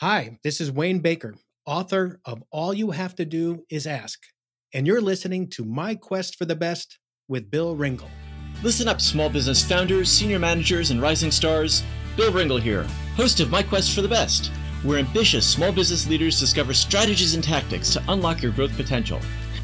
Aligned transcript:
Hi, 0.00 0.38
this 0.44 0.60
is 0.60 0.70
Wayne 0.70 1.00
Baker, 1.00 1.34
author 1.66 2.20
of 2.24 2.40
All 2.52 2.72
You 2.72 2.92
Have 2.92 3.16
to 3.16 3.24
Do 3.24 3.64
Is 3.68 3.84
Ask, 3.84 4.20
and 4.72 4.86
you're 4.86 5.00
listening 5.00 5.50
to 5.50 5.64
My 5.64 5.96
Quest 5.96 6.36
for 6.36 6.44
the 6.44 6.54
Best 6.54 7.00
with 7.26 7.50
Bill 7.50 7.74
Ringle. 7.74 8.08
Listen 8.62 8.86
up, 8.86 9.00
small 9.00 9.28
business 9.28 9.60
founders, 9.60 10.08
senior 10.08 10.38
managers, 10.38 10.92
and 10.92 11.02
rising 11.02 11.32
stars. 11.32 11.82
Bill 12.16 12.32
Ringle 12.32 12.58
here, 12.58 12.86
host 13.16 13.40
of 13.40 13.50
My 13.50 13.60
Quest 13.60 13.92
for 13.92 14.02
the 14.02 14.06
Best, 14.06 14.52
where 14.84 15.00
ambitious 15.00 15.44
small 15.44 15.72
business 15.72 16.08
leaders 16.08 16.38
discover 16.38 16.74
strategies 16.74 17.34
and 17.34 17.42
tactics 17.42 17.92
to 17.94 18.04
unlock 18.06 18.40
your 18.40 18.52
growth 18.52 18.76
potential. 18.76 19.18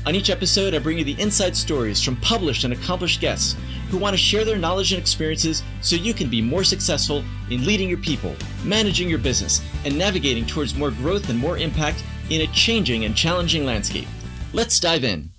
On 0.07 0.15
each 0.15 0.29
episode, 0.29 0.75
I 0.75 0.81
bring 0.81 0.99
you 0.99 1.05
the 1.05 1.19
inside 1.19 1.57
stories 1.57 2.03
from 2.03 2.17
published 2.17 2.65
and 2.65 2.75
accomplished 2.75 3.23
guests 3.23 3.57
who 3.89 3.97
want 3.97 4.13
to 4.13 4.19
share 4.19 4.45
their 4.45 4.59
knowledge 4.59 4.93
and 4.93 5.01
experiences 5.01 5.63
so 5.81 5.97
you 5.97 6.13
can 6.13 6.29
be 6.29 6.43
more 6.43 6.63
successful 6.63 7.25
in 7.51 7.65
leading 7.65 7.89
your 7.89 7.99
people, 7.99 8.35
managing 8.65 9.09
your 9.09 9.19
business, 9.19 9.63
and 9.87 9.97
navigating 9.97 10.45
towards 10.45 10.75
more 10.75 10.91
growth 10.91 11.31
and 11.31 11.39
more 11.39 11.57
impact 11.57 12.05
in 12.29 12.43
a 12.43 12.47
changing 12.49 13.07
and 13.07 13.17
challenging 13.17 13.65
landscape. 13.65 14.07
Let's 14.53 14.79
dive 14.79 15.05
in. 15.05 15.31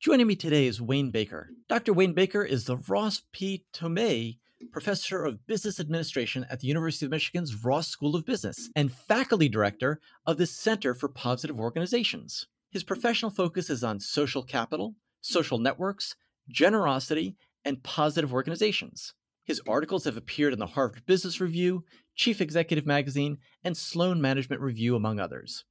Joining 0.00 0.26
me 0.26 0.36
today 0.36 0.66
is 0.66 0.82
Wayne 0.82 1.10
Baker. 1.10 1.48
Dr. 1.66 1.94
Wayne 1.94 2.12
Baker 2.12 2.42
is 2.42 2.66
the 2.66 2.76
Ross 2.76 3.22
P. 3.32 3.64
Thome 3.72 4.36
Professor 4.70 5.24
of 5.24 5.46
Business 5.46 5.80
Administration 5.80 6.44
at 6.50 6.60
the 6.60 6.66
University 6.66 7.06
of 7.06 7.10
Michigan's 7.10 7.64
Ross 7.64 7.88
School 7.88 8.16
of 8.16 8.26
Business 8.26 8.68
and 8.76 8.92
faculty 8.92 9.48
director 9.48 9.98
of 10.26 10.36
the 10.36 10.46
Center 10.46 10.94
for 10.94 11.08
Positive 11.08 11.58
Organizations. 11.58 12.46
His 12.74 12.82
professional 12.82 13.30
focus 13.30 13.70
is 13.70 13.84
on 13.84 14.00
social 14.00 14.42
capital, 14.42 14.96
social 15.20 15.58
networks, 15.58 16.16
generosity, 16.48 17.36
and 17.64 17.80
positive 17.84 18.34
organizations. 18.34 19.14
His 19.44 19.62
articles 19.68 20.02
have 20.06 20.16
appeared 20.16 20.52
in 20.52 20.58
the 20.58 20.66
Harvard 20.66 21.06
Business 21.06 21.40
Review, 21.40 21.84
Chief 22.16 22.40
Executive 22.40 22.84
Magazine, 22.84 23.38
and 23.62 23.76
Sloan 23.76 24.20
Management 24.20 24.60
Review, 24.60 24.96
among 24.96 25.20
others. 25.20 25.64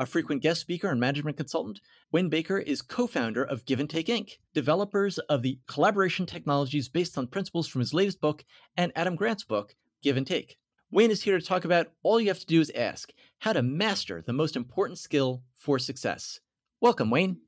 A 0.00 0.04
frequent 0.04 0.42
guest 0.42 0.60
speaker 0.60 0.88
and 0.88 0.98
management 0.98 1.36
consultant, 1.36 1.78
Wayne 2.10 2.28
Baker 2.28 2.58
is 2.58 2.82
co 2.82 3.06
founder 3.06 3.44
of 3.44 3.64
Give 3.64 3.78
and 3.78 3.88
Take 3.88 4.08
Inc., 4.08 4.30
developers 4.52 5.18
of 5.18 5.42
the 5.42 5.60
collaboration 5.68 6.26
technologies 6.26 6.88
based 6.88 7.16
on 7.16 7.28
principles 7.28 7.68
from 7.68 7.82
his 7.82 7.94
latest 7.94 8.20
book 8.20 8.44
and 8.76 8.90
Adam 8.96 9.14
Grant's 9.14 9.44
book, 9.44 9.76
Give 10.02 10.16
and 10.16 10.26
Take. 10.26 10.58
Wayne 10.92 11.10
is 11.10 11.22
here 11.22 11.38
to 11.38 11.44
talk 11.44 11.64
about 11.64 11.90
all 12.02 12.20
you 12.20 12.28
have 12.28 12.38
to 12.38 12.46
do 12.46 12.60
is 12.60 12.70
ask 12.74 13.12
how 13.38 13.54
to 13.54 13.62
master 13.62 14.20
the 14.20 14.32
most 14.34 14.56
important 14.56 14.98
skill 14.98 15.42
for 15.54 15.78
success. 15.78 16.38
Welcome, 16.82 17.08
Wayne. 17.08 17.38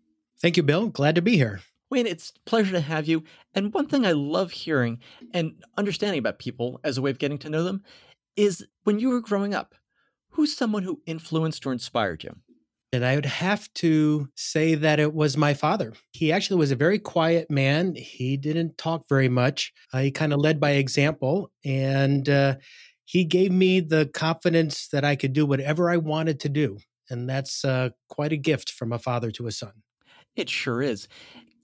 Thank 0.41 0.57
you, 0.57 0.63
Bill. 0.63 0.89
Glad 0.89 1.15
to 1.17 1.23
be 1.23 1.37
here. 1.37 1.61
Wayne, 1.91 2.07
it's 2.07 2.33
a 2.35 2.49
pleasure 2.49 2.73
to 2.73 2.81
have 2.81 3.07
you. 3.07 3.23
And 3.55 3.75
one 3.75 3.87
thing 3.87 4.07
I 4.07 4.13
love 4.13 4.51
hearing 4.51 4.99
and 5.35 5.63
understanding 5.77 6.19
about 6.19 6.39
people 6.39 6.81
as 6.85 6.97
a 6.97 7.03
way 7.03 7.11
of 7.11 7.19
getting 7.19 7.37
to 7.41 7.51
know 7.51 7.63
them 7.65 7.83
is 8.35 8.67
when 8.85 8.99
you 8.99 9.11
were 9.11 9.21
growing 9.21 9.55
up, 9.55 9.75
who's 10.31 10.57
someone 10.57 10.83
who 10.83 11.03
influenced 11.05 11.67
or 11.67 11.73
inspired 11.73 12.25
you? 12.25 12.35
And 12.95 13.05
I 13.05 13.15
would 13.15 13.27
have 13.27 13.73
to 13.75 14.29
say 14.37 14.75
that 14.77 15.01
it 15.01 15.13
was 15.13 15.37
my 15.37 15.53
father. 15.53 15.93
He 16.13 16.33
actually 16.33 16.61
was 16.61 16.71
a 16.71 16.77
very 16.77 16.99
quiet 16.99 17.51
man. 17.51 17.95
He 17.95 18.39
didn't 18.39 18.79
talk 18.79 19.03
very 19.07 19.29
much. 19.29 19.73
Uh, 19.93 19.99
he 19.99 20.11
kind 20.13 20.33
of 20.33 20.41
led 20.41 20.61
by 20.61 20.71
example. 20.71 21.51
And 21.65 22.29
uh, 22.29 22.55
he 23.05 23.25
gave 23.25 23.53
me 23.53 23.81
the 23.81 24.07
confidence 24.07 24.89
that 24.89 25.05
I 25.05 25.17
could 25.17 25.33
do 25.33 25.47
whatever 25.47 25.91
I 25.91 25.97
wanted 25.97 26.41
to 26.41 26.49
do. 26.49 26.79
And 27.11 27.29
that's 27.29 27.65
uh, 27.65 27.91
quite 28.09 28.33
a 28.33 28.37
gift 28.37 28.71
from 28.71 28.93
a 28.93 28.99
father 28.99 29.31
to 29.33 29.47
a 29.47 29.53
son. 29.53 29.83
It 30.37 30.49
sure 30.49 30.83
is. 30.83 31.07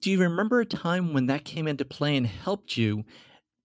Do 0.00 0.10
you 0.10 0.20
remember 0.20 0.60
a 0.60 0.66
time 0.66 1.12
when 1.12 1.26
that 1.26 1.44
came 1.44 1.66
into 1.66 1.84
play 1.84 2.16
and 2.16 2.26
helped 2.26 2.76
you 2.76 3.04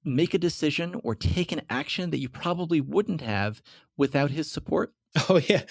make 0.03 0.33
a 0.33 0.39
decision 0.39 0.99
or 1.03 1.15
take 1.15 1.51
an 1.51 1.61
action 1.69 2.11
that 2.11 2.19
you 2.19 2.29
probably 2.29 2.81
wouldn't 2.81 3.21
have 3.21 3.61
without 3.97 4.31
his 4.31 4.51
support? 4.51 4.93
Oh, 5.29 5.39
yeah. 5.47 5.61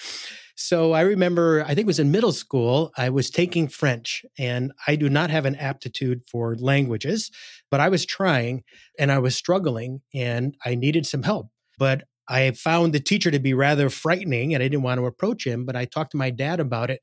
So 0.55 0.93
I 0.93 1.01
remember, 1.01 1.63
I 1.63 1.75
think 1.75 1.81
it 1.81 1.85
was 1.85 1.99
in 1.99 2.09
middle 2.09 2.31
school, 2.31 2.91
I 2.97 3.09
was 3.09 3.29
taking 3.29 3.67
French, 3.67 4.25
and 4.39 4.71
I 4.87 4.95
do 4.95 5.07
not 5.07 5.29
have 5.29 5.45
an 5.45 5.55
aptitude 5.55 6.23
for 6.27 6.55
languages, 6.55 7.29
but 7.69 7.79
I 7.79 7.89
was 7.89 8.05
trying 8.05 8.63
and 8.97 9.11
I 9.11 9.19
was 9.19 9.35
struggling 9.35 10.01
and 10.15 10.55
I 10.65 10.73
needed 10.73 11.05
some 11.05 11.21
help. 11.21 11.49
But 11.77 12.03
I 12.27 12.51
found 12.51 12.93
the 12.93 12.99
teacher 12.99 13.31
to 13.31 13.39
be 13.39 13.53
rather 13.53 13.89
frightening 13.89 14.53
and 14.53 14.63
I 14.63 14.67
didn't 14.67 14.83
want 14.83 14.99
to 14.99 15.05
approach 15.05 15.45
him, 15.45 15.65
but 15.65 15.75
I 15.75 15.85
talked 15.85 16.11
to 16.11 16.17
my 16.17 16.29
dad 16.31 16.59
about 16.59 16.89
it. 16.89 17.01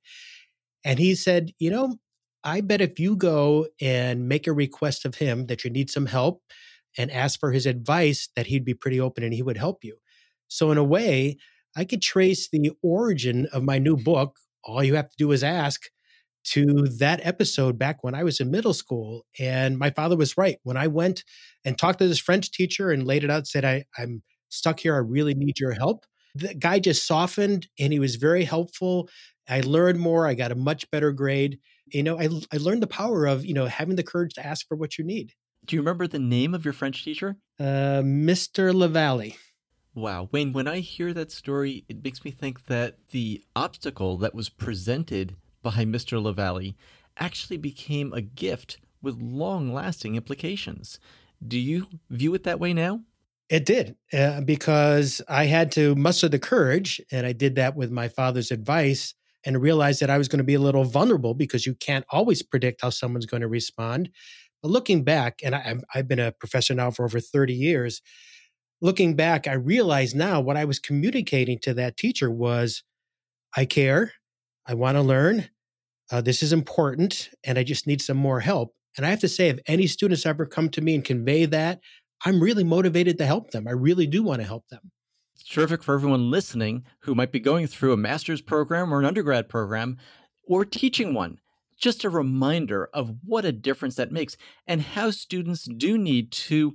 And 0.84 0.98
he 0.98 1.14
said, 1.14 1.52
You 1.58 1.70
know, 1.70 1.96
I 2.44 2.60
bet 2.60 2.80
if 2.80 2.98
you 2.98 3.16
go 3.16 3.68
and 3.80 4.28
make 4.28 4.46
a 4.46 4.52
request 4.52 5.04
of 5.04 5.16
him 5.16 5.46
that 5.46 5.64
you 5.64 5.70
need 5.70 5.90
some 5.90 6.06
help 6.06 6.42
and 6.98 7.10
ask 7.10 7.38
for 7.38 7.52
his 7.52 7.66
advice, 7.66 8.28
that 8.36 8.46
he'd 8.46 8.64
be 8.64 8.74
pretty 8.74 9.00
open 9.00 9.24
and 9.24 9.32
he 9.32 9.42
would 9.42 9.56
help 9.56 9.84
you. 9.84 9.96
So, 10.48 10.70
in 10.70 10.78
a 10.78 10.84
way, 10.84 11.38
I 11.76 11.84
could 11.84 12.02
trace 12.02 12.48
the 12.50 12.72
origin 12.82 13.46
of 13.52 13.62
my 13.62 13.78
new 13.78 13.96
book. 13.96 14.36
All 14.64 14.84
you 14.84 14.96
have 14.96 15.08
to 15.08 15.16
do 15.16 15.32
is 15.32 15.42
ask 15.42 15.82
to 16.44 16.64
that 16.98 17.20
episode 17.24 17.78
back 17.78 18.02
when 18.02 18.14
I 18.14 18.24
was 18.24 18.40
in 18.40 18.50
middle 18.50 18.74
school. 18.74 19.24
And 19.38 19.78
my 19.78 19.90
father 19.90 20.16
was 20.16 20.36
right. 20.36 20.58
When 20.64 20.76
I 20.76 20.88
went 20.88 21.24
and 21.64 21.78
talked 21.78 22.00
to 22.00 22.08
this 22.08 22.18
French 22.18 22.50
teacher 22.50 22.90
and 22.90 23.06
laid 23.06 23.24
it 23.24 23.30
out, 23.30 23.46
said, 23.46 23.64
I, 23.64 23.84
I'm 23.96 24.22
stuck 24.52 24.80
here. 24.80 24.94
I 24.94 24.98
really 24.98 25.34
need 25.34 25.58
your 25.58 25.72
help. 25.72 26.04
The 26.34 26.54
guy 26.54 26.78
just 26.78 27.06
softened 27.06 27.68
and 27.78 27.92
he 27.92 27.98
was 27.98 28.16
very 28.16 28.44
helpful. 28.44 29.08
I 29.48 29.60
learned 29.60 29.98
more. 29.98 30.26
I 30.26 30.34
got 30.34 30.52
a 30.52 30.56
much 30.56 30.90
better 30.90 31.12
grade. 31.12 31.58
You 31.86 32.02
know, 32.02 32.18
I, 32.18 32.28
I 32.52 32.56
learned 32.58 32.82
the 32.82 32.86
power 32.86 33.26
of, 33.26 33.44
you 33.44 33.54
know, 33.54 33.66
having 33.66 33.96
the 33.96 34.02
courage 34.02 34.34
to 34.34 34.46
ask 34.46 34.66
for 34.66 34.76
what 34.76 34.98
you 34.98 35.04
need. 35.04 35.32
Do 35.66 35.76
you 35.76 35.82
remember 35.82 36.06
the 36.06 36.18
name 36.18 36.54
of 36.54 36.64
your 36.64 36.72
French 36.72 37.04
teacher? 37.04 37.36
Uh, 37.60 38.02
Mr. 38.02 38.72
Lavalley. 38.72 39.36
Wow. 39.94 40.28
Wayne, 40.32 40.52
when 40.52 40.66
I 40.66 40.78
hear 40.80 41.12
that 41.12 41.30
story, 41.30 41.84
it 41.88 42.02
makes 42.02 42.24
me 42.24 42.30
think 42.30 42.66
that 42.66 42.96
the 43.10 43.44
obstacle 43.54 44.16
that 44.18 44.34
was 44.34 44.48
presented 44.48 45.36
by 45.62 45.84
Mr. 45.84 46.20
Lavalley 46.20 46.74
actually 47.18 47.58
became 47.58 48.12
a 48.12 48.22
gift 48.22 48.78
with 49.02 49.20
long 49.20 49.72
lasting 49.72 50.14
implications. 50.14 50.98
Do 51.46 51.58
you 51.58 51.88
view 52.08 52.34
it 52.34 52.44
that 52.44 52.60
way 52.60 52.72
now? 52.72 53.02
It 53.52 53.66
did 53.66 53.96
uh, 54.14 54.40
because 54.40 55.20
I 55.28 55.44
had 55.44 55.70
to 55.72 55.94
muster 55.94 56.26
the 56.26 56.38
courage, 56.38 57.02
and 57.12 57.26
I 57.26 57.32
did 57.32 57.56
that 57.56 57.76
with 57.76 57.90
my 57.90 58.08
father's 58.08 58.50
advice 58.50 59.12
and 59.44 59.60
realized 59.60 60.00
that 60.00 60.08
I 60.08 60.16
was 60.16 60.26
going 60.26 60.38
to 60.38 60.44
be 60.44 60.54
a 60.54 60.58
little 60.58 60.84
vulnerable 60.84 61.34
because 61.34 61.66
you 61.66 61.74
can't 61.74 62.06
always 62.08 62.42
predict 62.42 62.80
how 62.80 62.88
someone's 62.88 63.26
going 63.26 63.42
to 63.42 63.48
respond. 63.48 64.08
But 64.62 64.70
looking 64.70 65.04
back, 65.04 65.40
and 65.44 65.54
I, 65.54 65.76
I've 65.94 66.08
been 66.08 66.18
a 66.18 66.32
professor 66.32 66.72
now 66.72 66.90
for 66.90 67.04
over 67.04 67.20
30 67.20 67.52
years, 67.52 68.00
looking 68.80 69.16
back, 69.16 69.46
I 69.46 69.52
realize 69.52 70.14
now 70.14 70.40
what 70.40 70.56
I 70.56 70.64
was 70.64 70.78
communicating 70.78 71.58
to 71.58 71.74
that 71.74 71.98
teacher 71.98 72.30
was 72.30 72.82
I 73.54 73.66
care, 73.66 74.14
I 74.66 74.72
want 74.72 74.96
to 74.96 75.02
learn, 75.02 75.50
uh, 76.10 76.22
this 76.22 76.42
is 76.42 76.54
important, 76.54 77.28
and 77.44 77.58
I 77.58 77.64
just 77.64 77.86
need 77.86 78.00
some 78.00 78.16
more 78.16 78.40
help. 78.40 78.74
And 78.96 79.04
I 79.04 79.10
have 79.10 79.20
to 79.20 79.28
say, 79.28 79.48
if 79.48 79.58
any 79.66 79.86
students 79.86 80.24
ever 80.24 80.46
come 80.46 80.70
to 80.70 80.80
me 80.80 80.94
and 80.94 81.04
convey 81.04 81.44
that, 81.46 81.80
I'm 82.24 82.40
really 82.40 82.64
motivated 82.64 83.18
to 83.18 83.26
help 83.26 83.50
them. 83.50 83.66
I 83.66 83.72
really 83.72 84.06
do 84.06 84.22
want 84.22 84.40
to 84.40 84.46
help 84.46 84.68
them. 84.68 84.92
It's 85.34 85.44
terrific 85.44 85.82
for 85.82 85.94
everyone 85.94 86.30
listening 86.30 86.84
who 87.00 87.14
might 87.14 87.32
be 87.32 87.40
going 87.40 87.66
through 87.66 87.92
a 87.92 87.96
master's 87.96 88.40
program 88.40 88.94
or 88.94 89.00
an 89.00 89.04
undergrad 89.04 89.48
program 89.48 89.98
or 90.46 90.64
teaching 90.64 91.14
one. 91.14 91.38
Just 91.76 92.04
a 92.04 92.10
reminder 92.10 92.88
of 92.94 93.16
what 93.24 93.44
a 93.44 93.50
difference 93.50 93.96
that 93.96 94.12
makes 94.12 94.36
and 94.68 94.80
how 94.82 95.10
students 95.10 95.64
do 95.64 95.98
need 95.98 96.30
to 96.30 96.74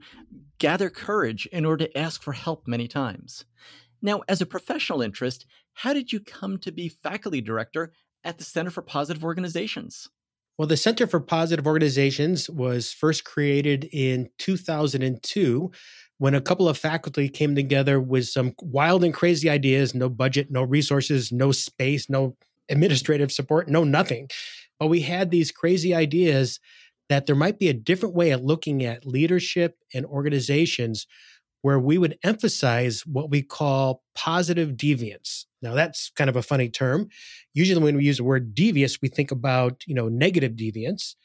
gather 0.59 0.89
courage 0.89 1.45
in 1.47 1.63
order 1.63 1.85
to 1.85 1.97
ask 1.97 2.21
for 2.21 2.33
help 2.33 2.67
many 2.67 2.89
times. 2.89 3.45
Now, 4.01 4.23
as 4.27 4.41
a 4.41 4.45
professional 4.45 5.01
interest, 5.01 5.45
how 5.73 5.93
did 5.93 6.11
you 6.11 6.19
come 6.19 6.57
to 6.59 6.71
be 6.73 6.89
faculty 6.89 7.39
director 7.39 7.93
at 8.23 8.37
the 8.37 8.43
Center 8.43 8.69
for 8.69 8.81
Positive 8.81 9.23
Organizations? 9.23 10.09
Well, 10.57 10.67
the 10.67 10.75
Center 10.77 11.05
for 11.05 11.19
Positive 11.19 11.67
Organizations 11.67 12.49
was 12.49 12.91
first 12.91 13.23
created 13.25 13.87
in 13.91 14.29
2002 14.39 15.71
when 16.17 16.33
a 16.33 16.41
couple 16.41 16.67
of 16.67 16.79
faculty 16.79 17.29
came 17.29 17.53
together 17.53 17.99
with 17.99 18.27
some 18.27 18.55
wild 18.63 19.03
and 19.03 19.13
crazy 19.13 19.51
ideas 19.51 19.93
no 19.93 20.09
budget, 20.09 20.49
no 20.49 20.63
resources, 20.63 21.31
no 21.31 21.51
space, 21.51 22.09
no 22.09 22.35
administrative 22.69 23.31
support, 23.31 23.69
no 23.69 23.83
nothing. 23.83 24.29
But 24.79 24.87
we 24.87 25.01
had 25.01 25.29
these 25.29 25.51
crazy 25.51 25.93
ideas 25.93 26.59
that 27.07 27.27
there 27.27 27.35
might 27.35 27.59
be 27.59 27.69
a 27.69 27.73
different 27.73 28.15
way 28.15 28.31
of 28.31 28.41
looking 28.41 28.83
at 28.83 29.05
leadership 29.05 29.77
and 29.93 30.07
organizations 30.07 31.05
where 31.61 31.79
we 31.79 31.97
would 31.97 32.17
emphasize 32.23 33.01
what 33.05 33.29
we 33.29 33.41
call 33.41 34.03
positive 34.15 34.71
deviance. 34.71 35.45
Now 35.61 35.73
that's 35.73 36.11
kind 36.15 36.29
of 36.29 36.35
a 36.35 36.41
funny 36.41 36.69
term. 36.69 37.09
Usually 37.53 37.81
when 37.81 37.97
we 37.97 38.05
use 38.05 38.17
the 38.17 38.23
word 38.23 38.53
devious, 38.53 39.01
we 39.01 39.09
think 39.09 39.31
about, 39.31 39.81
you 39.87 39.95
know, 39.95 40.07
negative 40.07 40.53
deviance. 40.53 41.15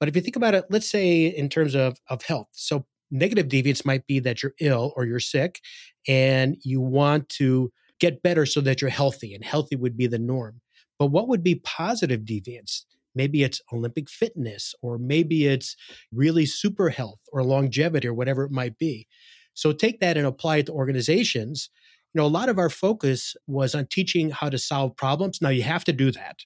But 0.00 0.08
if 0.08 0.16
you 0.16 0.22
think 0.22 0.36
about 0.36 0.54
it, 0.54 0.64
let's 0.70 0.90
say 0.90 1.26
in 1.26 1.48
terms 1.48 1.74
of, 1.74 1.98
of 2.08 2.22
health. 2.22 2.48
So 2.52 2.86
negative 3.10 3.48
deviance 3.48 3.84
might 3.84 4.06
be 4.06 4.18
that 4.20 4.42
you're 4.42 4.54
ill 4.60 4.92
or 4.96 5.04
you're 5.04 5.20
sick 5.20 5.60
and 6.08 6.56
you 6.62 6.80
want 6.80 7.28
to 7.30 7.72
get 8.00 8.22
better 8.22 8.44
so 8.44 8.60
that 8.62 8.80
you're 8.80 8.90
healthy 8.90 9.34
and 9.34 9.44
healthy 9.44 9.76
would 9.76 9.96
be 9.96 10.06
the 10.06 10.18
norm. 10.18 10.60
But 10.98 11.06
what 11.06 11.28
would 11.28 11.42
be 11.42 11.56
positive 11.56 12.22
deviance? 12.22 12.82
Maybe 13.14 13.44
it's 13.44 13.60
Olympic 13.72 14.10
fitness, 14.10 14.74
or 14.82 14.98
maybe 14.98 15.46
it's 15.46 15.76
really 16.12 16.46
super 16.46 16.88
health 16.88 17.20
or 17.32 17.44
longevity 17.44 18.08
or 18.08 18.14
whatever 18.14 18.44
it 18.44 18.50
might 18.50 18.76
be. 18.76 19.06
So 19.54 19.72
take 19.72 20.00
that 20.00 20.16
and 20.16 20.26
apply 20.26 20.58
it 20.58 20.66
to 20.66 20.72
organizations. 20.72 21.70
you 22.12 22.20
know, 22.20 22.26
a 22.26 22.28
lot 22.28 22.48
of 22.48 22.58
our 22.58 22.70
focus 22.70 23.34
was 23.46 23.74
on 23.74 23.86
teaching 23.86 24.30
how 24.30 24.48
to 24.48 24.58
solve 24.58 24.96
problems. 24.96 25.40
Now 25.42 25.48
you 25.48 25.62
have 25.62 25.84
to 25.84 25.92
do 25.92 26.10
that. 26.12 26.36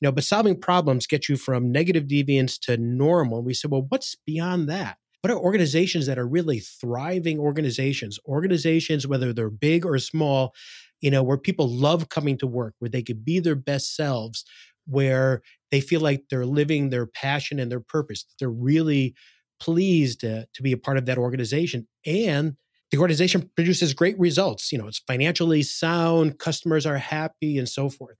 You 0.00 0.08
know, 0.08 0.12
but 0.12 0.24
solving 0.24 0.60
problems 0.60 1.06
get 1.06 1.28
you 1.28 1.36
from 1.36 1.70
negative 1.70 2.04
deviance 2.04 2.58
to 2.62 2.76
normal. 2.76 3.42
We 3.42 3.54
said, 3.54 3.70
well, 3.70 3.86
what's 3.88 4.16
beyond 4.26 4.68
that? 4.68 4.98
What 5.20 5.30
are 5.30 5.38
organizations 5.38 6.06
that 6.06 6.18
are 6.18 6.26
really 6.26 6.58
thriving 6.58 7.38
organizations? 7.38 8.18
Organizations, 8.26 9.06
whether 9.06 9.32
they're 9.32 9.48
big 9.50 9.86
or 9.86 9.98
small, 9.98 10.52
you 11.00 11.10
know, 11.10 11.22
where 11.22 11.38
people 11.38 11.68
love 11.68 12.08
coming 12.08 12.36
to 12.38 12.46
work, 12.46 12.74
where 12.78 12.90
they 12.90 13.02
could 13.02 13.24
be 13.24 13.38
their 13.40 13.54
best 13.54 13.96
selves, 13.96 14.44
where 14.86 15.40
they 15.70 15.80
feel 15.80 16.00
like 16.00 16.24
they're 16.28 16.44
living 16.44 16.90
their 16.90 17.06
passion 17.06 17.58
and 17.58 17.70
their 17.70 17.80
purpose. 17.80 18.24
that 18.24 18.34
They're 18.38 18.50
really 18.50 19.14
pleased 19.60 20.20
to, 20.20 20.46
to 20.52 20.62
be 20.62 20.72
a 20.72 20.76
part 20.76 20.98
of 20.98 21.06
that 21.06 21.18
organization. 21.18 21.86
And 22.06 22.56
the 22.90 22.98
organization 22.98 23.50
produces 23.56 23.94
great 23.94 24.18
results. 24.18 24.70
You 24.70 24.78
know, 24.78 24.86
it's 24.86 25.02
financially 25.06 25.62
sound, 25.62 26.38
customers 26.38 26.86
are 26.86 26.98
happy, 26.98 27.58
and 27.58 27.68
so 27.68 27.88
forth. 27.88 28.16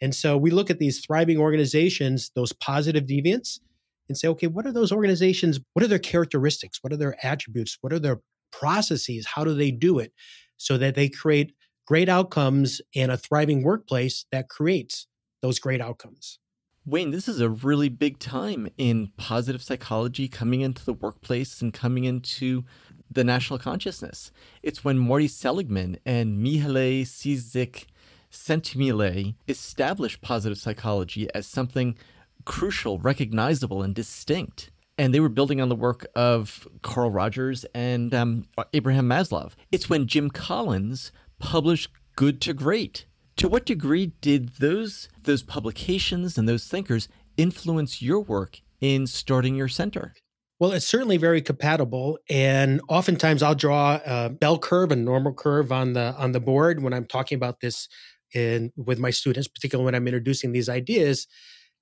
And 0.00 0.14
so 0.14 0.36
we 0.36 0.50
look 0.50 0.70
at 0.70 0.78
these 0.78 1.04
thriving 1.04 1.38
organizations, 1.38 2.30
those 2.34 2.52
positive 2.52 3.04
deviants, 3.04 3.60
and 4.08 4.18
say, 4.18 4.28
okay, 4.28 4.48
what 4.48 4.66
are 4.66 4.72
those 4.72 4.92
organizations? 4.92 5.60
What 5.72 5.84
are 5.84 5.88
their 5.88 5.98
characteristics? 5.98 6.78
What 6.82 6.92
are 6.92 6.96
their 6.96 7.16
attributes? 7.24 7.78
What 7.80 7.92
are 7.92 7.98
their 7.98 8.20
processes? 8.50 9.26
How 9.26 9.44
do 9.44 9.54
they 9.54 9.70
do 9.70 9.98
it 9.98 10.12
so 10.56 10.76
that 10.78 10.94
they 10.94 11.08
create 11.08 11.52
great 11.86 12.08
outcomes 12.08 12.80
and 12.94 13.10
a 13.10 13.16
thriving 13.16 13.62
workplace 13.62 14.26
that 14.32 14.48
creates 14.48 15.06
those 15.40 15.58
great 15.58 15.80
outcomes? 15.80 16.38
Wayne, 16.84 17.12
this 17.12 17.28
is 17.28 17.40
a 17.40 17.48
really 17.48 17.88
big 17.88 18.18
time 18.18 18.68
in 18.76 19.12
positive 19.16 19.62
psychology 19.62 20.26
coming 20.26 20.62
into 20.62 20.84
the 20.84 20.92
workplace 20.92 21.62
and 21.62 21.72
coming 21.72 22.02
into 22.04 22.64
the 23.08 23.22
national 23.22 23.60
consciousness. 23.60 24.32
It's 24.64 24.82
when 24.82 24.98
Marty 24.98 25.28
Seligman 25.28 25.98
and 26.04 26.44
Mihaly 26.44 27.02
Csikszentmihalyi 27.02 27.86
Sentimile 28.32 29.34
established 29.46 30.22
positive 30.22 30.58
psychology 30.58 31.28
as 31.34 31.46
something 31.46 31.96
crucial, 32.44 32.98
recognizable, 32.98 33.82
and 33.82 33.94
distinct. 33.94 34.70
And 34.98 35.14
they 35.14 35.20
were 35.20 35.28
building 35.28 35.60
on 35.60 35.68
the 35.68 35.76
work 35.76 36.06
of 36.16 36.66
Carl 36.82 37.10
Rogers 37.10 37.64
and 37.74 38.12
um, 38.12 38.46
Abraham 38.72 39.08
Maslow. 39.08 39.52
It's 39.70 39.88
when 39.88 40.06
Jim 40.06 40.30
Collins 40.30 41.12
published 41.38 41.90
Good 42.16 42.40
to 42.42 42.54
Great. 42.54 43.06
To 43.42 43.48
what 43.48 43.66
degree 43.66 44.12
did 44.20 44.50
those 44.60 45.08
those 45.24 45.42
publications 45.42 46.38
and 46.38 46.48
those 46.48 46.68
thinkers 46.68 47.08
influence 47.36 48.00
your 48.00 48.20
work 48.20 48.60
in 48.80 49.08
starting 49.08 49.56
your 49.56 49.66
center? 49.66 50.14
Well, 50.60 50.70
it's 50.70 50.86
certainly 50.86 51.16
very 51.16 51.42
compatible, 51.42 52.20
and 52.30 52.80
oftentimes 52.88 53.42
I'll 53.42 53.56
draw 53.56 53.98
a 54.06 54.28
bell 54.28 54.60
curve 54.60 54.92
and 54.92 55.04
normal 55.04 55.34
curve 55.34 55.72
on 55.72 55.94
the 55.94 56.14
on 56.16 56.30
the 56.30 56.38
board 56.38 56.84
when 56.84 56.92
I'm 56.92 57.04
talking 57.04 57.34
about 57.34 57.58
this 57.58 57.88
in 58.32 58.70
with 58.76 59.00
my 59.00 59.10
students, 59.10 59.48
particularly 59.48 59.86
when 59.86 59.96
I'm 59.96 60.06
introducing 60.06 60.52
these 60.52 60.68
ideas 60.68 61.26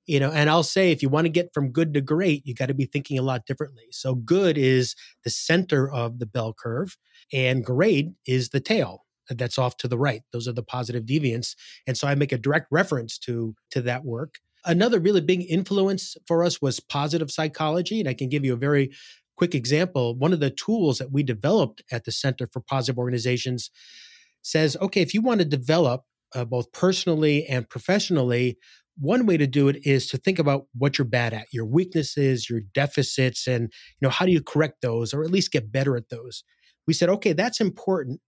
you 0.06 0.18
know 0.18 0.30
and 0.30 0.48
i'll 0.48 0.62
say 0.62 0.90
if 0.90 1.02
you 1.02 1.10
want 1.10 1.26
to 1.26 1.28
get 1.30 1.52
from 1.52 1.70
good 1.70 1.92
to 1.92 2.00
great 2.00 2.44
you 2.46 2.54
got 2.54 2.68
to 2.68 2.74
be 2.74 2.86
thinking 2.86 3.18
a 3.18 3.22
lot 3.22 3.44
differently 3.44 3.84
so 3.90 4.14
good 4.14 4.56
is 4.56 4.94
the 5.24 5.30
center 5.30 5.90
of 5.90 6.18
the 6.20 6.24
bell 6.24 6.54
curve 6.58 6.96
and 7.34 7.62
great 7.66 8.08
is 8.26 8.48
the 8.48 8.60
tail 8.60 9.04
that's 9.38 9.58
off 9.58 9.76
to 9.78 9.88
the 9.88 9.98
right. 9.98 10.22
Those 10.32 10.48
are 10.48 10.52
the 10.52 10.62
positive 10.62 11.04
deviants. 11.04 11.54
And 11.86 11.96
so 11.96 12.08
i 12.08 12.14
make 12.14 12.32
a 12.32 12.38
direct 12.38 12.66
reference 12.70 13.18
to 13.18 13.54
to 13.70 13.82
that 13.82 14.04
work. 14.04 14.36
Another 14.64 15.00
really 15.00 15.20
big 15.20 15.46
influence 15.48 16.16
for 16.26 16.44
us 16.44 16.60
was 16.60 16.80
positive 16.80 17.30
psychology 17.30 18.00
and 18.00 18.08
i 18.08 18.14
can 18.14 18.28
give 18.28 18.44
you 18.44 18.54
a 18.54 18.58
very 18.58 18.90
quick 19.36 19.54
example. 19.54 20.14
One 20.16 20.32
of 20.32 20.40
the 20.40 20.50
tools 20.50 20.98
that 20.98 21.12
we 21.12 21.22
developed 21.22 21.82
at 21.90 22.04
the 22.04 22.12
center 22.12 22.46
for 22.52 22.60
positive 22.60 22.98
organizations 22.98 23.70
says 24.42 24.76
okay 24.80 25.02
if 25.02 25.12
you 25.12 25.20
want 25.20 25.40
to 25.40 25.46
develop 25.46 26.02
uh, 26.34 26.44
both 26.44 26.72
personally 26.72 27.44
and 27.46 27.68
professionally 27.68 28.56
one 29.00 29.24
way 29.24 29.36
to 29.36 29.46
do 29.46 29.68
it 29.68 29.78
is 29.84 30.06
to 30.08 30.18
think 30.18 30.38
about 30.38 30.66
what 30.76 30.98
you're 30.98 31.06
bad 31.06 31.32
at, 31.32 31.46
your 31.52 31.64
weaknesses, 31.64 32.50
your 32.50 32.60
deficits, 32.74 33.46
and 33.46 33.72
you 34.00 34.06
know 34.06 34.10
how 34.10 34.26
do 34.26 34.32
you 34.32 34.42
correct 34.42 34.82
those, 34.82 35.14
or 35.14 35.24
at 35.24 35.30
least 35.30 35.52
get 35.52 35.72
better 35.72 35.96
at 35.96 36.10
those. 36.10 36.44
We 36.86 36.94
said, 36.94 37.08
okay, 37.08 37.32
that's 37.32 37.60
important, 37.60 38.20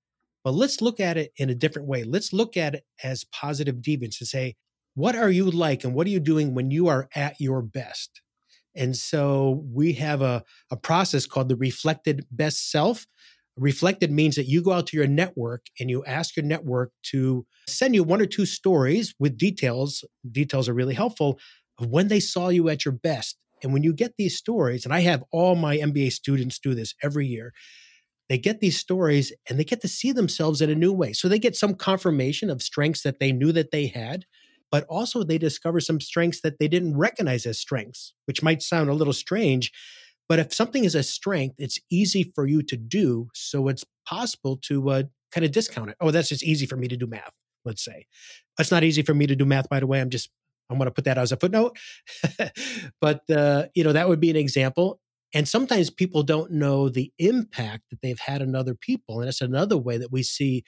but 0.44 0.54
let's 0.54 0.80
look 0.80 1.00
at 1.00 1.16
it 1.16 1.32
in 1.36 1.50
a 1.50 1.54
different 1.54 1.88
way. 1.88 2.04
Let's 2.04 2.32
look 2.32 2.56
at 2.56 2.74
it 2.74 2.84
as 3.02 3.24
positive 3.24 3.76
deviance 3.76 4.20
and 4.20 4.28
say, 4.28 4.56
what 4.94 5.16
are 5.16 5.30
you 5.30 5.50
like, 5.50 5.84
and 5.84 5.94
what 5.94 6.06
are 6.06 6.10
you 6.10 6.20
doing 6.20 6.54
when 6.54 6.70
you 6.70 6.88
are 6.88 7.08
at 7.14 7.40
your 7.40 7.62
best? 7.62 8.20
And 8.74 8.96
so 8.96 9.62
we 9.70 9.94
have 9.94 10.22
a, 10.22 10.44
a 10.70 10.76
process 10.76 11.26
called 11.26 11.48
the 11.48 11.56
reflected 11.56 12.26
best 12.30 12.70
self, 12.70 13.06
Reflected 13.58 14.10
means 14.10 14.36
that 14.36 14.46
you 14.46 14.62
go 14.62 14.72
out 14.72 14.86
to 14.88 14.96
your 14.96 15.06
network 15.06 15.66
and 15.78 15.90
you 15.90 16.02
ask 16.06 16.36
your 16.36 16.46
network 16.46 16.90
to 17.10 17.44
send 17.68 17.94
you 17.94 18.02
one 18.02 18.22
or 18.22 18.26
two 18.26 18.46
stories 18.46 19.14
with 19.18 19.36
details. 19.36 20.04
Details 20.30 20.70
are 20.70 20.74
really 20.74 20.94
helpful 20.94 21.38
of 21.78 21.88
when 21.88 22.08
they 22.08 22.20
saw 22.20 22.48
you 22.48 22.70
at 22.70 22.86
your 22.86 22.92
best. 22.92 23.36
And 23.62 23.72
when 23.72 23.82
you 23.82 23.92
get 23.92 24.14
these 24.16 24.38
stories, 24.38 24.86
and 24.86 24.94
I 24.94 25.00
have 25.00 25.22
all 25.30 25.54
my 25.54 25.76
MBA 25.76 26.12
students 26.12 26.58
do 26.58 26.74
this 26.74 26.94
every 27.02 27.26
year, 27.26 27.52
they 28.28 28.38
get 28.38 28.60
these 28.60 28.78
stories 28.78 29.32
and 29.48 29.58
they 29.58 29.64
get 29.64 29.80
to 29.82 29.88
see 29.88 30.12
themselves 30.12 30.60
in 30.60 30.70
a 30.70 30.74
new 30.74 30.92
way. 30.92 31.12
So 31.12 31.28
they 31.28 31.38
get 31.38 31.56
some 31.56 31.74
confirmation 31.74 32.50
of 32.50 32.62
strengths 32.62 33.02
that 33.02 33.18
they 33.20 33.32
knew 33.32 33.52
that 33.52 33.70
they 33.72 33.86
had, 33.88 34.24
but 34.70 34.84
also 34.88 35.22
they 35.22 35.38
discover 35.38 35.80
some 35.80 36.00
strengths 36.00 36.40
that 36.42 36.58
they 36.58 36.68
didn't 36.68 36.96
recognize 36.96 37.46
as 37.46 37.58
strengths, 37.58 38.14
which 38.26 38.42
might 38.42 38.62
sound 38.62 38.88
a 38.88 38.94
little 38.94 39.12
strange 39.12 39.72
but 40.32 40.38
if 40.38 40.54
something 40.54 40.84
is 40.84 40.94
a 40.94 41.02
strength, 41.02 41.56
it's 41.58 41.78
easy 41.90 42.32
for 42.34 42.46
you 42.46 42.62
to 42.62 42.76
do. 42.78 43.28
So 43.34 43.68
it's 43.68 43.84
possible 44.08 44.56
to 44.62 44.88
uh, 44.88 45.02
kind 45.30 45.44
of 45.44 45.52
discount 45.52 45.90
it. 45.90 45.96
Oh, 46.00 46.10
that's 46.10 46.30
just 46.30 46.42
easy 46.42 46.64
for 46.64 46.74
me 46.74 46.88
to 46.88 46.96
do 46.96 47.06
math, 47.06 47.34
let's 47.66 47.84
say. 47.84 48.06
It's 48.58 48.70
not 48.70 48.82
easy 48.82 49.02
for 49.02 49.12
me 49.12 49.26
to 49.26 49.36
do 49.36 49.44
math, 49.44 49.68
by 49.68 49.78
the 49.78 49.86
way. 49.86 50.00
I'm 50.00 50.08
just, 50.08 50.30
I'm 50.70 50.78
going 50.78 50.86
to 50.86 50.90
put 50.90 51.04
that 51.04 51.18
as 51.18 51.32
a 51.32 51.36
footnote. 51.36 51.76
but, 53.02 53.28
uh, 53.28 53.66
you 53.74 53.84
know, 53.84 53.92
that 53.92 54.08
would 54.08 54.20
be 54.20 54.30
an 54.30 54.36
example. 54.36 55.01
And 55.34 55.48
sometimes 55.48 55.90
people 55.90 56.22
don't 56.22 56.52
know 56.52 56.88
the 56.88 57.12
impact 57.18 57.84
that 57.90 58.00
they've 58.02 58.18
had 58.18 58.42
on 58.42 58.54
other 58.54 58.74
people. 58.74 59.20
And 59.20 59.28
it's 59.28 59.40
another 59.40 59.78
way 59.78 59.96
that 59.98 60.12
we 60.12 60.22
see 60.22 60.64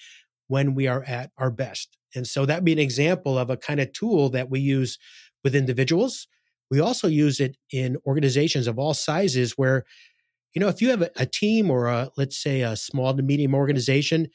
when 0.48 0.74
we 0.74 0.86
are 0.86 1.04
at 1.04 1.30
our 1.38 1.50
best. 1.50 1.96
And 2.14 2.26
so 2.26 2.46
that'd 2.46 2.64
be 2.64 2.72
an 2.72 2.78
example 2.78 3.38
of 3.38 3.50
a 3.50 3.56
kind 3.56 3.80
of 3.80 3.92
tool 3.92 4.30
that 4.30 4.50
we 4.50 4.60
use 4.60 4.98
with 5.42 5.54
individuals 5.54 6.26
we 6.70 6.80
also 6.80 7.08
use 7.08 7.40
it 7.40 7.56
in 7.70 7.96
organizations 8.06 8.66
of 8.66 8.78
all 8.78 8.94
sizes 8.94 9.52
where, 9.52 9.84
you 10.54 10.60
know, 10.60 10.68
if 10.68 10.80
you 10.80 10.90
have 10.90 11.02
a, 11.02 11.10
a 11.16 11.26
team 11.26 11.70
or 11.70 11.86
a, 11.86 12.10
let's 12.16 12.40
say 12.40 12.62
a 12.62 12.76
small 12.76 13.14
to 13.14 13.22
medium 13.22 13.54
organization, 13.54 14.28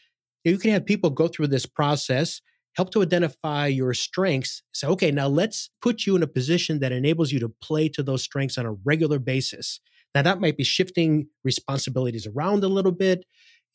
you 0.43 0.57
can 0.57 0.71
have 0.71 0.85
people 0.85 1.09
go 1.09 1.27
through 1.27 1.47
this 1.47 1.65
process, 1.65 2.41
help 2.75 2.91
to 2.91 3.01
identify 3.01 3.67
your 3.67 3.93
strengths. 3.93 4.63
Say, 4.73 4.87
okay, 4.87 5.11
now 5.11 5.27
let's 5.27 5.69
put 5.81 6.05
you 6.05 6.15
in 6.15 6.23
a 6.23 6.27
position 6.27 6.79
that 6.79 6.91
enables 6.91 7.31
you 7.31 7.39
to 7.39 7.49
play 7.61 7.89
to 7.89 8.03
those 8.03 8.23
strengths 8.23 8.57
on 8.57 8.65
a 8.65 8.71
regular 8.85 9.19
basis. 9.19 9.79
Now 10.15 10.21
that 10.23 10.39
might 10.39 10.57
be 10.57 10.63
shifting 10.63 11.27
responsibilities 11.43 12.27
around 12.27 12.63
a 12.63 12.67
little 12.67 12.91
bit. 12.91 13.25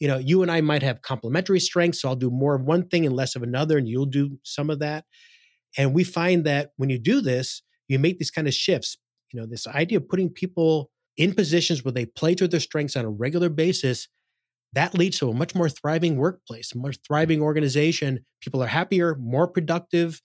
You 0.00 0.08
know, 0.08 0.18
you 0.18 0.42
and 0.42 0.50
I 0.50 0.60
might 0.60 0.82
have 0.82 1.02
complementary 1.02 1.60
strengths, 1.60 2.00
so 2.00 2.08
I'll 2.08 2.16
do 2.16 2.30
more 2.30 2.56
of 2.56 2.62
one 2.62 2.88
thing 2.88 3.06
and 3.06 3.14
less 3.14 3.36
of 3.36 3.42
another, 3.42 3.78
and 3.78 3.88
you'll 3.88 4.06
do 4.06 4.38
some 4.42 4.68
of 4.68 4.80
that. 4.80 5.04
And 5.78 5.94
we 5.94 6.04
find 6.04 6.44
that 6.44 6.70
when 6.76 6.90
you 6.90 6.98
do 6.98 7.20
this, 7.20 7.62
you 7.88 7.98
make 7.98 8.18
these 8.18 8.30
kind 8.30 8.48
of 8.48 8.54
shifts. 8.54 8.96
You 9.32 9.40
know, 9.40 9.46
this 9.46 9.66
idea 9.66 9.98
of 9.98 10.08
putting 10.08 10.30
people 10.30 10.90
in 11.16 11.34
positions 11.34 11.84
where 11.84 11.92
they 11.92 12.06
play 12.06 12.34
to 12.34 12.48
their 12.48 12.60
strengths 12.60 12.96
on 12.96 13.04
a 13.04 13.10
regular 13.10 13.48
basis, 13.48 14.08
that 14.72 14.94
leads 14.94 15.18
to 15.20 15.30
a 15.30 15.34
much 15.34 15.54
more 15.54 15.68
thriving 15.68 16.16
workplace, 16.16 16.72
a 16.74 16.78
much 16.78 16.98
thriving 17.06 17.40
organization. 17.40 18.24
People 18.40 18.62
are 18.62 18.66
happier, 18.66 19.16
more 19.16 19.46
productive, 19.46 20.20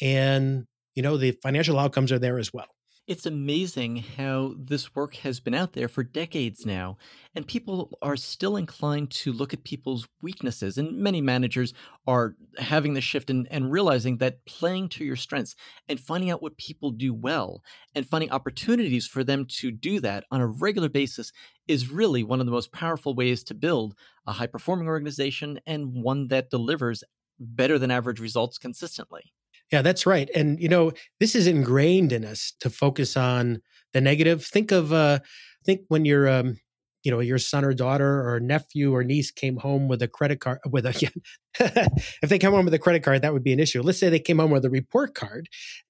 and 0.00 0.64
you 0.94 1.02
know 1.02 1.16
the 1.16 1.32
financial 1.42 1.78
outcomes 1.78 2.10
are 2.10 2.18
there 2.18 2.38
as 2.38 2.52
well. 2.52 2.68
It's 3.10 3.26
amazing 3.26 4.04
how 4.16 4.54
this 4.56 4.94
work 4.94 5.16
has 5.16 5.40
been 5.40 5.52
out 5.52 5.72
there 5.72 5.88
for 5.88 6.04
decades 6.04 6.64
now, 6.64 6.96
and 7.34 7.44
people 7.44 7.98
are 8.02 8.14
still 8.14 8.56
inclined 8.56 9.10
to 9.10 9.32
look 9.32 9.52
at 9.52 9.64
people's 9.64 10.06
weaknesses. 10.22 10.78
And 10.78 10.96
many 10.96 11.20
managers 11.20 11.74
are 12.06 12.36
having 12.58 12.94
the 12.94 13.00
shift 13.00 13.28
and, 13.28 13.48
and 13.50 13.72
realizing 13.72 14.18
that 14.18 14.44
playing 14.46 14.90
to 14.90 15.04
your 15.04 15.16
strengths 15.16 15.56
and 15.88 15.98
finding 15.98 16.30
out 16.30 16.40
what 16.40 16.56
people 16.56 16.92
do 16.92 17.12
well 17.12 17.64
and 17.96 18.08
finding 18.08 18.30
opportunities 18.30 19.08
for 19.08 19.24
them 19.24 19.44
to 19.46 19.72
do 19.72 19.98
that 19.98 20.22
on 20.30 20.40
a 20.40 20.46
regular 20.46 20.88
basis 20.88 21.32
is 21.66 21.90
really 21.90 22.22
one 22.22 22.38
of 22.38 22.46
the 22.46 22.52
most 22.52 22.70
powerful 22.70 23.16
ways 23.16 23.42
to 23.42 23.54
build 23.54 23.96
a 24.28 24.32
high 24.34 24.46
performing 24.46 24.86
organization 24.86 25.58
and 25.66 26.00
one 26.00 26.28
that 26.28 26.48
delivers 26.48 27.02
better 27.40 27.76
than 27.76 27.90
average 27.90 28.20
results 28.20 28.56
consistently. 28.56 29.32
Yeah, 29.72 29.82
that's 29.82 30.06
right. 30.06 30.28
And 30.34 30.60
you 30.60 30.68
know, 30.68 30.92
this 31.20 31.34
is 31.34 31.46
ingrained 31.46 32.12
in 32.12 32.24
us 32.24 32.52
to 32.60 32.70
focus 32.70 33.16
on 33.16 33.62
the 33.92 34.00
negative. 34.00 34.44
Think 34.44 34.72
of 34.72 34.92
uh 34.92 35.20
think 35.64 35.82
when 35.88 36.04
your 36.04 36.28
um 36.28 36.58
you 37.04 37.10
know 37.10 37.20
your 37.20 37.38
son 37.38 37.64
or 37.64 37.72
daughter 37.72 38.28
or 38.28 38.40
nephew 38.40 38.94
or 38.94 39.04
niece 39.04 39.30
came 39.30 39.56
home 39.56 39.88
with 39.88 40.02
a 40.02 40.08
credit 40.08 40.40
card 40.40 40.58
with 40.70 40.86
a 40.86 40.94
yeah, 41.00 41.88
if 42.22 42.28
they 42.28 42.38
come 42.38 42.52
home 42.52 42.64
with 42.64 42.74
a 42.74 42.78
credit 42.78 43.02
card 43.02 43.22
that 43.22 43.32
would 43.32 43.42
be 43.44 43.52
an 43.52 43.60
issue 43.60 43.82
let's 43.82 43.98
say 43.98 44.08
they 44.10 44.18
came 44.18 44.38
home 44.38 44.50
with 44.50 44.64
a 44.64 44.70
report 44.70 45.14
card 45.14 45.48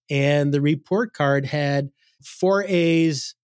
and 0.08 0.52
the 0.54 0.60
report 0.60 1.12
card 1.12 1.44
had 1.44 1.90
four 2.24 2.64
a's 2.64 3.34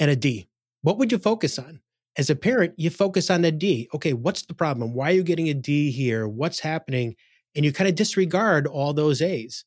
and 0.00 0.10
a 0.10 0.16
d 0.16 0.48
what 0.82 0.98
would 0.98 1.12
you 1.12 1.18
focus 1.18 1.58
on 1.58 1.80
As 2.18 2.30
a 2.30 2.36
parent, 2.36 2.74
you 2.76 2.90
focus 2.90 3.30
on 3.30 3.42
the 3.42 3.52
D. 3.52 3.88
Okay, 3.94 4.12
what's 4.14 4.42
the 4.42 4.54
problem? 4.54 4.94
Why 4.94 5.10
are 5.10 5.14
you 5.14 5.22
getting 5.22 5.48
a 5.48 5.54
D 5.54 5.90
here? 5.92 6.26
What's 6.28 6.60
happening? 6.60 7.16
And 7.54 7.64
you 7.64 7.72
kind 7.72 7.88
of 7.88 7.94
disregard 7.96 8.66
all 8.66 8.92
those 8.92 9.22
A's. 9.22 9.64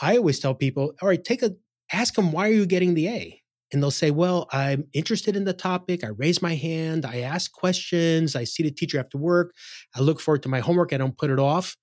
I 0.00 0.16
always 0.16 0.38
tell 0.40 0.54
people, 0.54 0.92
all 1.00 1.08
right, 1.08 1.22
take 1.22 1.42
a 1.42 1.52
ask 1.92 2.14
them 2.14 2.32
why 2.32 2.48
are 2.48 2.52
you 2.52 2.66
getting 2.66 2.94
the 2.94 3.08
A? 3.08 3.42
And 3.72 3.82
they'll 3.82 3.90
say, 3.90 4.10
well, 4.10 4.48
I'm 4.52 4.84
interested 4.92 5.36
in 5.36 5.44
the 5.44 5.52
topic. 5.52 6.02
I 6.02 6.08
raise 6.08 6.42
my 6.42 6.54
hand. 6.54 7.06
I 7.06 7.20
ask 7.20 7.52
questions. 7.52 8.34
I 8.34 8.44
see 8.44 8.64
the 8.64 8.70
teacher 8.70 8.98
after 8.98 9.16
work. 9.16 9.54
I 9.94 10.00
look 10.00 10.20
forward 10.20 10.42
to 10.42 10.48
my 10.48 10.60
homework. 10.60 10.92
I 10.92 10.96
don't 10.96 11.16
put 11.16 11.30
it 11.30 11.38
off. 11.38 11.76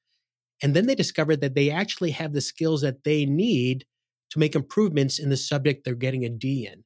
And 0.62 0.76
then 0.76 0.88
they 0.88 0.96
discover 0.96 1.36
that 1.38 1.56
they 1.56 1.70
actually 1.70 2.12
have 2.12 2.34
the 2.34 2.42
skills 2.42 2.82
that 2.82 3.04
they 3.04 3.26
need 3.26 3.86
to 4.32 4.40
make 4.40 4.56
improvements 4.56 5.20
in 5.20 5.30
the 5.30 5.38
subject 5.38 5.86
they're 5.86 5.96
getting 5.96 6.26
a 6.26 6.30
D 6.30 6.68
in. 6.72 6.84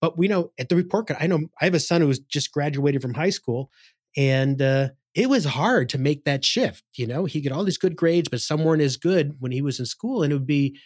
But 0.00 0.18
we 0.18 0.28
know 0.28 0.52
at 0.58 0.68
the 0.68 0.76
report 0.76 1.06
card, 1.06 1.18
I 1.22 1.28
know 1.28 1.40
I 1.60 1.64
have 1.64 1.74
a 1.74 1.80
son 1.80 2.02
who's 2.02 2.18
just 2.18 2.52
graduated 2.52 3.00
from 3.00 3.14
high 3.14 3.30
school, 3.30 3.70
and 4.16 4.60
uh, 4.60 4.88
it 5.14 5.28
was 5.28 5.44
hard 5.44 5.88
to 5.90 5.98
make 5.98 6.24
that 6.24 6.44
shift. 6.44 6.84
You 6.96 7.06
know, 7.06 7.24
he 7.24 7.40
got 7.40 7.52
all 7.52 7.64
these 7.64 7.78
good 7.78 7.96
grades, 7.96 8.28
but 8.28 8.40
some 8.40 8.64
weren't 8.64 8.82
as 8.82 8.96
good 8.96 9.36
when 9.40 9.52
he 9.52 9.62
was 9.62 9.78
in 9.78 9.86
school. 9.86 10.22
And 10.22 10.32
it 10.32 10.36
would 10.36 10.46
be, 10.46 10.78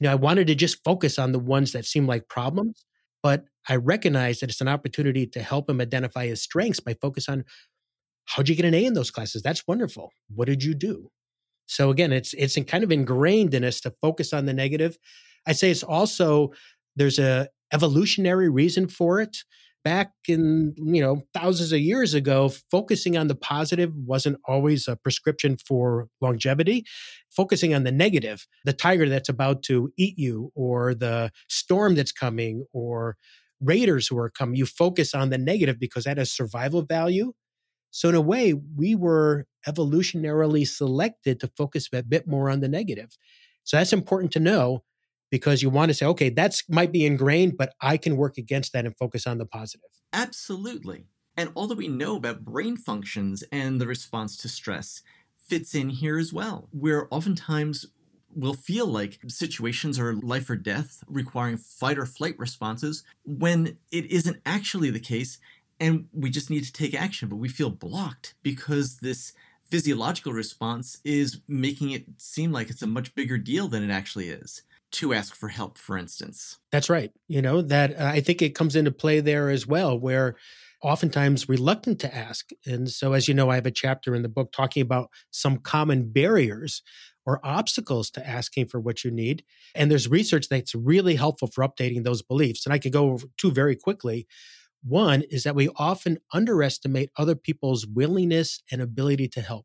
you 0.00 0.04
know, 0.06 0.12
I 0.12 0.16
wanted 0.16 0.46
to 0.46 0.54
just 0.54 0.82
focus 0.84 1.18
on 1.18 1.32
the 1.32 1.38
ones 1.38 1.72
that 1.72 1.84
seemed 1.84 2.06
like 2.06 2.28
problems, 2.28 2.84
but 3.22 3.44
I 3.68 3.76
recognize 3.76 4.40
that 4.40 4.50
it's 4.50 4.60
an 4.60 4.68
opportunity 4.68 5.26
to 5.26 5.42
help 5.42 5.68
him 5.68 5.80
identify 5.80 6.26
his 6.26 6.42
strengths 6.42 6.80
by 6.80 6.94
focus 6.94 7.28
on 7.28 7.44
how'd 8.26 8.48
you 8.48 8.54
get 8.54 8.64
an 8.64 8.74
A 8.74 8.84
in 8.84 8.94
those 8.94 9.10
classes? 9.10 9.42
That's 9.42 9.66
wonderful. 9.66 10.10
What 10.34 10.46
did 10.46 10.62
you 10.62 10.74
do? 10.74 11.10
So 11.66 11.90
again, 11.90 12.12
it's 12.12 12.34
it's 12.34 12.58
kind 12.66 12.84
of 12.84 12.92
ingrained 12.92 13.54
in 13.54 13.64
us 13.64 13.80
to 13.82 13.94
focus 14.02 14.32
on 14.32 14.46
the 14.46 14.52
negative. 14.52 14.98
I'd 15.46 15.56
say 15.56 15.70
it's 15.70 15.82
also 15.82 16.52
there's 16.96 17.18
a 17.18 17.48
evolutionary 17.72 18.48
reason 18.48 18.86
for 18.86 19.20
it. 19.20 19.38
Back 19.84 20.12
in 20.28 20.74
you 20.78 21.02
know 21.02 21.22
thousands 21.34 21.70
of 21.72 21.78
years 21.80 22.14
ago, 22.14 22.48
focusing 22.70 23.18
on 23.18 23.28
the 23.28 23.34
positive 23.34 23.94
wasn't 23.94 24.38
always 24.48 24.88
a 24.88 24.96
prescription 24.96 25.58
for 25.58 26.08
longevity. 26.22 26.84
Focusing 27.30 27.74
on 27.74 27.84
the 27.84 27.92
negative, 27.92 28.46
the 28.64 28.72
tiger 28.72 29.08
that's 29.08 29.28
about 29.28 29.62
to 29.64 29.92
eat 29.98 30.18
you, 30.18 30.50
or 30.54 30.94
the 30.94 31.30
storm 31.48 31.96
that's 31.96 32.12
coming, 32.12 32.64
or 32.72 33.16
raiders 33.60 34.06
who 34.08 34.18
are 34.18 34.30
coming, 34.30 34.56
you 34.56 34.66
focus 34.66 35.14
on 35.14 35.30
the 35.30 35.38
negative 35.38 35.78
because 35.78 36.04
that 36.04 36.16
has 36.18 36.32
survival 36.32 36.82
value. 36.82 37.32
So 37.90 38.08
in 38.08 38.14
a 38.14 38.20
way, 38.20 38.54
we 38.54 38.94
were 38.94 39.46
evolutionarily 39.68 40.66
selected 40.66 41.40
to 41.40 41.50
focus 41.56 41.88
a 41.92 42.02
bit 42.02 42.26
more 42.26 42.50
on 42.50 42.60
the 42.60 42.68
negative. 42.68 43.16
So 43.64 43.76
that's 43.76 43.92
important 43.92 44.32
to 44.32 44.40
know 44.40 44.82
because 45.34 45.62
you 45.62 45.68
want 45.68 45.90
to 45.90 45.94
say, 45.94 46.06
okay, 46.06 46.28
that's 46.28 46.62
might 46.68 46.92
be 46.92 47.04
ingrained, 47.04 47.56
but 47.56 47.74
I 47.80 47.96
can 47.96 48.16
work 48.16 48.38
against 48.38 48.72
that 48.72 48.84
and 48.84 48.96
focus 48.96 49.26
on 49.26 49.38
the 49.38 49.44
positive. 49.44 49.90
Absolutely. 50.12 51.08
And 51.36 51.50
all 51.56 51.66
that 51.66 51.76
we 51.76 51.88
know 51.88 52.14
about 52.14 52.44
brain 52.44 52.76
functions 52.76 53.42
and 53.50 53.80
the 53.80 53.86
response 53.88 54.36
to 54.36 54.48
stress 54.48 55.02
fits 55.34 55.74
in 55.74 55.88
here 55.88 56.18
as 56.18 56.32
well. 56.32 56.68
Where 56.70 57.08
oftentimes 57.10 57.86
will 58.32 58.54
feel 58.54 58.86
like 58.86 59.18
situations 59.26 59.98
are 59.98 60.14
life 60.14 60.48
or 60.48 60.54
death, 60.54 61.02
requiring 61.08 61.56
fight 61.56 61.98
or 61.98 62.06
flight 62.06 62.38
responses, 62.38 63.02
when 63.24 63.76
it 63.90 64.08
isn't 64.12 64.40
actually 64.46 64.90
the 64.90 65.00
case, 65.00 65.38
and 65.80 66.06
we 66.12 66.30
just 66.30 66.48
need 66.48 66.62
to 66.62 66.72
take 66.72 66.94
action, 66.94 67.28
but 67.28 67.36
we 67.36 67.48
feel 67.48 67.70
blocked 67.70 68.34
because 68.44 68.98
this 68.98 69.32
physiological 69.64 70.32
response 70.32 71.00
is 71.02 71.40
making 71.48 71.90
it 71.90 72.04
seem 72.18 72.52
like 72.52 72.70
it's 72.70 72.82
a 72.82 72.86
much 72.86 73.12
bigger 73.16 73.36
deal 73.36 73.66
than 73.66 73.82
it 73.82 73.92
actually 73.92 74.28
is 74.28 74.62
to 74.94 75.12
ask 75.12 75.34
for 75.34 75.48
help, 75.48 75.78
for 75.78 75.98
instance. 75.98 76.58
That's 76.72 76.88
right. 76.88 77.10
You 77.28 77.42
know, 77.42 77.62
that 77.62 77.98
uh, 77.98 78.06
I 78.06 78.20
think 78.20 78.42
it 78.42 78.54
comes 78.54 78.76
into 78.76 78.90
play 78.90 79.20
there 79.20 79.50
as 79.50 79.66
well, 79.66 79.98
where 79.98 80.36
oftentimes 80.82 81.48
reluctant 81.48 81.98
to 82.00 82.14
ask. 82.14 82.50
And 82.66 82.90
so, 82.90 83.12
as 83.12 83.26
you 83.26 83.34
know, 83.34 83.50
I 83.50 83.56
have 83.56 83.66
a 83.66 83.70
chapter 83.70 84.14
in 84.14 84.22
the 84.22 84.28
book 84.28 84.52
talking 84.52 84.82
about 84.82 85.10
some 85.30 85.58
common 85.58 86.10
barriers 86.10 86.82
or 87.26 87.40
obstacles 87.42 88.10
to 88.10 88.26
asking 88.26 88.66
for 88.66 88.78
what 88.78 89.02
you 89.02 89.10
need. 89.10 89.44
And 89.74 89.90
there's 89.90 90.08
research 90.08 90.48
that's 90.48 90.74
really 90.74 91.14
helpful 91.14 91.48
for 91.48 91.66
updating 91.66 92.04
those 92.04 92.22
beliefs. 92.22 92.66
And 92.66 92.72
I 92.72 92.78
could 92.78 92.92
go 92.92 93.10
over 93.10 93.26
two 93.38 93.50
very 93.50 93.76
quickly. 93.76 94.26
One 94.82 95.22
is 95.30 95.44
that 95.44 95.54
we 95.54 95.70
often 95.76 96.18
underestimate 96.34 97.10
other 97.16 97.34
people's 97.34 97.86
willingness 97.86 98.60
and 98.70 98.82
ability 98.82 99.28
to 99.28 99.40
help 99.40 99.64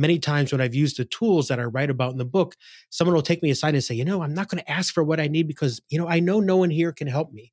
many 0.00 0.18
times 0.18 0.50
when 0.50 0.60
I've 0.60 0.74
used 0.74 0.96
the 0.96 1.04
tools 1.04 1.48
that 1.48 1.60
I 1.60 1.64
write 1.64 1.90
about 1.90 2.12
in 2.12 2.18
the 2.18 2.24
book, 2.24 2.56
someone 2.88 3.14
will 3.14 3.22
take 3.22 3.42
me 3.42 3.50
aside 3.50 3.74
and 3.74 3.84
say, 3.84 3.94
you 3.94 4.04
know, 4.04 4.22
I'm 4.22 4.34
not 4.34 4.48
going 4.48 4.62
to 4.62 4.70
ask 4.70 4.94
for 4.94 5.04
what 5.04 5.20
I 5.20 5.28
need 5.28 5.46
because, 5.46 5.80
you 5.90 5.98
know, 5.98 6.08
I 6.08 6.20
know 6.20 6.40
no 6.40 6.56
one 6.56 6.70
here 6.70 6.90
can 6.90 7.06
help 7.06 7.32
me. 7.32 7.52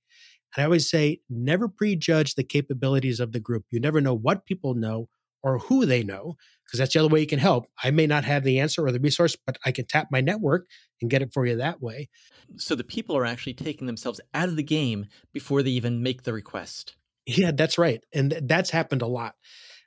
And 0.56 0.64
I 0.64 0.66
always 0.66 0.90
say, 0.90 1.20
never 1.30 1.68
prejudge 1.68 2.36
the 2.36 2.44
capabilities 2.44 3.20
of 3.20 3.34
the 3.34 3.42
group. 3.42 3.66
You 3.70 3.82
never 3.82 4.00
know 4.00 4.14
what 4.14 4.46
people 4.46 4.74
know 4.76 5.10
or 5.44 5.60
who 5.60 5.86
they 5.86 6.04
know, 6.04 6.36
because 6.66 6.80
that's 6.80 6.94
the 6.94 7.00
other 7.00 7.10
way 7.10 7.20
you 7.20 7.28
can 7.28 7.38
help. 7.38 7.68
I 7.84 7.92
may 7.92 8.08
not 8.08 8.24
have 8.24 8.44
the 8.44 8.60
answer 8.60 8.86
or 8.86 8.92
the 8.92 9.00
resource, 9.00 9.36
but 9.36 9.58
I 9.66 9.72
can 9.72 9.86
tap 9.86 10.08
my 10.10 10.22
network 10.22 10.68
and 11.02 11.12
get 11.12 11.22
it 11.22 11.34
for 11.34 11.46
you 11.46 11.58
that 11.58 11.82
way. 11.82 12.10
So 12.56 12.76
the 12.76 12.84
people 12.84 13.16
are 13.16 13.26
actually 13.26 13.54
taking 13.54 13.88
themselves 13.88 14.22
out 14.34 14.50
of 14.50 14.56
the 14.56 14.64
game 14.64 15.06
before 15.34 15.64
they 15.64 15.72
even 15.72 16.02
make 16.02 16.24
the 16.24 16.34
request. 16.34 16.96
Yeah, 17.26 17.52
that's 17.52 17.78
right. 17.78 18.04
And 18.14 18.32
that's 18.44 18.70
happened 18.70 19.02
a 19.02 19.08
lot. 19.08 19.36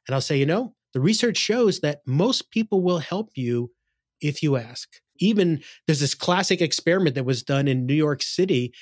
And 0.07 0.15
I'll 0.15 0.21
say, 0.21 0.37
you 0.37 0.47
know, 0.47 0.75
the 0.93 1.01
research 1.01 1.37
shows 1.37 1.81
that 1.81 2.01
most 2.07 2.51
people 2.51 2.83
will 2.83 2.99
help 2.99 3.31
you 3.37 3.71
if 4.21 4.43
you 4.43 4.57
ask. 4.57 4.89
Even 5.19 5.63
there's 5.87 6.01
this 6.01 6.15
classic 6.15 6.61
experiment 6.61 7.15
that 7.15 7.25
was 7.25 7.43
done 7.43 7.69
in 7.69 7.87
New 7.87 7.95
York 7.95 8.23
City 8.23 8.73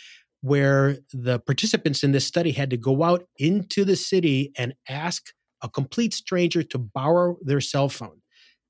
where 0.40 0.98
the 1.12 1.40
participants 1.40 2.04
in 2.04 2.12
this 2.12 2.26
study 2.26 2.52
had 2.52 2.70
to 2.70 2.76
go 2.76 3.02
out 3.02 3.24
into 3.36 3.84
the 3.84 3.96
city 3.96 4.52
and 4.56 4.74
ask 4.88 5.32
a 5.62 5.68
complete 5.68 6.14
stranger 6.14 6.62
to 6.62 6.78
borrow 6.78 7.36
their 7.42 7.60
cell 7.60 7.88
phone. 7.88 8.20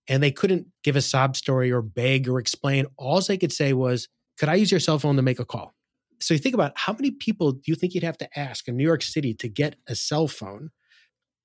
And 0.08 0.22
they 0.22 0.30
couldn't 0.30 0.66
give 0.82 0.96
a 0.96 1.02
sob 1.02 1.36
story 1.36 1.70
or 1.70 1.82
beg 1.82 2.28
or 2.28 2.38
explain. 2.38 2.86
All 2.96 3.20
they 3.20 3.36
could 3.36 3.52
say 3.52 3.74
was, 3.74 4.08
Could 4.38 4.48
I 4.48 4.54
use 4.54 4.70
your 4.70 4.80
cell 4.80 4.98
phone 4.98 5.16
to 5.16 5.22
make 5.22 5.38
a 5.38 5.44
call? 5.44 5.74
So 6.20 6.32
you 6.34 6.38
think 6.38 6.54
about 6.54 6.72
how 6.74 6.94
many 6.94 7.10
people 7.10 7.52
do 7.52 7.62
you 7.66 7.74
think 7.74 7.94
you'd 7.94 8.02
have 8.02 8.18
to 8.18 8.38
ask 8.38 8.66
in 8.66 8.76
New 8.76 8.84
York 8.84 9.02
City 9.02 9.34
to 9.34 9.48
get 9.48 9.76
a 9.86 9.94
cell 9.94 10.26
phone? 10.26 10.70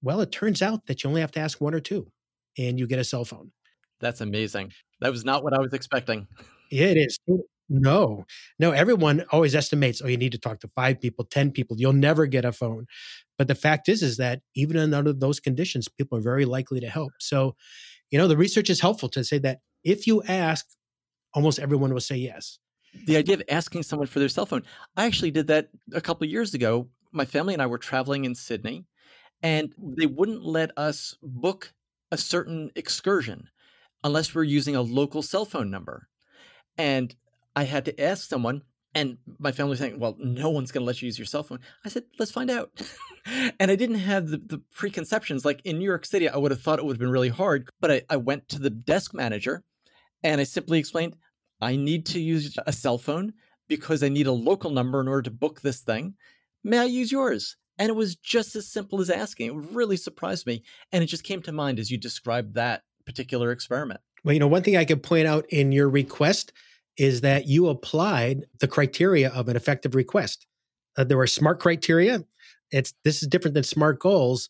Well, 0.03 0.19
it 0.19 0.31
turns 0.31 0.61
out 0.61 0.85
that 0.87 1.03
you 1.03 1.09
only 1.09 1.21
have 1.21 1.31
to 1.31 1.39
ask 1.39 1.61
one 1.61 1.73
or 1.73 1.79
two 1.79 2.11
and 2.57 2.77
you 2.77 2.85
get 2.85 2.99
a 2.99 3.03
cell 3.05 3.23
phone. 3.23 3.51
That's 4.01 4.19
amazing. 4.21 4.73
That 4.99 5.11
was 5.11 5.23
not 5.23 5.43
what 5.43 5.53
I 5.53 5.59
was 5.59 5.73
expecting. 5.73 6.27
Yeah, 6.69 6.87
it 6.87 6.97
is. 6.97 7.17
No, 7.69 8.25
no, 8.59 8.71
everyone 8.71 9.23
always 9.31 9.55
estimates, 9.55 10.01
oh, 10.03 10.07
you 10.07 10.17
need 10.17 10.33
to 10.33 10.37
talk 10.37 10.59
to 10.59 10.67
five 10.67 10.99
people, 10.99 11.23
10 11.23 11.51
people. 11.51 11.77
You'll 11.79 11.93
never 11.93 12.25
get 12.25 12.43
a 12.43 12.51
phone. 12.51 12.85
But 13.37 13.47
the 13.47 13.55
fact 13.55 13.87
is, 13.87 14.03
is 14.03 14.17
that 14.17 14.41
even 14.55 14.93
under 14.93 15.13
those 15.13 15.39
conditions, 15.39 15.87
people 15.87 16.17
are 16.17 16.21
very 16.21 16.43
likely 16.43 16.81
to 16.81 16.89
help. 16.89 17.13
So, 17.19 17.55
you 18.11 18.19
know, 18.19 18.27
the 18.27 18.37
research 18.37 18.69
is 18.69 18.81
helpful 18.81 19.07
to 19.09 19.23
say 19.23 19.37
that 19.39 19.59
if 19.83 20.05
you 20.05 20.21
ask, 20.23 20.65
almost 21.33 21.59
everyone 21.59 21.93
will 21.93 22.01
say 22.01 22.17
yes. 22.17 22.59
The 23.05 23.17
idea 23.17 23.35
of 23.35 23.43
asking 23.49 23.83
someone 23.83 24.07
for 24.07 24.19
their 24.19 24.29
cell 24.29 24.45
phone, 24.45 24.63
I 24.97 25.05
actually 25.05 25.31
did 25.31 25.47
that 25.47 25.69
a 25.93 26.01
couple 26.01 26.27
years 26.27 26.53
ago. 26.53 26.89
My 27.11 27.25
family 27.25 27.53
and 27.53 27.61
I 27.61 27.67
were 27.67 27.77
traveling 27.77 28.25
in 28.25 28.35
Sydney 28.35 28.85
and 29.43 29.73
they 29.77 30.05
wouldn't 30.05 30.43
let 30.43 30.75
us 30.77 31.17
book 31.21 31.73
a 32.11 32.17
certain 32.17 32.71
excursion 32.75 33.49
unless 34.03 34.33
we're 34.33 34.43
using 34.43 34.75
a 34.75 34.81
local 34.81 35.21
cell 35.21 35.45
phone 35.45 35.69
number. 35.69 36.07
And 36.77 37.13
I 37.55 37.65
had 37.65 37.85
to 37.85 38.01
ask 38.01 38.27
someone, 38.27 38.63
and 38.95 39.17
my 39.39 39.51
family 39.51 39.71
was 39.71 39.79
saying, 39.79 39.99
Well, 39.99 40.15
no 40.17 40.49
one's 40.49 40.71
going 40.71 40.81
to 40.83 40.85
let 40.85 41.01
you 41.01 41.07
use 41.07 41.19
your 41.19 41.25
cell 41.25 41.43
phone. 41.43 41.59
I 41.85 41.89
said, 41.89 42.03
Let's 42.17 42.31
find 42.31 42.49
out. 42.49 42.71
and 43.59 43.69
I 43.69 43.75
didn't 43.75 43.99
have 43.99 44.29
the, 44.29 44.37
the, 44.37 44.61
preconceptions. 44.73 45.45
Like 45.45 45.61
in 45.65 45.77
New 45.77 45.85
York 45.85 46.05
City, 46.05 46.29
I 46.29 46.37
would 46.37 46.51
have 46.51 46.61
thought 46.61 46.79
it 46.79 46.85
would 46.85 46.93
have 46.93 46.99
been 46.99 47.09
really 47.09 47.29
hard. 47.29 47.69
But 47.81 47.91
I, 47.91 48.01
I 48.09 48.17
went 48.17 48.49
to 48.49 48.59
the 48.59 48.69
desk 48.69 49.13
manager 49.13 49.61
and 50.23 50.39
I 50.39 50.45
simply 50.45 50.79
explained, 50.79 51.17
I 51.59 51.75
need 51.75 52.05
to 52.07 52.19
use 52.19 52.55
a 52.65 52.73
cell 52.73 52.97
phone 52.97 53.33
because 53.67 54.03
I 54.03 54.09
need 54.09 54.27
a 54.27 54.31
local 54.31 54.69
number 54.69 55.01
in 55.01 55.07
order 55.07 55.23
to 55.23 55.31
book 55.31 55.61
this 55.61 55.81
thing. 55.81 56.15
May 56.63 56.79
I 56.79 56.85
use 56.85 57.11
yours? 57.11 57.57
And 57.77 57.89
it 57.89 57.95
was 57.95 58.15
just 58.15 58.55
as 58.55 58.67
simple 58.67 59.01
as 59.01 59.09
asking. 59.09 59.47
It 59.47 59.71
really 59.71 59.97
surprised 59.97 60.45
me. 60.45 60.63
And 60.91 61.03
it 61.03 61.07
just 61.07 61.23
came 61.23 61.41
to 61.43 61.51
mind 61.51 61.79
as 61.79 61.89
you 61.89 61.97
described 61.97 62.53
that 62.55 62.83
particular 63.05 63.51
experiment. 63.51 63.99
Well, 64.23 64.33
you 64.33 64.39
know, 64.39 64.47
one 64.47 64.63
thing 64.63 64.77
I 64.77 64.85
could 64.85 65.03
point 65.03 65.27
out 65.27 65.45
in 65.49 65.71
your 65.71 65.89
request 65.89 66.53
is 66.97 67.21
that 67.21 67.47
you 67.47 67.67
applied 67.67 68.45
the 68.59 68.67
criteria 68.67 69.29
of 69.29 69.49
an 69.49 69.55
effective 69.55 69.95
request. 69.95 70.45
Uh, 70.95 71.03
there 71.03 71.17
were 71.17 71.27
smart 71.27 71.59
criteria. 71.59 72.23
It's 72.71 72.93
this 73.03 73.21
is 73.21 73.27
different 73.27 73.55
than 73.55 73.63
smart 73.63 73.99
goals, 73.99 74.49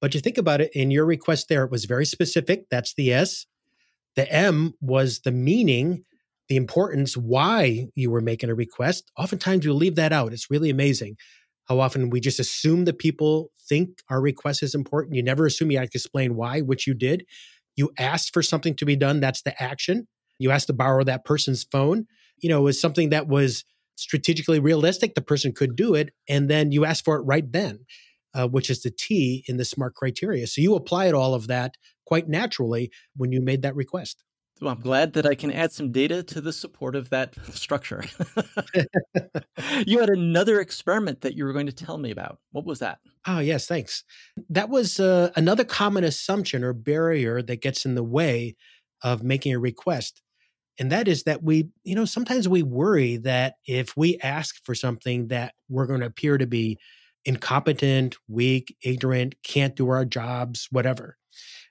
but 0.00 0.14
you 0.14 0.20
think 0.20 0.38
about 0.38 0.60
it 0.60 0.70
in 0.74 0.90
your 0.90 1.04
request 1.04 1.48
there, 1.48 1.64
it 1.64 1.70
was 1.70 1.84
very 1.84 2.06
specific. 2.06 2.66
That's 2.70 2.94
the 2.94 3.12
S. 3.12 3.46
The 4.16 4.30
M 4.32 4.74
was 4.80 5.20
the 5.20 5.32
meaning, 5.32 6.04
the 6.48 6.56
importance, 6.56 7.16
why 7.16 7.88
you 7.94 8.10
were 8.10 8.20
making 8.20 8.50
a 8.50 8.54
request. 8.54 9.10
Oftentimes 9.18 9.64
you 9.64 9.74
leave 9.74 9.96
that 9.96 10.12
out. 10.12 10.32
It's 10.32 10.50
really 10.50 10.70
amazing 10.70 11.16
how 11.68 11.80
often 11.80 12.10
we 12.10 12.20
just 12.20 12.40
assume 12.40 12.84
that 12.84 12.98
people 12.98 13.50
think 13.68 14.00
our 14.10 14.20
request 14.20 14.62
is 14.62 14.74
important. 14.74 15.14
You 15.16 15.22
never 15.22 15.46
assume 15.46 15.70
you 15.70 15.78
have 15.78 15.90
to 15.90 15.98
explain 15.98 16.36
why, 16.36 16.60
which 16.60 16.86
you 16.86 16.94
did. 16.94 17.24
You 17.76 17.90
asked 17.98 18.32
for 18.34 18.42
something 18.42 18.74
to 18.76 18.84
be 18.84 18.96
done. 18.96 19.20
That's 19.20 19.42
the 19.42 19.60
action. 19.62 20.06
You 20.38 20.50
asked 20.50 20.66
to 20.68 20.72
borrow 20.74 21.04
that 21.04 21.24
person's 21.24 21.64
phone. 21.64 22.06
You 22.38 22.48
know, 22.50 22.60
it 22.60 22.64
was 22.64 22.80
something 22.80 23.10
that 23.10 23.28
was 23.28 23.64
strategically 23.96 24.58
realistic. 24.60 25.14
The 25.14 25.22
person 25.22 25.52
could 25.52 25.76
do 25.76 25.94
it. 25.94 26.10
And 26.28 26.50
then 26.50 26.72
you 26.72 26.84
asked 26.84 27.04
for 27.04 27.16
it 27.16 27.22
right 27.22 27.50
then. 27.50 27.80
uh, 28.34 28.48
which 28.48 28.70
is 28.70 28.82
the 28.82 28.90
T 28.90 29.44
in 29.48 29.56
the 29.56 29.64
SMART 29.64 29.94
criteria. 29.94 30.46
So 30.46 30.60
you 30.60 30.74
applied 30.74 31.14
all 31.14 31.34
of 31.34 31.46
that 31.46 31.74
quite 32.06 32.28
naturally 32.28 32.90
when 33.16 33.32
you 33.32 33.40
made 33.40 33.62
that 33.62 33.76
request. 33.76 34.24
Well, 34.60 34.72
I'm 34.72 34.80
glad 34.80 35.14
that 35.14 35.26
I 35.26 35.34
can 35.34 35.50
add 35.50 35.72
some 35.72 35.90
data 35.90 36.22
to 36.22 36.40
the 36.40 36.52
support 36.52 36.94
of 36.94 37.10
that 37.10 37.34
structure. 37.54 38.04
you 39.86 39.98
had 39.98 40.10
another 40.10 40.60
experiment 40.60 41.22
that 41.22 41.34
you 41.34 41.44
were 41.44 41.52
going 41.52 41.66
to 41.66 41.72
tell 41.72 41.98
me 41.98 42.12
about. 42.12 42.38
What 42.52 42.64
was 42.64 42.78
that? 42.78 42.98
Oh, 43.26 43.40
yes, 43.40 43.66
thanks. 43.66 44.04
That 44.48 44.68
was 44.68 45.00
uh, 45.00 45.30
another 45.34 45.64
common 45.64 46.04
assumption 46.04 46.62
or 46.62 46.72
barrier 46.72 47.42
that 47.42 47.62
gets 47.62 47.84
in 47.84 47.96
the 47.96 48.04
way 48.04 48.54
of 49.02 49.24
making 49.24 49.54
a 49.54 49.58
request. 49.58 50.22
And 50.78 50.90
that 50.92 51.08
is 51.08 51.24
that 51.24 51.42
we, 51.42 51.68
you 51.82 51.94
know, 51.94 52.04
sometimes 52.04 52.48
we 52.48 52.62
worry 52.62 53.16
that 53.18 53.54
if 53.66 53.96
we 53.96 54.18
ask 54.22 54.56
for 54.64 54.74
something 54.74 55.28
that 55.28 55.54
we're 55.68 55.86
going 55.86 56.00
to 56.00 56.06
appear 56.06 56.38
to 56.38 56.46
be 56.46 56.78
incompetent, 57.24 58.16
weak, 58.28 58.76
ignorant, 58.82 59.34
can't 59.42 59.76
do 59.76 59.88
our 59.88 60.04
jobs, 60.04 60.68
whatever. 60.70 61.16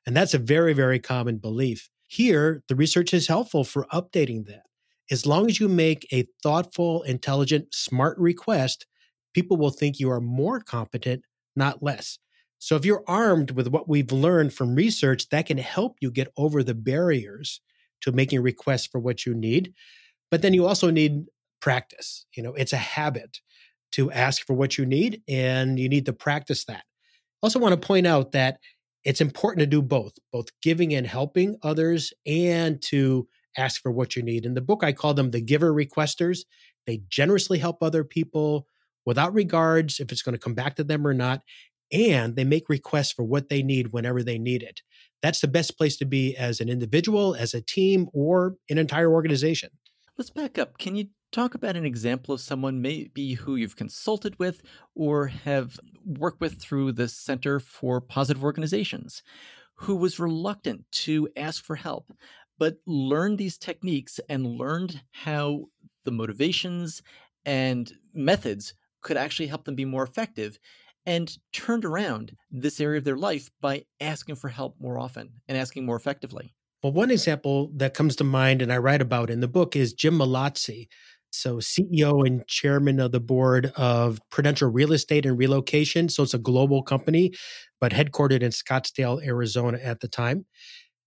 And 0.06 0.16
that's 0.16 0.34
a 0.34 0.40
very, 0.40 0.74
very 0.74 1.00
common 1.00 1.38
belief. 1.38 1.90
Here, 2.14 2.62
the 2.68 2.76
research 2.76 3.12
is 3.12 3.28
helpful 3.28 3.64
for 3.64 3.88
updating 3.92 4.46
that. 4.46 4.68
As 5.10 5.26
long 5.26 5.50
as 5.50 5.60
you 5.60 5.68
make 5.68 6.06
a 6.14 6.28
thoughtful, 6.44 7.02
intelligent, 7.02 7.74
smart 7.74 8.20
request, 8.20 8.86
people 9.34 9.58
will 9.58 9.72
think 9.72 10.00
you 10.00 10.12
are 10.12 10.22
more 10.22 10.60
competent, 10.60 11.24
not 11.56 11.82
less. 11.82 12.20
So 12.60 12.76
if 12.76 12.86
you're 12.86 13.04
armed 13.08 13.50
with 13.50 13.68
what 13.70 13.90
we've 13.90 14.12
learned 14.12 14.54
from 14.54 14.76
research, 14.76 15.28
that 15.30 15.48
can 15.48 15.58
help 15.58 15.96
you 16.02 16.12
get 16.12 16.32
over 16.38 16.62
the 16.62 16.76
barriers 16.76 17.62
to 18.02 18.12
making 18.12 18.44
requests 18.44 18.86
for 18.86 19.00
what 19.00 19.26
you 19.26 19.34
need. 19.34 19.74
But 20.30 20.44
then 20.44 20.54
you 20.54 20.68
also 20.68 20.92
need 20.92 21.26
practice. 21.62 22.28
You 22.38 22.44
know, 22.44 22.54
it's 22.54 22.74
a 22.74 22.78
habit 22.78 23.40
to 23.94 24.12
ask 24.12 24.46
for 24.46 24.54
what 24.54 24.78
you 24.78 24.86
need, 24.86 25.24
and 25.28 25.80
you 25.80 25.90
need 25.90 26.06
to 26.06 26.14
practice 26.14 26.66
that. 26.66 26.84
Also, 27.42 27.58
want 27.58 27.74
to 27.74 27.88
point 27.88 28.06
out 28.06 28.34
that 28.34 28.60
it's 29.06 29.22
important 29.22 29.60
to 29.60 29.66
do 29.66 29.82
both, 29.82 30.14
both 30.32 30.48
giving 30.62 30.94
and 30.94 31.06
helping 31.06 31.58
others 31.64 32.14
and 32.26 32.82
to 32.84 33.28
ask 33.58 33.82
for 33.82 33.92
what 33.92 34.16
you 34.16 34.24
need. 34.24 34.46
In 34.46 34.54
the 34.54 34.62
book, 34.62 34.84
I 34.84 34.94
call 34.94 35.14
them 35.14 35.32
the 35.32 35.42
giver 35.42 35.74
requesters. 35.74 36.40
They 36.88 37.02
generously 37.10 37.60
help 37.60 37.82
other 37.82 38.04
people 38.04 38.68
without 39.06 39.34
regards 39.34 40.00
if 40.00 40.12
it's 40.12 40.22
going 40.22 40.34
to 40.34 40.40
come 40.40 40.54
back 40.54 40.76
to 40.76 40.84
them 40.84 41.06
or 41.06 41.14
not. 41.14 41.42
And 41.92 42.36
they 42.36 42.44
make 42.44 42.70
requests 42.70 43.12
for 43.12 43.24
what 43.24 43.50
they 43.50 43.62
need 43.62 43.94
whenever 43.94 44.24
they 44.24 44.40
need 44.40 44.64
it. 44.64 44.82
That's 45.22 45.42
the 45.42 45.48
best 45.48 45.78
place 45.78 45.96
to 45.98 46.06
be 46.06 46.36
as 46.36 46.60
an 46.60 46.70
individual, 46.70 47.36
as 47.36 47.54
a 47.54 47.62
team, 47.62 48.10
or 48.14 48.56
an 48.70 48.78
entire 48.78 49.12
organization. 49.12 49.70
Let's 50.18 50.32
back 50.32 50.58
up. 50.58 50.78
Can 50.78 50.96
you 50.96 51.08
talk 51.34 51.56
about 51.56 51.76
an 51.76 51.86
example 51.86 52.34
of 52.34 52.42
someone 52.42 52.82
maybe 52.82 53.34
who 53.34 53.56
you've 53.56 53.76
consulted 53.76 54.38
with 54.40 54.62
or 54.96 55.28
have 55.28 55.80
worked 56.06 56.40
with 56.40 56.62
through 56.62 56.92
the 56.92 57.08
Center 57.08 57.60
for 57.60 58.00
Positive 58.00 58.44
Organizations 58.44 59.24
who 59.76 59.96
was 59.96 60.20
reluctant 60.20 60.86
to 60.92 61.28
ask 61.36 61.64
for 61.64 61.76
help, 61.76 62.14
but 62.60 62.78
learned 62.86 63.38
these 63.38 63.58
techniques 63.58 64.20
and 64.30 64.46
learned 64.46 65.02
how 65.12 65.66
the 66.06 66.12
motivations 66.12 67.02
and 67.46 67.94
methods 68.14 68.76
could 69.02 69.18
actually 69.18 69.48
help 69.48 69.66
them 69.66 69.76
be 69.76 69.86
more 69.86 70.04
effective 70.04 70.60
and 71.06 71.38
turned 71.52 71.84
around 71.84 72.38
this 72.50 72.80
area 72.80 73.00
of 73.00 73.04
their 73.04 73.18
life 73.18 73.50
by 73.60 73.84
asking 74.00 74.36
for 74.36 74.50
help 74.50 74.76
more 74.80 74.98
often 74.98 75.42
and 75.48 75.58
asking 75.58 75.86
more 75.86 75.98
effectively. 75.98 76.54
Well, 76.82 76.94
one 76.94 77.12
example 77.12 77.72
that 77.76 77.94
comes 77.94 78.16
to 78.18 78.24
mind 78.24 78.62
and 78.62 78.72
I 78.72 78.78
write 78.78 79.02
about 79.02 79.30
in 79.30 79.40
the 79.40 79.48
book 79.48 79.76
is 79.76 79.94
Jim 79.94 80.18
Mallozzi, 80.18 80.88
so, 81.34 81.58
CEO 81.58 82.26
and 82.26 82.48
chairman 82.48 83.00
of 83.00 83.12
the 83.12 83.20
board 83.20 83.72
of 83.76 84.20
Prudential 84.30 84.70
Real 84.70 84.94
Estate 84.94 85.26
and 85.26 85.38
Relocation. 85.38 86.10
So, 86.10 86.24
it's 86.24 86.34
a 86.34 86.40
global 86.40 86.84
company, 86.84 87.32
but 87.82 87.92
headquartered 87.92 88.42
in 88.42 88.52
Scottsdale, 88.52 89.26
Arizona 89.26 89.80
at 89.82 90.00
the 90.00 90.08
time. 90.08 90.46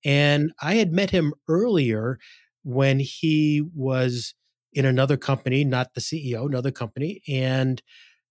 And 0.05 0.53
I 0.61 0.75
had 0.75 0.93
met 0.93 1.11
him 1.11 1.35
earlier 1.49 2.19
when 2.63 2.99
he 2.99 3.63
was 3.75 4.35
in 4.73 4.85
another 4.85 5.17
company, 5.17 5.65
not 5.65 5.95
the 5.95 6.01
CEO, 6.01 6.47
another 6.47 6.71
company, 6.71 7.23
and 7.29 7.81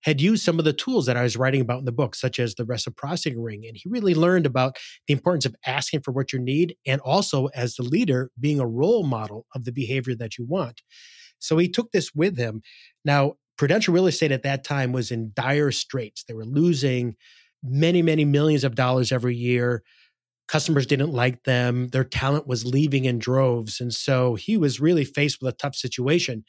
had 0.04 0.22
used 0.22 0.43
some 0.43 0.60
of 0.60 0.65
the 0.65 0.74
tools 0.74 1.08
that 1.08 1.17
I 1.17 1.24
was 1.24 1.36
writing 1.36 1.62
about 1.62 1.80
in 1.80 1.86
the 1.86 1.91
book, 1.91 2.13
such 2.13 2.39
as 2.39 2.54
the 2.54 2.65
reciprocity 2.65 3.36
ring. 3.36 3.65
And 3.65 3.76
he 3.76 3.89
really 3.89 4.13
learned 4.13 4.46
about 4.46 4.78
the 5.08 5.13
importance 5.13 5.48
of 5.48 5.56
asking 5.65 6.02
for 6.02 6.12
what 6.12 6.32
you 6.32 6.38
need 6.38 6.76
and 6.86 7.02
also, 7.02 7.48
as 7.56 7.76
the 7.76 7.84
leader, 7.84 8.30
being 8.39 8.60
a 8.60 8.67
role 8.67 9.04
model 9.04 9.48
of 9.56 9.63
the 9.63 9.72
behavior 9.72 10.13
that 10.15 10.38
you 10.38 10.46
want. 10.46 10.82
So 11.45 11.58
he 11.58 11.69
took 11.69 11.91
this 11.91 12.13
with 12.13 12.38
him. 12.38 12.62
Now, 13.03 13.34
Prudential 13.58 13.93
Real 13.93 14.08
Estate 14.08 14.31
at 14.31 14.43
that 14.43 14.63
time 14.63 14.91
was 14.91 15.12
in 15.12 15.31
dire 15.34 15.71
straits. 15.71 16.23
They 16.23 16.34
were 16.34 16.45
losing 16.45 17.15
many, 17.63 18.01
many 18.01 18.25
millions 18.25 18.63
of 18.63 18.75
dollars 18.75 19.12
every 19.12 19.36
year. 19.36 19.84
Customers 20.47 20.86
didn't 20.86 21.12
like 21.12 21.43
them. 21.43 21.88
Their 21.88 22.03
talent 22.03 22.47
was 22.47 22.65
leaving 22.65 23.05
in 23.05 23.17
droves. 23.17 23.79
And 23.79 23.93
so 23.93 24.36
he 24.36 24.58
was 24.58 24.79
really 24.79 25.05
faced 25.05 25.41
with 25.41 25.53
a 25.53 25.58
tough 25.58 25.75
situation. 25.75 26.43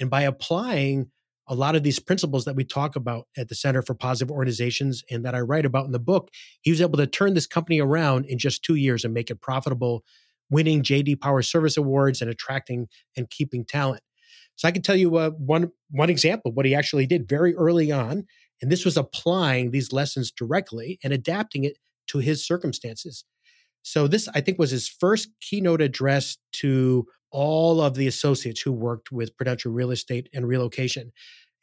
And 0.00 0.10
by 0.10 0.22
applying 0.22 1.10
a 1.48 1.54
lot 1.54 1.76
of 1.76 1.82
these 1.82 1.98
principles 1.98 2.44
that 2.44 2.56
we 2.56 2.64
talk 2.64 2.96
about 2.96 3.26
at 3.36 3.48
the 3.48 3.54
Center 3.54 3.80
for 3.80 3.94
Positive 3.94 4.30
Organizations 4.30 5.02
and 5.10 5.24
that 5.24 5.34
I 5.34 5.40
write 5.40 5.64
about 5.64 5.86
in 5.86 5.92
the 5.92 5.98
book, 5.98 6.30
he 6.62 6.70
was 6.70 6.80
able 6.80 6.98
to 6.98 7.06
turn 7.06 7.34
this 7.34 7.46
company 7.46 7.80
around 7.80 8.26
in 8.26 8.38
just 8.38 8.62
two 8.62 8.74
years 8.74 9.04
and 9.04 9.14
make 9.14 9.30
it 9.30 9.40
profitable, 9.40 10.04
winning 10.50 10.82
JD 10.82 11.20
Power 11.20 11.42
Service 11.42 11.76
Awards 11.76 12.20
and 12.20 12.30
attracting 12.30 12.88
and 13.16 13.30
keeping 13.30 13.64
talent. 13.64 14.02
So 14.58 14.66
I 14.66 14.72
can 14.72 14.82
tell 14.82 14.96
you 14.96 15.16
uh, 15.16 15.30
one 15.30 15.70
one 15.90 16.10
example 16.10 16.52
what 16.52 16.66
he 16.66 16.74
actually 16.74 17.06
did 17.06 17.28
very 17.28 17.54
early 17.54 17.92
on, 17.92 18.26
and 18.60 18.70
this 18.70 18.84
was 18.84 18.96
applying 18.96 19.70
these 19.70 19.92
lessons 19.92 20.32
directly 20.32 20.98
and 21.04 21.12
adapting 21.12 21.62
it 21.62 21.78
to 22.08 22.18
his 22.18 22.44
circumstances. 22.44 23.24
So 23.82 24.08
this 24.08 24.28
I 24.34 24.40
think 24.40 24.58
was 24.58 24.72
his 24.72 24.88
first 24.88 25.28
keynote 25.40 25.80
address 25.80 26.38
to 26.54 27.06
all 27.30 27.80
of 27.80 27.94
the 27.94 28.08
associates 28.08 28.60
who 28.60 28.72
worked 28.72 29.12
with 29.12 29.36
Prudential 29.36 29.70
Real 29.70 29.92
Estate 29.92 30.28
and 30.34 30.48
Relocation. 30.48 31.12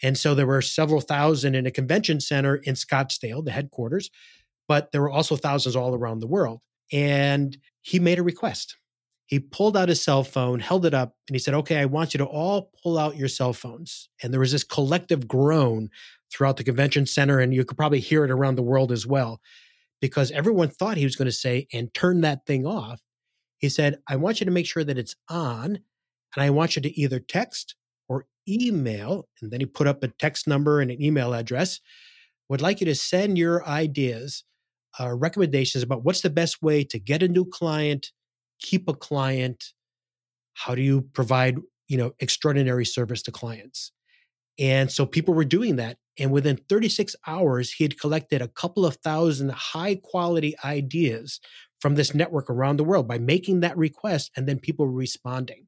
And 0.01 0.17
so 0.17 0.34
there 0.34 0.47
were 0.47 0.62
several 0.62 1.01
thousand 1.01 1.55
in 1.55 1.65
a 1.65 1.71
convention 1.71 2.21
center 2.21 2.55
in 2.55 2.75
Scottsdale, 2.75 3.43
the 3.43 3.51
headquarters, 3.51 4.10
but 4.69 4.91
there 4.91 5.01
were 5.01 5.12
also 5.12 5.36
thousands 5.36 5.75
all 5.75 5.95
around 5.95 6.19
the 6.19 6.27
world. 6.27 6.62
And 6.93 7.58
he 7.81 7.99
made 7.99 8.19
a 8.19 8.23
request 8.23 8.77
he 9.27 9.39
pulled 9.39 9.75
out 9.75 9.89
his 9.89 10.03
cell 10.03 10.23
phone, 10.23 10.59
held 10.59 10.85
it 10.85 10.93
up, 10.93 11.15
and 11.27 11.35
he 11.35 11.39
said, 11.39 11.53
Okay, 11.53 11.77
I 11.77 11.85
want 11.85 12.13
you 12.13 12.19
to 12.19 12.25
all 12.25 12.71
pull 12.83 12.97
out 12.97 13.17
your 13.17 13.27
cell 13.27 13.53
phones. 13.53 14.09
And 14.21 14.31
there 14.31 14.39
was 14.39 14.51
this 14.51 14.63
collective 14.63 15.27
groan 15.27 15.89
throughout 16.31 16.57
the 16.57 16.63
convention 16.63 17.05
center, 17.05 17.39
and 17.39 17.53
you 17.53 17.65
could 17.65 17.77
probably 17.77 17.99
hear 17.99 18.23
it 18.23 18.31
around 18.31 18.55
the 18.55 18.63
world 18.63 18.91
as 18.91 19.07
well, 19.07 19.41
because 19.99 20.31
everyone 20.31 20.69
thought 20.69 20.97
he 20.97 21.05
was 21.05 21.15
going 21.15 21.27
to 21.27 21.31
say, 21.31 21.67
and 21.73 21.93
turn 21.93 22.21
that 22.21 22.45
thing 22.45 22.67
off. 22.67 23.01
He 23.57 23.69
said, 23.69 23.99
I 24.07 24.15
want 24.17 24.39
you 24.39 24.45
to 24.45 24.51
make 24.51 24.67
sure 24.67 24.83
that 24.83 24.97
it's 24.97 25.15
on, 25.29 25.65
and 26.35 26.43
I 26.43 26.49
want 26.51 26.75
you 26.75 26.81
to 26.83 26.99
either 26.99 27.19
text 27.19 27.75
or 28.07 28.27
email. 28.47 29.27
And 29.41 29.51
then 29.51 29.59
he 29.59 29.65
put 29.65 29.88
up 29.88 30.03
a 30.03 30.09
text 30.09 30.47
number 30.47 30.81
and 30.81 30.91
an 30.91 31.01
email 31.01 31.33
address. 31.33 31.79
Would 32.49 32.61
like 32.61 32.79
you 32.79 32.85
to 32.85 32.95
send 32.95 33.39
your 33.39 33.65
ideas, 33.67 34.43
uh, 34.99 35.15
recommendations 35.15 35.83
about 35.83 36.03
what's 36.03 36.21
the 36.21 36.29
best 36.29 36.61
way 36.61 36.83
to 36.83 36.99
get 36.99 37.23
a 37.23 37.27
new 37.27 37.45
client 37.45 38.11
keep 38.60 38.88
a 38.88 38.94
client? 38.94 39.63
How 40.54 40.76
do 40.76 40.82
you 40.82 41.02
provide, 41.13 41.58
you 41.88 41.98
know, 41.98 42.13
extraordinary 42.20 42.86
service 42.86 43.22
to 43.24 43.32
clients? 43.32 43.91
And 44.58 44.89
so 44.89 45.06
people 45.06 45.34
were 45.34 45.46
doing 45.46 45.76
that. 45.78 45.98
And 46.18 46.32
within 46.32 46.58
36 46.70 47.13
hours, 47.28 47.72
he 47.72 47.84
had 47.84 48.00
collected 48.00 48.41
a 48.41 48.48
couple 48.48 48.86
of 48.86 48.96
thousand 48.98 49.52
high 49.52 49.96
quality 49.96 50.56
ideas 50.63 51.41
from 51.82 51.96
this 51.96 52.13
network 52.13 52.50
around 52.50 52.78
the 52.78 52.86
world 52.86 53.08
by 53.08 53.20
making 53.20 53.60
that 53.60 53.78
request 53.78 54.32
and 54.38 54.48
then 54.48 54.60
people 54.60 54.86
were 54.86 54.91
responding. 54.94 55.68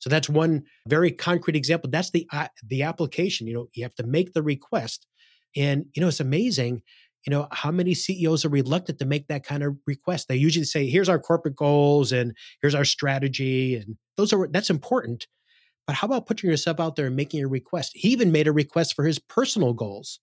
So 0.00 0.08
that's 0.08 0.28
one 0.28 0.64
very 0.88 1.10
concrete 1.10 1.56
example. 1.56 1.90
That's 1.90 2.10
the 2.10 2.26
uh, 2.32 2.48
the 2.66 2.82
application. 2.82 3.46
You 3.46 3.54
know, 3.54 3.66
you 3.74 3.84
have 3.84 3.94
to 3.96 4.06
make 4.06 4.32
the 4.32 4.42
request, 4.42 5.06
and 5.54 5.84
you 5.94 6.00
know 6.00 6.08
it's 6.08 6.20
amazing 6.20 6.82
you 7.26 7.30
know 7.30 7.48
how 7.52 7.70
many 7.70 7.94
ceos 7.94 8.44
are 8.44 8.48
reluctant 8.50 8.98
to 8.98 9.04
make 9.04 9.28
that 9.28 9.44
kind 9.44 9.62
of 9.62 9.76
request? 9.86 10.28
They 10.28 10.36
usually 10.36 10.64
say 10.64 10.88
here's 10.88 11.08
our 11.08 11.18
corporate 11.18 11.56
goals 11.56 12.12
and 12.12 12.34
here's 12.62 12.74
our 12.74 12.84
strategy 12.84 13.76
and 13.76 13.96
those 14.16 14.32
are 14.32 14.48
that's 14.48 14.70
important 14.70 15.26
but 15.86 15.96
how 15.96 16.06
about 16.06 16.26
putting 16.26 16.50
yourself 16.50 16.80
out 16.80 16.96
there 16.96 17.06
and 17.06 17.16
making 17.16 17.42
a 17.44 17.48
request? 17.48 17.92
He 17.94 18.08
even 18.10 18.32
made 18.32 18.46
a 18.48 18.52
request 18.52 18.94
for 18.94 19.04
his 19.04 19.18
personal 19.18 19.72
goals. 19.74 20.20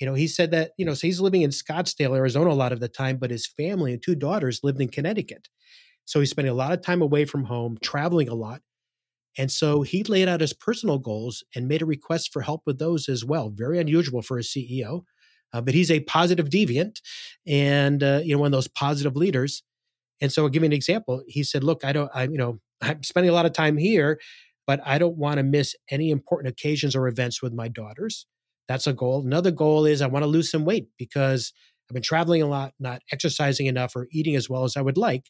You 0.00 0.06
know 0.06 0.14
he 0.14 0.26
said 0.26 0.50
that 0.52 0.72
you 0.78 0.84
know 0.84 0.94
so 0.94 1.06
he's 1.06 1.20
living 1.20 1.42
in 1.42 1.50
scottsdale 1.50 2.16
arizona 2.16 2.50
a 2.50 2.54
lot 2.54 2.72
of 2.72 2.80
the 2.80 2.88
time 2.88 3.18
but 3.18 3.30
his 3.30 3.46
family 3.46 3.92
and 3.92 4.02
two 4.02 4.14
daughters 4.14 4.60
lived 4.62 4.80
in 4.80 4.88
connecticut. 4.88 5.48
So 6.06 6.20
he's 6.20 6.30
spending 6.30 6.52
a 6.52 6.56
lot 6.56 6.72
of 6.72 6.82
time 6.82 7.02
away 7.02 7.24
from 7.26 7.44
home 7.44 7.78
traveling 7.82 8.28
a 8.28 8.34
lot 8.34 8.62
and 9.38 9.50
so 9.50 9.82
he 9.82 10.02
laid 10.04 10.28
out 10.28 10.40
his 10.42 10.52
personal 10.52 10.98
goals 10.98 11.42
and 11.54 11.68
made 11.68 11.82
a 11.82 11.86
request 11.86 12.32
for 12.32 12.42
help 12.42 12.62
with 12.66 12.78
those 12.78 13.08
as 13.08 13.24
well. 13.24 13.50
Very 13.50 13.78
unusual 13.78 14.22
for 14.22 14.38
a 14.38 14.42
ceo 14.42 15.04
uh, 15.52 15.60
but 15.60 15.74
he's 15.74 15.90
a 15.90 16.00
positive 16.00 16.48
deviant 16.48 17.00
and 17.46 18.02
uh, 18.02 18.20
you 18.24 18.34
know 18.34 18.40
one 18.40 18.46
of 18.46 18.52
those 18.52 18.68
positive 18.68 19.16
leaders 19.16 19.62
and 20.20 20.32
so 20.32 20.42
i'll 20.42 20.48
give 20.48 20.62
you 20.62 20.66
an 20.66 20.72
example 20.72 21.22
he 21.26 21.42
said 21.42 21.64
look 21.64 21.84
i 21.84 21.92
don't 21.92 22.10
i 22.14 22.24
you 22.24 22.38
know 22.38 22.60
i'm 22.82 23.02
spending 23.02 23.30
a 23.30 23.34
lot 23.34 23.46
of 23.46 23.52
time 23.52 23.76
here 23.76 24.18
but 24.66 24.80
i 24.86 24.98
don't 24.98 25.16
want 25.16 25.38
to 25.38 25.42
miss 25.42 25.74
any 25.90 26.10
important 26.10 26.50
occasions 26.52 26.94
or 26.96 27.08
events 27.08 27.42
with 27.42 27.52
my 27.52 27.68
daughters 27.68 28.26
That's 28.68 28.86
a 28.86 28.92
goal. 28.92 29.22
Another 29.26 29.50
goal 29.52 29.86
is 29.86 30.00
I 30.02 30.06
want 30.06 30.22
to 30.24 30.28
lose 30.28 30.50
some 30.50 30.64
weight 30.64 30.86
because 30.98 31.52
I've 31.90 31.94
been 31.94 32.02
traveling 32.02 32.42
a 32.42 32.46
lot, 32.46 32.72
not 32.78 33.02
exercising 33.12 33.66
enough 33.66 33.96
or 33.96 34.06
eating 34.12 34.36
as 34.36 34.48
well 34.48 34.64
as 34.64 34.76
I 34.76 34.82
would 34.82 34.96
like. 34.96 35.24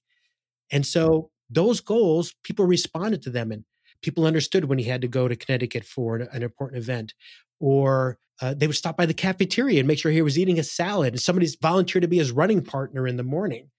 And 0.70 0.86
so 0.86 1.30
those 1.50 1.80
goals, 1.80 2.34
people 2.44 2.66
responded 2.66 3.22
to 3.22 3.30
them 3.30 3.52
and 3.52 3.64
people 4.02 4.26
understood 4.26 4.64
when 4.66 4.78
he 4.78 4.84
had 4.84 5.00
to 5.02 5.08
go 5.08 5.28
to 5.28 5.36
Connecticut 5.36 5.84
for 5.84 6.16
an, 6.16 6.28
an 6.32 6.42
important 6.42 6.82
event. 6.82 7.14
Or 7.62 8.18
uh, 8.40 8.54
they 8.54 8.66
would 8.66 8.76
stop 8.76 8.96
by 8.96 9.06
the 9.06 9.14
cafeteria 9.14 9.78
and 9.78 9.86
make 9.86 10.00
sure 10.00 10.10
he 10.10 10.20
was 10.20 10.36
eating 10.36 10.58
a 10.58 10.64
salad 10.64 11.14
and 11.14 11.20
somebody's 11.20 11.56
volunteered 11.62 12.02
to 12.02 12.08
be 12.08 12.18
his 12.18 12.32
running 12.32 12.60
partner 12.60 13.06
in 13.06 13.16
the 13.16 13.22
morning. 13.22 13.70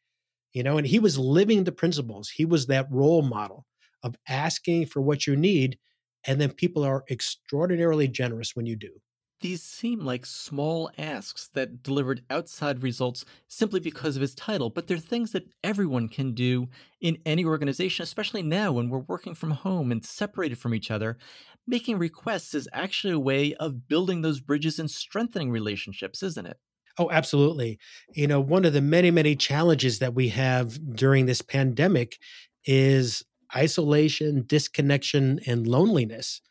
You 0.53 0.63
know, 0.63 0.77
and 0.77 0.87
he 0.87 0.99
was 0.99 1.19
living 1.19 1.65
the 1.65 1.71
principles. 1.73 2.29
He 2.29 2.45
was 2.45 2.67
that 2.67 2.87
role 2.89 3.23
model 3.23 3.65
of 4.01 4.15
asking 4.29 4.85
for 4.85 5.01
what 5.01 5.27
you 5.27 5.35
need. 5.35 5.77
And 6.25 6.39
then 6.39 6.51
people 6.53 6.85
are 6.85 7.03
extraordinarily 7.11 8.07
generous 8.07 8.55
when 8.55 8.65
you 8.65 8.77
do. 8.77 9.01
These 9.41 9.61
seem 9.61 9.99
like 9.99 10.25
small 10.25 10.89
asks 10.97 11.49
that 11.49 11.83
delivered 11.83 12.23
outside 12.29 12.81
results 12.81 13.25
simply 13.49 13.81
because 13.81 14.15
of 14.15 14.21
his 14.21 14.33
title, 14.33 14.69
but 14.69 14.87
they're 14.87 14.97
things 14.97 15.33
that 15.33 15.49
everyone 15.65 16.07
can 16.07 16.31
do 16.31 16.69
in 17.01 17.17
any 17.25 17.43
organization, 17.43 18.03
especially 18.03 18.41
now 18.41 18.71
when 18.71 18.87
we're 18.87 18.99
working 18.99 19.35
from 19.35 19.51
home 19.51 19.91
and 19.91 20.05
separated 20.05 20.57
from 20.57 20.73
each 20.73 20.89
other. 20.89 21.17
Making 21.65 21.97
requests 21.97 22.53
is 22.53 22.67
actually 22.73 23.13
a 23.13 23.19
way 23.19 23.53
of 23.55 23.87
building 23.87 24.21
those 24.21 24.39
bridges 24.41 24.79
and 24.79 24.89
strengthening 24.91 25.51
relationships, 25.51 26.21
isn't 26.23 26.45
it? 26.45 26.57
Oh, 26.99 27.09
absolutely. 27.09 27.79
You 28.13 28.27
know, 28.27 28.39
one 28.39 28.65
of 28.65 28.73
the 28.73 28.81
many, 28.81 29.09
many 29.09 29.35
challenges 29.35 29.99
that 29.99 30.13
we 30.13 30.29
have 30.29 30.95
during 30.95 31.25
this 31.25 31.41
pandemic 31.41 32.19
is 32.65 33.23
isolation, 33.55 34.43
disconnection, 34.45 35.39
and 35.47 35.67
loneliness. 35.67 36.41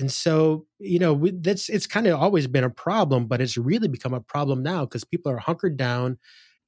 And 0.00 0.12
so, 0.12 0.66
you 0.78 0.98
know, 0.98 1.14
we, 1.14 1.32
that's 1.32 1.68
it's 1.68 1.86
kind 1.86 2.06
of 2.06 2.20
always 2.20 2.46
been 2.46 2.64
a 2.64 2.70
problem, 2.70 3.26
but 3.26 3.40
it's 3.40 3.56
really 3.56 3.88
become 3.88 4.14
a 4.14 4.20
problem 4.20 4.62
now 4.62 4.84
because 4.84 5.04
people 5.04 5.32
are 5.32 5.38
hunkered 5.38 5.76
down, 5.76 6.18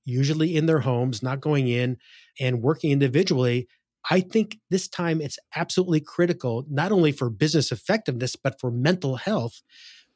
usually 0.05 0.57
in 0.57 0.67
their 0.67 0.81
homes, 0.81 1.23
not 1.23 1.41
going 1.41 1.69
in 1.69 1.99
and 2.41 2.63
working 2.63 2.91
individually. 2.93 3.69
I 4.09 4.21
think 4.21 4.59
this 4.71 4.89
time 4.89 5.21
it's 5.21 5.39
absolutely 5.55 6.01
critical, 6.01 6.65
not 6.71 6.93
only 6.93 7.13
for 7.13 7.29
business 7.29 7.71
effectiveness, 7.73 8.37
but 8.37 8.61
for 8.61 8.71
mental 8.71 9.17
health, 9.17 9.61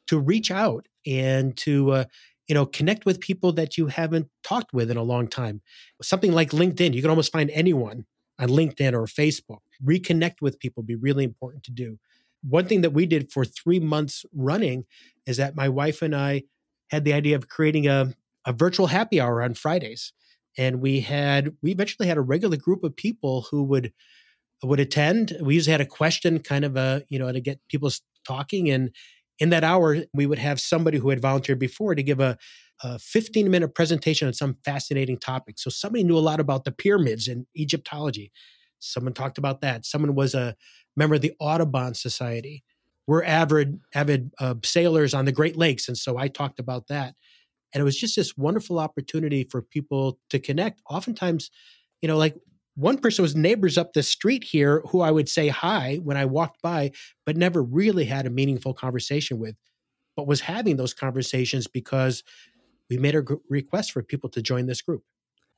to 0.07 0.19
reach 0.19 0.51
out 0.51 0.87
and 1.05 1.55
to, 1.57 1.91
uh, 1.91 2.05
you 2.47 2.55
know, 2.55 2.65
connect 2.65 3.05
with 3.05 3.19
people 3.19 3.51
that 3.53 3.77
you 3.77 3.87
haven't 3.87 4.27
talked 4.43 4.73
with 4.73 4.91
in 4.91 4.97
a 4.97 5.03
long 5.03 5.27
time. 5.27 5.61
Something 6.01 6.31
like 6.31 6.51
LinkedIn, 6.51 6.93
you 6.93 7.01
can 7.01 7.09
almost 7.09 7.31
find 7.31 7.49
anyone 7.51 8.05
on 8.39 8.49
LinkedIn 8.49 8.93
or 8.93 9.05
Facebook. 9.05 9.59
Reconnect 9.83 10.41
with 10.41 10.59
people 10.59 10.83
be 10.83 10.95
really 10.95 11.23
important 11.23 11.63
to 11.63 11.71
do 11.71 11.97
one 12.47 12.65
thing 12.65 12.81
that 12.81 12.91
we 12.91 13.05
did 13.05 13.31
for 13.31 13.43
three 13.43 13.79
months 13.79 14.25
running 14.33 14.85
is 15.25 15.37
that 15.37 15.55
my 15.55 15.67
wife 15.67 16.01
and 16.01 16.15
I 16.15 16.43
had 16.89 17.03
the 17.03 17.13
idea 17.13 17.35
of 17.35 17.49
creating 17.49 17.87
a, 17.87 18.13
a 18.45 18.53
virtual 18.53 18.87
happy 18.87 19.19
hour 19.19 19.41
on 19.41 19.55
Fridays. 19.55 20.13
And 20.57 20.81
we 20.81 21.01
had, 21.01 21.55
we 21.61 21.71
eventually 21.71 22.07
had 22.07 22.17
a 22.17 22.21
regular 22.21 22.57
group 22.57 22.83
of 22.83 22.95
people 22.95 23.47
who 23.51 23.63
would, 23.63 23.91
would 24.63 24.79
attend. 24.79 25.37
We 25.41 25.55
usually 25.55 25.73
had 25.73 25.81
a 25.81 25.85
question 25.85 26.39
kind 26.39 26.65
of 26.65 26.75
a, 26.77 27.03
you 27.09 27.19
know, 27.19 27.31
to 27.31 27.39
get 27.39 27.59
people 27.69 27.89
talking. 28.25 28.69
And 28.69 28.91
in 29.39 29.49
that 29.49 29.63
hour, 29.63 29.97
we 30.13 30.25
would 30.25 30.39
have 30.39 30.61
somebody 30.61 30.97
who 30.97 31.09
had 31.09 31.21
volunteered 31.21 31.59
before 31.59 31.93
to 31.93 32.03
give 32.03 32.19
a, 32.19 32.37
a 32.83 32.99
15 32.99 33.49
minute 33.49 33.75
presentation 33.75 34.27
on 34.27 34.33
some 34.33 34.57
fascinating 34.63 35.19
topic. 35.19 35.59
So 35.59 35.69
somebody 35.69 36.03
knew 36.03 36.17
a 36.17 36.19
lot 36.19 36.39
about 36.39 36.63
the 36.63 36.71
pyramids 36.71 37.27
and 37.27 37.45
Egyptology. 37.55 38.31
Someone 38.79 39.13
talked 39.13 39.37
about 39.37 39.61
that. 39.61 39.85
Someone 39.85 40.15
was 40.15 40.33
a, 40.33 40.55
member 40.95 41.15
of 41.15 41.21
the 41.21 41.33
Audubon 41.39 41.93
Society. 41.93 42.63
We're 43.07 43.23
avid 43.23 43.79
avid 43.93 44.31
uh, 44.39 44.55
sailors 44.63 45.13
on 45.13 45.25
the 45.25 45.31
Great 45.31 45.57
Lakes, 45.57 45.87
and 45.87 45.97
so 45.97 46.17
I 46.17 46.27
talked 46.27 46.59
about 46.59 46.87
that. 46.87 47.15
And 47.75 47.81
it 47.81 47.83
was 47.83 47.99
just 47.99 48.15
this 48.15 48.37
wonderful 48.37 48.79
opportunity 48.79 49.43
for 49.43 49.61
people 49.61 50.17
to 50.29 50.39
connect. 50.39 50.81
Oftentimes, 50.89 51.51
you 52.01 52.07
know, 52.07 52.15
like 52.15 52.37
one 52.75 52.97
person 52.97 53.21
was 53.21 53.35
neighbors 53.35 53.77
up 53.77 53.91
the 53.91 54.01
street 54.01 54.45
here 54.45 54.81
who 54.87 55.01
I 55.01 55.11
would 55.11 55.27
say 55.27 55.49
hi 55.49 55.97
when 56.01 56.15
I 56.15 56.23
walked 56.23 56.61
by, 56.61 56.93
but 57.25 57.35
never 57.35 57.61
really 57.61 58.05
had 58.05 58.25
a 58.25 58.29
meaningful 58.29 58.73
conversation 58.73 59.39
with, 59.39 59.57
but 60.15 60.25
was 60.25 60.39
having 60.39 60.77
those 60.77 60.93
conversations 60.93 61.67
because 61.67 62.23
we 62.89 62.97
made 62.97 63.15
a 63.15 63.23
request 63.49 63.91
for 63.91 64.01
people 64.01 64.29
to 64.29 64.41
join 64.41 64.67
this 64.67 64.81
group. 64.81 65.03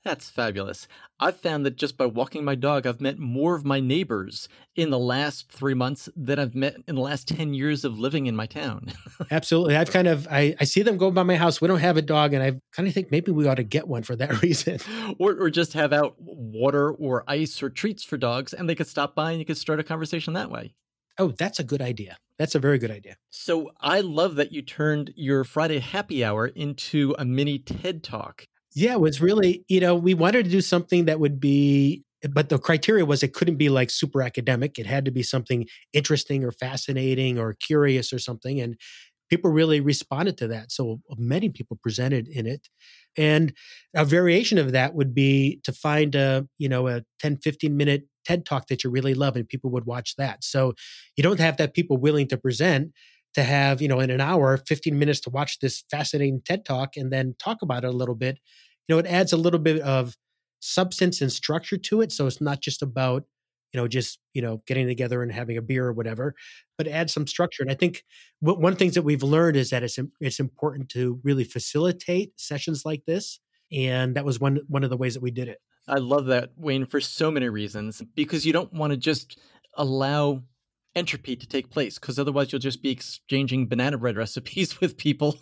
That's 0.03 0.29
fabulous. 0.29 0.87
I've 1.19 1.37
found 1.37 1.65
that 1.65 1.75
just 1.75 1.97
by 1.97 2.05
walking 2.05 2.45
my 2.45 2.55
dog, 2.55 2.87
I've 2.87 3.01
met 3.01 3.19
more 3.19 3.55
of 3.55 3.65
my 3.65 3.81
neighbors 3.81 4.47
in 4.75 4.89
the 4.89 4.99
last 4.99 5.51
three 5.51 5.73
months 5.73 6.07
than 6.15 6.39
I've 6.39 6.55
met 6.55 6.77
in 6.87 6.95
the 6.95 7.01
last 7.01 7.27
10 7.27 7.53
years 7.53 7.83
of 7.83 7.99
living 7.99 8.25
in 8.25 8.35
my 8.35 8.45
town. 8.45 8.93
Absolutely. 9.31 9.75
I've 9.75 9.91
kind 9.91 10.07
of, 10.07 10.25
I, 10.31 10.55
I 10.61 10.63
see 10.63 10.81
them 10.81 10.97
go 10.97 11.11
by 11.11 11.23
my 11.23 11.35
house. 11.35 11.59
We 11.59 11.67
don't 11.67 11.79
have 11.79 11.97
a 11.97 12.01
dog. 12.01 12.33
And 12.33 12.41
I 12.41 12.59
kind 12.71 12.87
of 12.87 12.93
think 12.93 13.11
maybe 13.11 13.31
we 13.31 13.47
ought 13.47 13.55
to 13.55 13.63
get 13.63 13.87
one 13.87 14.03
for 14.03 14.15
that 14.15 14.41
reason. 14.41 14.79
or, 15.19 15.33
or 15.33 15.49
just 15.49 15.73
have 15.73 15.91
out 15.91 16.15
water 16.19 16.89
or 16.91 17.25
ice 17.27 17.61
or 17.61 17.69
treats 17.69 18.03
for 18.03 18.15
dogs 18.15 18.53
and 18.53 18.69
they 18.69 18.75
could 18.75 18.87
stop 18.87 19.13
by 19.13 19.31
and 19.31 19.39
you 19.39 19.45
could 19.45 19.57
start 19.57 19.79
a 19.79 19.83
conversation 19.83 20.33
that 20.33 20.49
way. 20.49 20.73
Oh, 21.19 21.29
that's 21.29 21.59
a 21.59 21.63
good 21.63 21.81
idea. 21.81 22.17
That's 22.37 22.53
a 22.55 22.59
very 22.59 22.77
good 22.77 22.91
idea. 22.91 23.17
So 23.31 23.71
I 23.81 24.01
love 24.01 24.35
that 24.35 24.51
you 24.51 24.61
turned 24.61 25.11
your 25.15 25.43
Friday 25.43 25.79
happy 25.79 26.23
hour 26.23 26.47
into 26.47 27.15
a 27.17 27.25
mini 27.25 27.57
TED 27.57 28.03
talk. 28.03 28.47
Yeah, 28.77 28.93
it 28.93 28.99
was 29.01 29.19
really, 29.21 29.65
you 29.67 29.79
know, 29.79 29.95
we 29.95 30.13
wanted 30.13 30.45
to 30.45 30.51
do 30.51 30.61
something 30.61 31.05
that 31.05 31.19
would 31.19 31.39
be, 31.39 32.03
but 32.29 32.49
the 32.49 32.59
criteria 32.59 33.05
was 33.05 33.23
it 33.23 33.33
couldn't 33.33 33.55
be 33.55 33.69
like 33.69 33.89
super 33.89 34.21
academic. 34.21 34.77
It 34.77 34.85
had 34.85 35.03
to 35.05 35.11
be 35.11 35.23
something 35.23 35.65
interesting 35.93 36.43
or 36.43 36.51
fascinating 36.51 37.39
or 37.39 37.55
curious 37.55 38.13
or 38.13 38.19
something. 38.19 38.59
And 38.61 38.77
people 39.31 39.49
really 39.51 39.79
responded 39.79 40.37
to 40.37 40.47
that. 40.49 40.71
So 40.71 41.01
many 41.17 41.49
people 41.49 41.79
presented 41.81 42.27
in 42.27 42.45
it. 42.45 42.67
And 43.17 43.51
a 43.95 44.05
variation 44.05 44.59
of 44.59 44.73
that 44.73 44.93
would 44.93 45.15
be 45.15 45.59
to 45.63 45.73
find 45.73 46.13
a, 46.13 46.47
you 46.59 46.69
know, 46.69 46.87
a 46.87 47.03
10, 47.19 47.37
15 47.37 47.75
minute 47.77 48.03
TED 48.25 48.45
talk 48.45 48.67
that 48.67 48.83
you 48.83 48.91
really 48.91 49.15
love 49.15 49.35
and 49.35 49.49
people 49.49 49.71
would 49.71 49.85
watch 49.85 50.15
that. 50.17 50.43
So 50.43 50.73
you 51.15 51.23
don't 51.23 51.39
have 51.39 51.57
that 51.57 51.73
people 51.73 51.97
willing 51.97 52.27
to 52.27 52.37
present 52.37 52.91
to 53.33 53.43
have, 53.43 53.81
you 53.81 53.87
know, 53.87 53.99
in 53.99 54.09
an 54.09 54.21
hour, 54.21 54.57
15 54.67 54.97
minutes 54.99 55.19
to 55.21 55.29
watch 55.29 55.59
this 55.59 55.83
fascinating 55.91 56.41
TED 56.45 56.65
talk 56.65 56.95
and 56.97 57.11
then 57.11 57.35
talk 57.39 57.61
about 57.61 57.83
it 57.83 57.87
a 57.87 57.91
little 57.91 58.15
bit 58.15 58.37
you 58.87 58.95
know, 58.95 58.99
it 58.99 59.05
adds 59.05 59.33
a 59.33 59.37
little 59.37 59.59
bit 59.59 59.81
of 59.81 60.15
substance 60.59 61.21
and 61.21 61.31
structure 61.31 61.77
to 61.77 62.01
it. 62.01 62.11
So 62.11 62.27
it's 62.27 62.41
not 62.41 62.61
just 62.61 62.81
about, 62.81 63.23
you 63.73 63.79
know, 63.79 63.87
just, 63.87 64.19
you 64.33 64.41
know, 64.41 64.61
getting 64.65 64.87
together 64.87 65.21
and 65.21 65.31
having 65.31 65.57
a 65.57 65.61
beer 65.61 65.85
or 65.85 65.93
whatever, 65.93 66.35
but 66.77 66.87
add 66.87 67.09
some 67.09 67.27
structure. 67.27 67.63
And 67.63 67.71
I 67.71 67.75
think 67.75 68.03
what, 68.39 68.59
one 68.59 68.73
of 68.73 68.79
the 68.79 68.83
things 68.83 68.95
that 68.95 69.03
we've 69.03 69.23
learned 69.23 69.57
is 69.57 69.69
that 69.69 69.83
it's, 69.83 69.99
it's 70.19 70.39
important 70.39 70.89
to 70.89 71.19
really 71.23 71.43
facilitate 71.43 72.39
sessions 72.39 72.83
like 72.85 73.03
this. 73.05 73.39
And 73.71 74.15
that 74.15 74.25
was 74.25 74.39
one, 74.39 74.59
one 74.67 74.83
of 74.83 74.89
the 74.89 74.97
ways 74.97 75.13
that 75.13 75.23
we 75.23 75.31
did 75.31 75.49
it. 75.49 75.59
I 75.87 75.97
love 75.97 76.25
that, 76.25 76.51
Wayne, 76.57 76.85
for 76.85 76.99
so 76.99 77.31
many 77.31 77.49
reasons, 77.49 78.01
because 78.15 78.45
you 78.45 78.53
don't 78.53 78.73
want 78.73 78.91
to 78.91 78.97
just 78.97 79.37
allow 79.75 80.43
entropy 80.95 81.35
to 81.35 81.47
take 81.47 81.69
place 81.69 81.99
because 81.99 82.17
otherwise 82.17 82.51
you'll 82.51 82.59
just 82.59 82.81
be 82.81 82.89
exchanging 82.89 83.67
banana 83.67 83.97
bread 83.97 84.17
recipes 84.17 84.79
with 84.81 84.97
people 84.97 85.37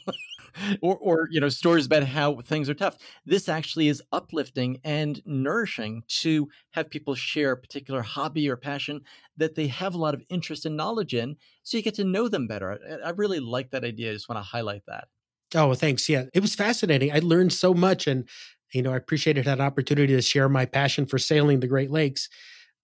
or, 0.82 0.98
or 0.98 1.28
you 1.32 1.40
know 1.40 1.50
stories 1.50 1.86
about 1.86 2.04
how 2.04 2.42
things 2.42 2.70
are 2.70 2.74
tough. 2.74 2.98
This 3.26 3.50
actually 3.50 3.88
is 3.88 4.02
uplifting 4.12 4.80
and 4.84 5.22
nourishing 5.26 6.04
to 6.08 6.50
have 6.72 6.90
people 6.90 7.16
share 7.16 7.52
a 7.52 7.58
particular 7.58 8.02
hobby 8.02 8.50
or 8.50 8.56
passion 8.56 9.02
that 9.38 9.56
they 9.56 9.68
have 9.68 9.96
a 9.96 10.00
lot 10.00 10.14
of 10.14 10.24
interest 10.30 10.66
and 10.66 10.78
knowledge 10.78 11.14
in 11.14 11.36
so 11.64 11.78
you 11.78 11.84
get 11.84 11.96
to 11.96 12.04
know 12.04 12.28
them 12.28 12.48
better. 12.48 12.80
I, 13.04 13.08
I 13.08 13.10
really 13.12 13.40
like 13.40 13.72
that 13.72 13.84
idea. 13.84 14.12
I 14.12 14.14
just 14.14 14.30
want 14.30 14.40
to 14.40 14.50
highlight 14.50 14.84
that. 14.88 15.08
Oh 15.54 15.74
thanks. 15.74 16.08
Yeah 16.10 16.26
it 16.34 16.40
was 16.40 16.56
fascinating. 16.56 17.12
I 17.12 17.20
learned 17.20 17.54
so 17.54 17.74
much 17.74 18.08
and 18.08 18.28
you 18.74 18.82
know 18.82 18.92
i 18.92 18.98
appreciated 18.98 19.46
that 19.46 19.62
opportunity 19.62 20.14
to 20.14 20.22
share 20.22 20.50
my 20.50 20.66
passion 20.66 21.06
for 21.06 21.18
sailing 21.18 21.60
the 21.60 21.68
great 21.68 21.92
lakes. 21.92 22.30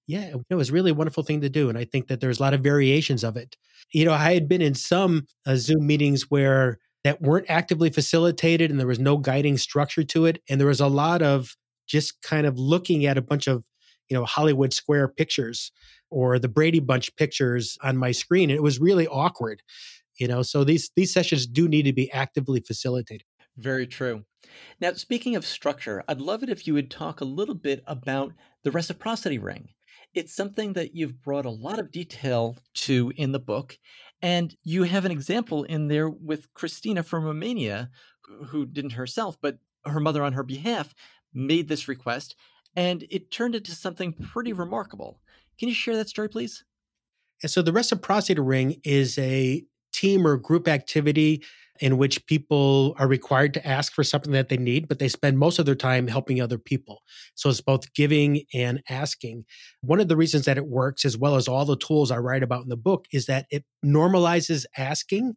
Yeah, 0.07 0.33
it 0.49 0.55
was 0.55 0.71
really 0.71 0.91
a 0.91 0.95
wonderful 0.95 1.23
thing 1.23 1.41
to 1.41 1.49
do. 1.49 1.69
And 1.69 1.77
I 1.77 1.85
think 1.85 2.07
that 2.07 2.19
there's 2.19 2.39
a 2.39 2.43
lot 2.43 2.53
of 2.53 2.61
variations 2.61 3.23
of 3.23 3.37
it. 3.37 3.55
You 3.93 4.03
know, 4.03 4.13
I 4.13 4.33
had 4.33 4.49
been 4.49 4.61
in 4.61 4.73
some 4.73 5.25
uh, 5.45 5.55
Zoom 5.55 5.87
meetings 5.87 6.23
where 6.29 6.79
that 7.03 7.21
weren't 7.21 7.49
actively 7.49 7.89
facilitated 7.89 8.69
and 8.69 8.79
there 8.79 8.87
was 8.87 8.99
no 8.99 9.17
guiding 9.17 9.57
structure 9.57 10.03
to 10.03 10.25
it. 10.25 10.41
And 10.49 10.59
there 10.59 10.67
was 10.67 10.81
a 10.81 10.87
lot 10.87 11.21
of 11.21 11.55
just 11.87 12.21
kind 12.21 12.45
of 12.45 12.57
looking 12.57 13.05
at 13.05 13.17
a 13.17 13.21
bunch 13.21 13.47
of, 13.47 13.65
you 14.09 14.15
know, 14.15 14.25
Hollywood 14.25 14.73
Square 14.73 15.09
pictures 15.09 15.71
or 16.09 16.37
the 16.37 16.47
Brady 16.47 16.79
Bunch 16.79 17.15
pictures 17.15 17.77
on 17.81 17.97
my 17.97 18.11
screen. 18.11 18.49
And 18.49 18.57
it 18.57 18.63
was 18.63 18.79
really 18.79 19.07
awkward, 19.07 19.61
you 20.19 20.27
know. 20.27 20.41
So 20.41 20.63
these 20.63 20.91
these 20.95 21.13
sessions 21.13 21.47
do 21.47 21.67
need 21.67 21.83
to 21.83 21.93
be 21.93 22.11
actively 22.11 22.59
facilitated. 22.59 23.25
Very 23.57 23.87
true. 23.87 24.25
Now, 24.79 24.93
speaking 24.93 25.35
of 25.35 25.45
structure, 25.45 26.03
I'd 26.07 26.21
love 26.21 26.43
it 26.43 26.49
if 26.49 26.67
you 26.67 26.73
would 26.73 26.91
talk 26.91 27.21
a 27.21 27.25
little 27.25 27.55
bit 27.55 27.83
about 27.87 28.33
the 28.63 28.71
reciprocity 28.71 29.37
ring. 29.37 29.69
It's 30.13 30.35
something 30.35 30.73
that 30.73 30.95
you've 30.95 31.21
brought 31.21 31.45
a 31.45 31.49
lot 31.49 31.79
of 31.79 31.91
detail 31.91 32.57
to 32.73 33.13
in 33.15 33.31
the 33.31 33.39
book. 33.39 33.77
And 34.21 34.55
you 34.63 34.83
have 34.83 35.05
an 35.05 35.11
example 35.11 35.63
in 35.63 35.87
there 35.87 36.09
with 36.09 36.53
Christina 36.53 37.03
from 37.03 37.23
Romania, 37.23 37.89
who 38.47 38.65
didn't 38.65 38.91
herself, 38.91 39.37
but 39.41 39.57
her 39.85 39.99
mother 39.99 40.23
on 40.23 40.33
her 40.33 40.43
behalf 40.43 40.93
made 41.33 41.67
this 41.67 41.87
request. 41.87 42.35
And 42.75 43.05
it 43.09 43.31
turned 43.31 43.55
into 43.55 43.71
something 43.71 44.13
pretty 44.13 44.53
remarkable. 44.53 45.19
Can 45.57 45.69
you 45.69 45.75
share 45.75 45.95
that 45.95 46.09
story, 46.09 46.29
please? 46.29 46.63
And 47.41 47.49
so 47.49 47.61
the 47.61 47.73
reciprocity 47.73 48.39
ring 48.39 48.79
is 48.83 49.17
a 49.17 49.63
team 49.91 50.25
or 50.25 50.37
group 50.37 50.67
activity. 50.67 51.43
In 51.81 51.97
which 51.97 52.25
people 52.27 52.95
are 52.99 53.07
required 53.07 53.53
to 53.55 53.67
ask 53.67 53.93
for 53.93 54.03
something 54.03 54.31
that 54.33 54.49
they 54.49 54.57
need, 54.57 54.87
but 54.87 54.99
they 54.99 55.07
spend 55.07 55.39
most 55.39 55.57
of 55.57 55.65
their 55.65 55.75
time 55.75 56.07
helping 56.07 56.39
other 56.39 56.59
people. 56.59 57.01
So 57.33 57.49
it's 57.49 57.59
both 57.59 57.91
giving 57.93 58.43
and 58.53 58.81
asking. 58.87 59.45
One 59.81 59.99
of 59.99 60.07
the 60.07 60.15
reasons 60.15 60.45
that 60.45 60.57
it 60.57 60.67
works, 60.67 61.03
as 61.03 61.17
well 61.17 61.35
as 61.35 61.47
all 61.47 61.65
the 61.65 61.75
tools 61.75 62.11
I 62.11 62.17
write 62.17 62.43
about 62.43 62.61
in 62.63 62.69
the 62.69 62.77
book, 62.77 63.05
is 63.11 63.25
that 63.25 63.47
it 63.49 63.65
normalizes 63.83 64.65
asking, 64.77 65.33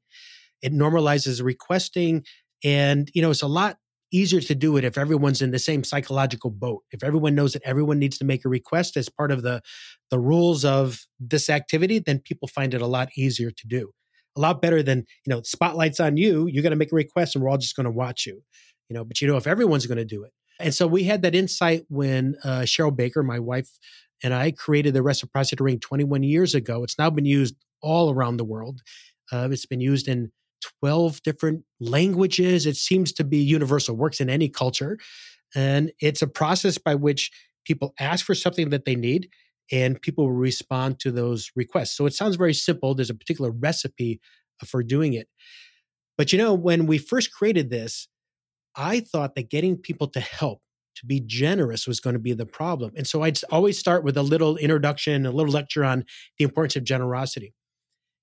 it 0.60 0.72
normalizes 0.72 1.42
requesting. 1.42 2.24
And, 2.62 3.10
you 3.14 3.22
know, 3.22 3.30
it's 3.30 3.42
a 3.42 3.48
lot 3.48 3.78
easier 4.12 4.40
to 4.40 4.54
do 4.54 4.76
it 4.76 4.84
if 4.84 4.98
everyone's 4.98 5.42
in 5.42 5.50
the 5.50 5.58
same 5.58 5.82
psychological 5.82 6.50
boat. 6.50 6.82
If 6.92 7.02
everyone 7.02 7.34
knows 7.34 7.54
that 7.54 7.62
everyone 7.64 7.98
needs 7.98 8.18
to 8.18 8.24
make 8.24 8.44
a 8.44 8.48
request 8.50 8.96
as 8.96 9.08
part 9.08 9.32
of 9.32 9.42
the 9.42 9.62
the 10.10 10.20
rules 10.20 10.64
of 10.64 11.00
this 11.18 11.48
activity, 11.48 11.98
then 11.98 12.20
people 12.20 12.48
find 12.48 12.74
it 12.74 12.82
a 12.82 12.86
lot 12.86 13.08
easier 13.16 13.50
to 13.50 13.66
do 13.66 13.90
a 14.36 14.40
lot 14.40 14.60
better 14.60 14.82
than 14.82 14.98
you 15.26 15.30
know 15.30 15.42
spotlights 15.42 16.00
on 16.00 16.16
you 16.16 16.46
you're 16.46 16.62
going 16.62 16.70
to 16.70 16.76
make 16.76 16.92
a 16.92 16.96
request 16.96 17.34
and 17.34 17.44
we're 17.44 17.50
all 17.50 17.58
just 17.58 17.76
going 17.76 17.84
to 17.84 17.90
watch 17.90 18.26
you 18.26 18.42
you 18.88 18.94
know 18.94 19.04
but 19.04 19.20
you 19.20 19.28
know 19.28 19.36
if 19.36 19.46
everyone's 19.46 19.86
going 19.86 19.98
to 19.98 20.04
do 20.04 20.24
it. 20.24 20.32
And 20.60 20.72
so 20.72 20.86
we 20.86 21.02
had 21.02 21.22
that 21.22 21.34
insight 21.34 21.84
when 21.88 22.36
uh, 22.44 22.60
cheryl 22.60 22.94
baker 22.94 23.22
my 23.22 23.38
wife 23.38 23.68
and 24.22 24.32
i 24.32 24.50
created 24.50 24.94
the 24.94 25.02
reciprocity 25.02 25.62
ring 25.62 25.80
21 25.80 26.22
years 26.22 26.54
ago. 26.54 26.84
It's 26.84 26.98
now 26.98 27.10
been 27.10 27.24
used 27.24 27.56
all 27.82 28.10
around 28.10 28.36
the 28.36 28.44
world. 28.44 28.80
Uh, 29.32 29.48
it's 29.50 29.66
been 29.66 29.80
used 29.80 30.08
in 30.08 30.30
12 30.80 31.22
different 31.22 31.64
languages. 31.80 32.66
It 32.66 32.76
seems 32.76 33.12
to 33.12 33.24
be 33.24 33.38
universal 33.38 33.96
works 33.96 34.20
in 34.20 34.30
any 34.30 34.48
culture. 34.48 34.98
And 35.54 35.92
it's 36.00 36.22
a 36.22 36.26
process 36.26 36.78
by 36.78 36.94
which 36.94 37.30
people 37.64 37.94
ask 37.98 38.24
for 38.24 38.34
something 38.34 38.70
that 38.70 38.84
they 38.84 38.96
need 38.96 39.28
and 39.72 40.00
people 40.00 40.30
respond 40.30 41.00
to 41.00 41.10
those 41.10 41.50
requests. 41.56 41.96
So 41.96 42.06
it 42.06 42.14
sounds 42.14 42.36
very 42.36 42.54
simple. 42.54 42.94
There's 42.94 43.10
a 43.10 43.14
particular 43.14 43.50
recipe 43.50 44.20
for 44.64 44.82
doing 44.82 45.14
it. 45.14 45.28
But 46.16 46.32
you 46.32 46.38
know, 46.38 46.54
when 46.54 46.86
we 46.86 46.98
first 46.98 47.32
created 47.32 47.70
this, 47.70 48.08
I 48.76 49.00
thought 49.00 49.34
that 49.34 49.50
getting 49.50 49.76
people 49.76 50.08
to 50.08 50.20
help, 50.20 50.60
to 50.96 51.06
be 51.06 51.20
generous, 51.20 51.86
was 51.86 52.00
going 52.00 52.14
to 52.14 52.20
be 52.20 52.32
the 52.32 52.46
problem. 52.46 52.92
And 52.96 53.06
so 53.06 53.22
I'd 53.22 53.38
always 53.50 53.78
start 53.78 54.04
with 54.04 54.16
a 54.16 54.22
little 54.22 54.56
introduction, 54.56 55.26
a 55.26 55.30
little 55.30 55.52
lecture 55.52 55.84
on 55.84 56.04
the 56.38 56.44
importance 56.44 56.76
of 56.76 56.84
generosity. 56.84 57.54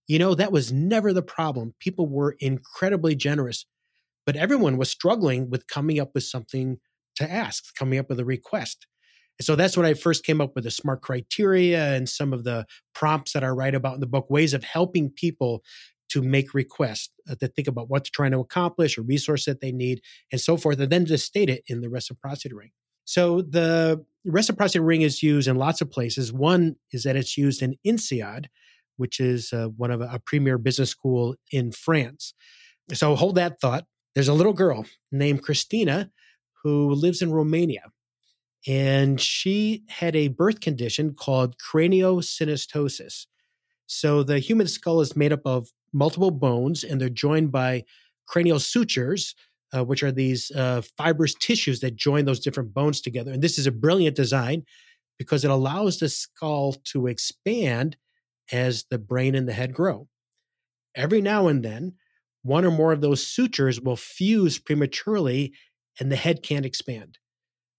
You 0.08 0.20
know, 0.20 0.36
that 0.36 0.52
was 0.52 0.72
never 0.72 1.14
the 1.14 1.22
problem. 1.22 1.74
People 1.80 2.08
were 2.08 2.36
incredibly 2.40 3.16
generous, 3.16 3.66
but 4.26 4.36
everyone 4.36 4.78
was 4.78 4.90
struggling 4.90 5.50
with 5.50 5.68
coming 5.68 6.00
up 6.00 6.12
with 6.14 6.24
something 6.24 6.80
to 7.16 7.30
ask, 7.30 7.76
coming 7.76 8.00
up 8.00 8.10
with 8.10 8.20
a 8.20 8.26
request 8.26 8.88
so 9.44 9.56
that's 9.56 9.78
when 9.78 9.86
I 9.86 9.94
first 9.94 10.26
came 10.26 10.42
up 10.42 10.56
with 10.56 10.66
the 10.66 10.72
smart 10.72 11.02
criteria 11.02 11.96
and 11.96 12.08
some 12.08 12.34
of 12.34 12.44
the 12.44 12.66
prompts 12.94 13.34
that 13.34 13.44
I 13.44 13.50
write 13.50 13.76
about 13.76 13.96
in 13.96 14.00
the 14.00 14.08
book, 14.08 14.30
ways 14.30 14.54
of 14.54 14.64
helping 14.64 15.10
people 15.10 15.64
to 16.10 16.22
make 16.22 16.54
requests, 16.54 17.10
uh, 17.30 17.36
to 17.36 17.48
think 17.48 17.68
about 17.68 17.90
what 17.90 18.04
they're 18.04 18.12
trying 18.14 18.32
to 18.32 18.40
accomplish, 18.40 18.98
a 18.98 19.02
resource 19.02 19.46
that 19.46 19.62
they 19.62 19.72
need, 19.72 20.02
and 20.32 20.42
so 20.42 20.58
forth, 20.58 20.80
and 20.80 20.92
then 20.92 21.06
to 21.06 21.18
state 21.18 21.50
it 21.50 21.64
in 21.68 21.80
the 21.80 21.90
reciprocity 21.90 22.54
ring. 22.54 22.72
So 23.06 23.42
the 23.42 24.04
reciprocity 24.26 24.80
ring 24.80 25.02
is 25.02 25.24
used 25.24 25.48
in 25.48 25.56
lots 25.56 25.82
of 25.82 25.90
places. 25.90 26.34
One 26.34 26.76
is 26.92 27.04
that 27.04 27.16
it's 27.16 27.38
used 27.38 27.62
in 27.62 27.76
INSEAD, 27.86 28.48
which 28.98 29.20
is 29.20 29.54
uh, 29.54 29.68
one 29.78 29.92
of 29.92 30.02
a, 30.02 30.10
a 30.14 30.20
premier 30.20 30.58
business 30.58 30.90
school 30.90 31.36
in 31.52 31.72
France. 31.72 32.34
So 32.94 33.16
hold 33.16 33.36
that 33.36 33.62
thought. 33.62 33.86
There's 34.14 34.28
a 34.28 34.34
little 34.34 34.54
girl 34.54 34.86
named 35.12 35.44
Christina 35.44 36.12
who 36.64 36.92
lives 36.92 37.22
in 37.22 37.32
Romania 37.32 37.84
and 38.68 39.20
she 39.20 39.84
had 39.88 40.16
a 40.16 40.28
birth 40.28 40.60
condition 40.60 41.14
called 41.14 41.56
craniosynostosis. 41.58 43.26
So 43.88 44.24
the 44.24 44.40
human 44.40 44.68
skull 44.68 45.02
is 45.02 45.16
made 45.16 45.34
up 45.34 45.42
of 45.46 45.70
multiple 45.94 46.32
bones, 46.32 46.84
and 46.84 47.00
they're 47.02 47.10
joined 47.10 47.52
by 47.52 47.84
cranial 48.28 48.60
sutures, 48.60 49.36
uh, 49.76 49.84
which 49.84 50.04
are 50.04 50.12
these 50.12 50.52
uh, 50.52 50.82
fibrous 50.98 51.34
tissues 51.34 51.80
that 51.82 51.96
join 51.96 52.26
those 52.26 52.40
different 52.40 52.74
bones 52.74 53.02
together. 53.02 53.32
And 53.32 53.42
this 53.42 53.58
is 53.58 53.68
a 53.68 53.72
brilliant 53.72 54.16
design 54.16 54.64
because 55.18 55.44
it 55.44 55.52
allows 55.52 56.00
the 56.00 56.10
skull 56.10 56.76
to 56.86 57.08
expand 57.08 57.98
as 58.52 58.86
the 58.90 58.98
brain 58.98 59.36
and 59.36 59.48
the 59.48 59.54
head 59.54 59.74
grow. 59.74 60.08
Every 60.96 61.22
now 61.22 61.48
and 61.48 61.64
then, 61.64 61.94
one 62.44 62.66
or 62.66 62.72
more 62.72 62.92
of 62.92 63.02
those 63.02 63.26
sutures 63.26 63.80
will 63.80 63.96
fuse 63.96 64.60
prematurely, 64.60 65.54
and 66.00 66.12
the 66.12 66.16
head 66.16 66.44
can't 66.44 66.66
expand. 66.66 67.18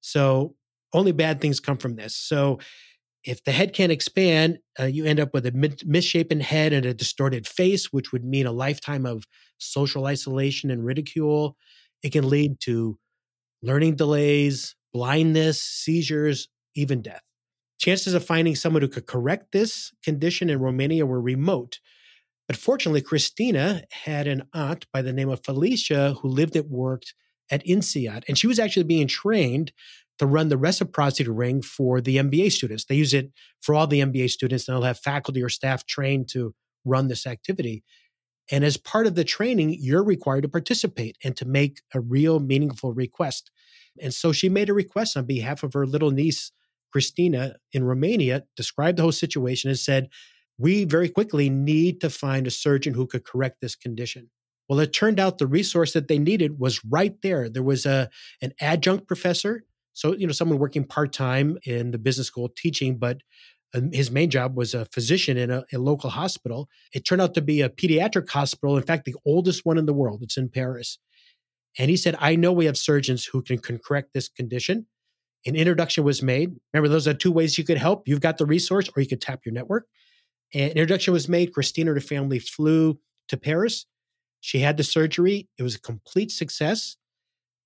So 0.00 0.56
only 0.92 1.12
bad 1.12 1.40
things 1.40 1.60
come 1.60 1.78
from 1.78 1.96
this. 1.96 2.14
So 2.14 2.58
if 3.24 3.44
the 3.44 3.52
head 3.52 3.72
can't 3.72 3.92
expand, 3.92 4.58
uh, 4.78 4.84
you 4.84 5.04
end 5.04 5.20
up 5.20 5.32
with 5.32 5.46
a 5.46 5.78
misshapen 5.86 6.40
head 6.40 6.72
and 6.72 6.84
a 6.84 6.94
distorted 6.94 7.46
face, 7.46 7.92
which 7.92 8.12
would 8.12 8.24
mean 8.24 8.46
a 8.46 8.52
lifetime 8.52 9.06
of 9.06 9.24
social 9.58 10.06
isolation 10.06 10.70
and 10.70 10.84
ridicule. 10.84 11.56
It 12.02 12.10
can 12.10 12.28
lead 12.28 12.58
to 12.60 12.98
learning 13.62 13.94
delays, 13.94 14.74
blindness, 14.92 15.60
seizures, 15.62 16.48
even 16.74 17.00
death. 17.00 17.22
Chances 17.78 18.14
of 18.14 18.24
finding 18.24 18.54
someone 18.54 18.82
who 18.82 18.88
could 18.88 19.06
correct 19.06 19.52
this 19.52 19.92
condition 20.04 20.50
in 20.50 20.60
Romania 20.60 21.06
were 21.06 21.20
remote. 21.20 21.78
But 22.48 22.56
fortunately, 22.56 23.02
Christina 23.02 23.82
had 23.90 24.26
an 24.26 24.42
aunt 24.52 24.86
by 24.92 25.02
the 25.02 25.12
name 25.12 25.28
of 25.28 25.44
Felicia 25.44 26.14
who 26.20 26.28
lived 26.28 26.56
and 26.56 26.68
worked 26.68 27.14
at 27.50 27.64
INSEAD, 27.64 28.24
and 28.28 28.38
she 28.38 28.46
was 28.46 28.58
actually 28.58 28.84
being 28.84 29.06
trained 29.06 29.72
to 30.18 30.26
run 30.26 30.48
the 30.48 30.56
reciprocity 30.56 31.30
ring 31.30 31.62
for 31.62 32.00
the 32.00 32.16
MBA 32.16 32.52
students. 32.52 32.84
They 32.84 32.94
use 32.94 33.14
it 33.14 33.32
for 33.60 33.74
all 33.74 33.86
the 33.86 34.00
MBA 34.00 34.30
students, 34.30 34.68
and 34.68 34.76
they'll 34.76 34.82
have 34.82 34.98
faculty 34.98 35.42
or 35.42 35.48
staff 35.48 35.86
trained 35.86 36.28
to 36.30 36.54
run 36.84 37.08
this 37.08 37.26
activity. 37.26 37.82
And 38.50 38.64
as 38.64 38.76
part 38.76 39.06
of 39.06 39.14
the 39.14 39.24
training, 39.24 39.76
you're 39.78 40.02
required 40.04 40.42
to 40.42 40.48
participate 40.48 41.16
and 41.24 41.36
to 41.36 41.44
make 41.44 41.80
a 41.94 42.00
real 42.00 42.40
meaningful 42.40 42.92
request. 42.92 43.50
And 44.00 44.12
so 44.12 44.32
she 44.32 44.48
made 44.48 44.68
a 44.68 44.74
request 44.74 45.16
on 45.16 45.26
behalf 45.26 45.62
of 45.62 45.72
her 45.74 45.86
little 45.86 46.10
niece, 46.10 46.52
Christina, 46.90 47.56
in 47.72 47.84
Romania, 47.84 48.44
described 48.56 48.98
the 48.98 49.02
whole 49.02 49.12
situation 49.12 49.70
and 49.70 49.78
said, 49.78 50.08
We 50.58 50.84
very 50.84 51.08
quickly 51.08 51.48
need 51.50 52.00
to 52.00 52.10
find 52.10 52.46
a 52.46 52.50
surgeon 52.50 52.94
who 52.94 53.06
could 53.06 53.24
correct 53.24 53.60
this 53.60 53.76
condition. 53.76 54.30
Well, 54.68 54.80
it 54.80 54.92
turned 54.92 55.20
out 55.20 55.38
the 55.38 55.46
resource 55.46 55.92
that 55.92 56.08
they 56.08 56.18
needed 56.18 56.58
was 56.58 56.84
right 56.84 57.14
there. 57.22 57.48
There 57.48 57.62
was 57.62 57.84
a, 57.84 58.08
an 58.40 58.52
adjunct 58.60 59.06
professor 59.06 59.64
so, 59.94 60.14
you 60.14 60.26
know, 60.26 60.32
someone 60.32 60.58
working 60.58 60.84
part 60.84 61.12
time 61.12 61.58
in 61.64 61.90
the 61.90 61.98
business 61.98 62.26
school 62.26 62.48
teaching, 62.56 62.98
but 62.98 63.18
um, 63.74 63.90
his 63.92 64.10
main 64.10 64.30
job 64.30 64.56
was 64.56 64.74
a 64.74 64.86
physician 64.86 65.36
in 65.36 65.50
a, 65.50 65.64
a, 65.72 65.78
local 65.78 66.10
hospital. 66.10 66.68
It 66.92 67.04
turned 67.04 67.22
out 67.22 67.34
to 67.34 67.42
be 67.42 67.60
a 67.60 67.68
pediatric 67.68 68.28
hospital, 68.28 68.76
in 68.76 68.82
fact, 68.82 69.04
the 69.04 69.14
oldest 69.24 69.64
one 69.64 69.78
in 69.78 69.86
the 69.86 69.94
world. 69.94 70.22
It's 70.22 70.36
in 70.36 70.48
Paris. 70.48 70.98
And 71.78 71.90
he 71.90 71.96
said, 71.96 72.16
I 72.18 72.36
know 72.36 72.52
we 72.52 72.66
have 72.66 72.76
surgeons 72.76 73.24
who 73.24 73.42
can, 73.42 73.58
can 73.58 73.78
correct 73.78 74.10
this 74.12 74.28
condition. 74.28 74.86
An 75.46 75.56
introduction 75.56 76.04
was 76.04 76.22
made. 76.22 76.54
Remember, 76.72 76.88
those 76.88 77.08
are 77.08 77.14
two 77.14 77.32
ways 77.32 77.56
you 77.56 77.64
could 77.64 77.78
help. 77.78 78.06
You've 78.06 78.20
got 78.20 78.38
the 78.38 78.46
resource, 78.46 78.90
or 78.94 79.00
you 79.00 79.08
could 79.08 79.22
tap 79.22 79.40
your 79.44 79.54
network. 79.54 79.86
And 80.54 80.70
introduction 80.72 81.14
was 81.14 81.28
made. 81.28 81.54
Christina 81.54 81.90
and 81.90 82.00
her 82.00 82.06
family 82.06 82.38
flew 82.38 82.98
to 83.28 83.36
Paris. 83.36 83.86
She 84.40 84.58
had 84.58 84.76
the 84.76 84.84
surgery. 84.84 85.48
It 85.58 85.62
was 85.62 85.74
a 85.74 85.80
complete 85.80 86.30
success 86.30 86.96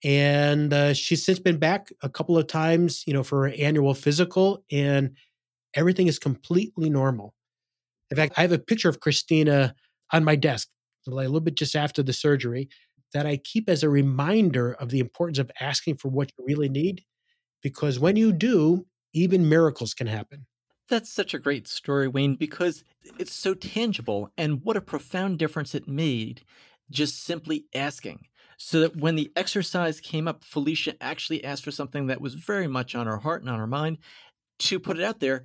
and 0.04 0.72
uh, 0.72 0.92
she's 0.94 1.24
since 1.24 1.38
been 1.38 1.58
back 1.58 1.90
a 2.02 2.08
couple 2.08 2.36
of 2.36 2.46
times 2.46 3.04
you 3.06 3.12
know 3.12 3.22
for 3.22 3.48
her 3.48 3.54
annual 3.58 3.94
physical 3.94 4.64
and 4.70 5.16
everything 5.74 6.06
is 6.06 6.18
completely 6.18 6.90
normal. 6.90 7.34
In 8.10 8.16
fact 8.16 8.34
i 8.36 8.42
have 8.42 8.52
a 8.52 8.58
picture 8.58 8.88
of 8.88 9.00
christina 9.00 9.74
on 10.12 10.24
my 10.24 10.36
desk 10.36 10.68
a 11.08 11.10
little 11.10 11.40
bit 11.40 11.54
just 11.54 11.76
after 11.76 12.02
the 12.02 12.12
surgery 12.12 12.68
that 13.12 13.26
i 13.26 13.36
keep 13.36 13.68
as 13.68 13.82
a 13.82 13.88
reminder 13.88 14.72
of 14.74 14.90
the 14.90 15.00
importance 15.00 15.38
of 15.38 15.50
asking 15.60 15.96
for 15.96 16.08
what 16.08 16.30
you 16.36 16.44
really 16.44 16.68
need 16.68 17.02
because 17.62 17.98
when 17.98 18.16
you 18.16 18.32
do 18.32 18.86
even 19.16 19.48
miracles 19.48 19.94
can 19.94 20.06
happen. 20.06 20.46
That's 20.88 21.10
such 21.10 21.34
a 21.34 21.38
great 21.38 21.66
story 21.66 22.06
wayne 22.06 22.36
because 22.36 22.84
it's 23.18 23.32
so 23.32 23.54
tangible 23.54 24.30
and 24.36 24.62
what 24.62 24.76
a 24.76 24.80
profound 24.80 25.38
difference 25.38 25.74
it 25.74 25.88
made 25.88 26.42
just 26.90 27.24
simply 27.24 27.64
asking 27.74 28.26
so 28.56 28.80
that 28.80 28.96
when 28.96 29.16
the 29.16 29.30
exercise 29.36 30.00
came 30.00 30.26
up, 30.26 30.44
Felicia 30.44 30.94
actually 31.00 31.44
asked 31.44 31.64
for 31.64 31.70
something 31.70 32.06
that 32.06 32.20
was 32.20 32.34
very 32.34 32.66
much 32.66 32.94
on 32.94 33.06
her 33.06 33.18
heart 33.18 33.42
and 33.42 33.50
on 33.50 33.58
her 33.58 33.66
mind 33.66 33.98
to 34.58 34.80
put 34.80 34.98
it 34.98 35.04
out 35.04 35.20
there, 35.20 35.44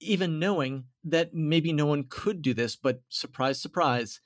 even 0.00 0.38
knowing 0.38 0.84
that 1.04 1.34
maybe 1.34 1.72
no 1.72 1.86
one 1.86 2.04
could 2.08 2.42
do 2.42 2.54
this, 2.54 2.76
but 2.76 3.02
surprise, 3.08 3.60
surprise, 3.60 4.20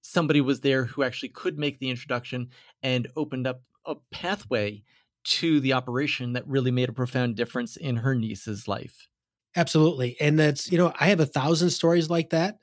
somebody 0.00 0.40
was 0.40 0.60
there 0.60 0.84
who 0.84 1.02
actually 1.02 1.28
could 1.28 1.58
make 1.58 1.78
the 1.78 1.90
introduction 1.90 2.48
and 2.82 3.08
opened 3.16 3.46
up 3.46 3.62
a 3.86 3.94
pathway 4.10 4.82
to 5.24 5.60
the 5.60 5.72
operation 5.72 6.32
that 6.32 6.46
really 6.48 6.70
made 6.70 6.88
a 6.88 6.92
profound 6.92 7.36
difference 7.36 7.76
in 7.76 7.96
her 7.96 8.14
niece's 8.14 8.66
life. 8.66 9.08
Absolutely. 9.54 10.16
And 10.20 10.38
that's, 10.38 10.72
you 10.72 10.78
know, 10.78 10.92
I 10.98 11.06
have 11.06 11.20
a 11.20 11.26
thousand 11.26 11.70
stories 11.70 12.10
like 12.10 12.30
that. 12.30 12.58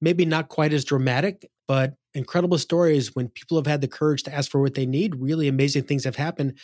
Maybe 0.00 0.24
not 0.24 0.48
quite 0.48 0.72
as 0.72 0.84
dramatic, 0.84 1.48
but 1.68 1.94
incredible 2.14 2.58
stories 2.58 3.14
when 3.14 3.28
people 3.28 3.56
have 3.56 3.66
had 3.66 3.80
the 3.80 3.88
courage 3.88 4.22
to 4.24 4.34
ask 4.34 4.50
for 4.50 4.60
what 4.60 4.74
they 4.74 4.86
need. 4.86 5.14
Really 5.16 5.48
amazing 5.48 5.84
things 5.84 6.04
have 6.04 6.16
happened. 6.16 6.58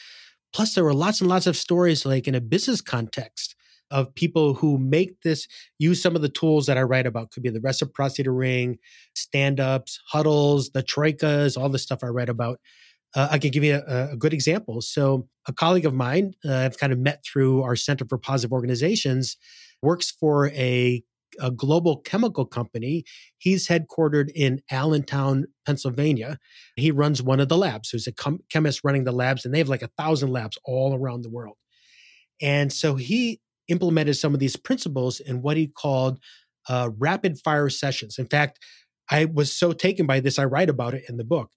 Plus, 0.52 0.74
there 0.74 0.84
were 0.84 0.94
lots 0.94 1.20
and 1.20 1.28
lots 1.28 1.46
of 1.46 1.56
stories 1.56 2.06
like 2.06 2.26
in 2.26 2.34
a 2.34 2.40
business 2.40 2.80
context 2.80 3.54
of 3.90 4.14
people 4.14 4.54
who 4.54 4.78
make 4.78 5.20
this 5.22 5.46
use 5.78 6.02
some 6.02 6.14
of 6.14 6.22
the 6.22 6.28
tools 6.28 6.66
that 6.66 6.76
I 6.76 6.82
write 6.82 7.06
about. 7.06 7.30
Could 7.30 7.42
be 7.42 7.50
the 7.50 7.60
reciprocity 7.60 8.28
ring, 8.28 8.78
stand 9.14 9.60
ups, 9.60 10.00
huddles, 10.08 10.70
the 10.70 10.82
troikas, 10.82 11.60
all 11.60 11.68
the 11.68 11.78
stuff 11.78 12.00
I 12.02 12.08
write 12.08 12.28
about. 12.28 12.60
Uh, 13.14 13.28
I 13.30 13.38
can 13.38 13.50
give 13.50 13.64
you 13.64 13.80
a, 13.86 14.10
a, 14.12 14.16
good 14.16 14.34
example. 14.34 14.82
So, 14.82 15.28
a 15.46 15.52
colleague 15.52 15.86
of 15.86 15.94
mine, 15.94 16.34
uh, 16.44 16.54
I've 16.54 16.78
kind 16.78 16.92
of 16.92 16.98
met 16.98 17.24
through 17.24 17.62
our 17.62 17.74
Center 17.74 18.04
for 18.06 18.18
Positive 18.18 18.52
Organizations, 18.52 19.38
works 19.80 20.10
for 20.10 20.48
a, 20.48 21.02
a 21.40 21.50
global 21.50 21.98
chemical 21.98 22.44
company. 22.44 23.04
He's 23.38 23.68
headquartered 23.68 24.30
in 24.34 24.60
Allentown, 24.70 25.46
Pennsylvania. 25.66 26.38
He 26.76 26.90
runs 26.90 27.22
one 27.22 27.40
of 27.40 27.48
the 27.48 27.56
labs. 27.56 27.90
who's 27.90 28.06
a 28.06 28.12
com- 28.12 28.40
chemist 28.50 28.80
running 28.84 29.04
the 29.04 29.12
labs, 29.12 29.44
and 29.44 29.54
they 29.54 29.58
have 29.58 29.68
like 29.68 29.82
a 29.82 29.90
thousand 29.98 30.30
labs 30.30 30.58
all 30.64 30.94
around 30.94 31.22
the 31.22 31.30
world. 31.30 31.56
And 32.40 32.72
so, 32.72 32.96
he 32.96 33.40
implemented 33.68 34.16
some 34.16 34.34
of 34.34 34.40
these 34.40 34.56
principles 34.56 35.20
in 35.20 35.42
what 35.42 35.56
he 35.56 35.66
called 35.66 36.18
uh, 36.68 36.90
rapid 36.98 37.38
fire 37.38 37.68
sessions. 37.68 38.18
In 38.18 38.26
fact, 38.26 38.58
I 39.10 39.24
was 39.26 39.52
so 39.52 39.72
taken 39.72 40.06
by 40.06 40.20
this, 40.20 40.38
I 40.38 40.44
write 40.44 40.68
about 40.68 40.94
it 40.94 41.04
in 41.08 41.16
the 41.16 41.24
book. 41.24 41.50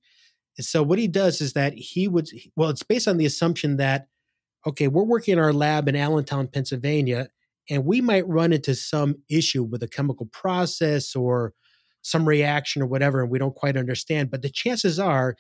so 0.60 0.84
what 0.84 1.00
he 1.00 1.08
does 1.08 1.42
is 1.42 1.54
that 1.54 1.74
he 1.74 2.08
would, 2.08 2.30
well, 2.56 2.70
it's 2.70 2.84
based 2.84 3.08
on 3.08 3.18
the 3.18 3.26
assumption 3.26 3.78
that, 3.78 4.08
okay, 4.66 4.88
we're 4.88 5.04
working 5.04 5.34
in 5.34 5.40
our 5.40 5.54
lab 5.54 5.88
in 5.88 5.96
Allentown, 5.96 6.48
Pennsylvania, 6.48 7.30
and 7.70 7.86
we 7.86 8.02
might 8.02 8.28
run 8.28 8.54
into 8.54 8.76
some 8.76 9.16
issue 9.30 9.64
with 9.64 9.84
a 9.84 9.88
chemical 9.88 10.28
process 10.28 11.16
or 11.16 11.54
some 12.02 12.28
reaction 12.28 12.82
or 12.82 12.88
whatever, 12.88 13.22
and 13.22 13.32
we 13.32 13.40
don't 13.40 13.56
quite 13.56 13.78
understand. 13.78 14.32
But 14.32 14.42
the 14.42 14.50
chances 14.50 15.00
are, 15.00 15.36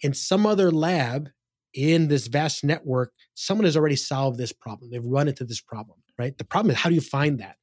in 0.00 0.14
some 0.14 0.46
other 0.46 0.70
lab 0.70 1.28
in 1.74 2.08
this 2.08 2.28
vast 2.28 2.64
network, 2.64 3.12
someone 3.34 3.64
has 3.64 3.76
already 3.76 3.96
solved 3.96 4.38
this 4.38 4.52
problem. 4.52 4.90
They've 4.90 5.04
run 5.04 5.28
into 5.28 5.44
this 5.44 5.60
problem 5.60 5.98
right? 6.18 6.36
The 6.36 6.44
problem 6.44 6.70
is 6.70 6.78
how 6.78 6.88
do 6.88 6.94
you 6.94 7.00
find 7.00 7.38
that? 7.40 7.56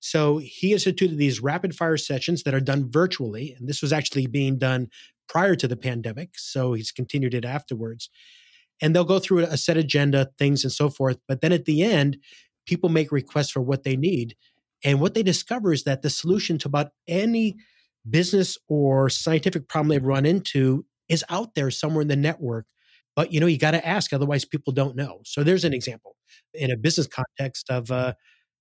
So 0.00 0.38
he 0.38 0.72
instituted 0.72 1.18
these 1.18 1.40
rapid 1.40 1.74
fire 1.74 1.96
sessions 1.96 2.44
that 2.44 2.54
are 2.54 2.60
done 2.60 2.90
virtually. 2.90 3.54
And 3.58 3.68
this 3.68 3.82
was 3.82 3.92
actually 3.92 4.26
being 4.26 4.58
done 4.58 4.88
prior 5.28 5.56
to 5.56 5.66
the 5.66 5.76
pandemic. 5.76 6.30
So 6.36 6.72
he's 6.72 6.92
continued 6.92 7.34
it 7.34 7.44
afterwards. 7.44 8.08
And 8.80 8.94
they'll 8.94 9.04
go 9.04 9.18
through 9.18 9.40
a 9.40 9.56
set 9.56 9.76
agenda, 9.76 10.30
things 10.38 10.62
and 10.62 10.72
so 10.72 10.88
forth. 10.88 11.18
But 11.26 11.40
then 11.40 11.52
at 11.52 11.64
the 11.64 11.82
end, 11.82 12.18
people 12.68 12.88
make 12.88 13.10
requests 13.10 13.50
for 13.50 13.60
what 13.60 13.82
they 13.82 13.96
need. 13.96 14.36
And 14.84 15.00
what 15.00 15.14
they 15.14 15.24
discover 15.24 15.72
is 15.72 15.84
that 15.84 16.02
the 16.02 16.10
solution 16.10 16.58
to 16.58 16.68
about 16.68 16.90
any 17.08 17.56
business 18.08 18.56
or 18.68 19.10
scientific 19.10 19.68
problem 19.68 19.88
they've 19.88 20.04
run 20.04 20.24
into 20.24 20.86
is 21.08 21.24
out 21.28 21.54
there 21.54 21.70
somewhere 21.70 22.02
in 22.02 22.08
the 22.08 22.16
network 22.16 22.66
but 23.18 23.32
you 23.32 23.40
know, 23.40 23.46
you 23.46 23.58
got 23.58 23.72
to 23.72 23.84
ask, 23.84 24.12
otherwise 24.12 24.44
people 24.44 24.72
don't 24.72 24.94
know. 24.94 25.22
So 25.24 25.42
there's 25.42 25.64
an 25.64 25.74
example 25.74 26.14
in 26.54 26.70
a 26.70 26.76
business 26.76 27.08
context 27.08 27.68
of 27.68 27.90
uh, 27.90 28.14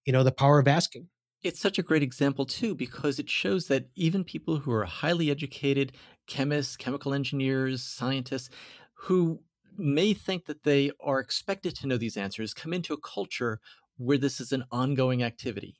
you 0.03 0.11
know 0.11 0.23
the 0.23 0.31
power 0.31 0.57
of 0.57 0.67
asking. 0.67 1.09
It's 1.43 1.59
such 1.59 1.77
a 1.77 1.83
great 1.83 2.01
example 2.01 2.43
too 2.43 2.73
because 2.73 3.19
it 3.19 3.29
shows 3.29 3.67
that 3.67 3.85
even 3.93 4.23
people 4.23 4.57
who 4.57 4.71
are 4.71 4.85
highly 4.85 5.29
educated, 5.29 5.91
chemists, 6.25 6.75
chemical 6.75 7.13
engineers, 7.13 7.83
scientists, 7.83 8.49
who 8.95 9.41
may 9.77 10.15
think 10.15 10.47
that 10.47 10.63
they 10.63 10.89
are 10.99 11.19
expected 11.19 11.75
to 11.75 11.85
know 11.85 11.97
these 11.97 12.17
answers, 12.17 12.55
come 12.55 12.73
into 12.73 12.95
a 12.95 12.99
culture 12.99 13.59
where 13.97 14.17
this 14.17 14.39
is 14.39 14.51
an 14.51 14.63
ongoing 14.71 15.23
activity. 15.23 15.75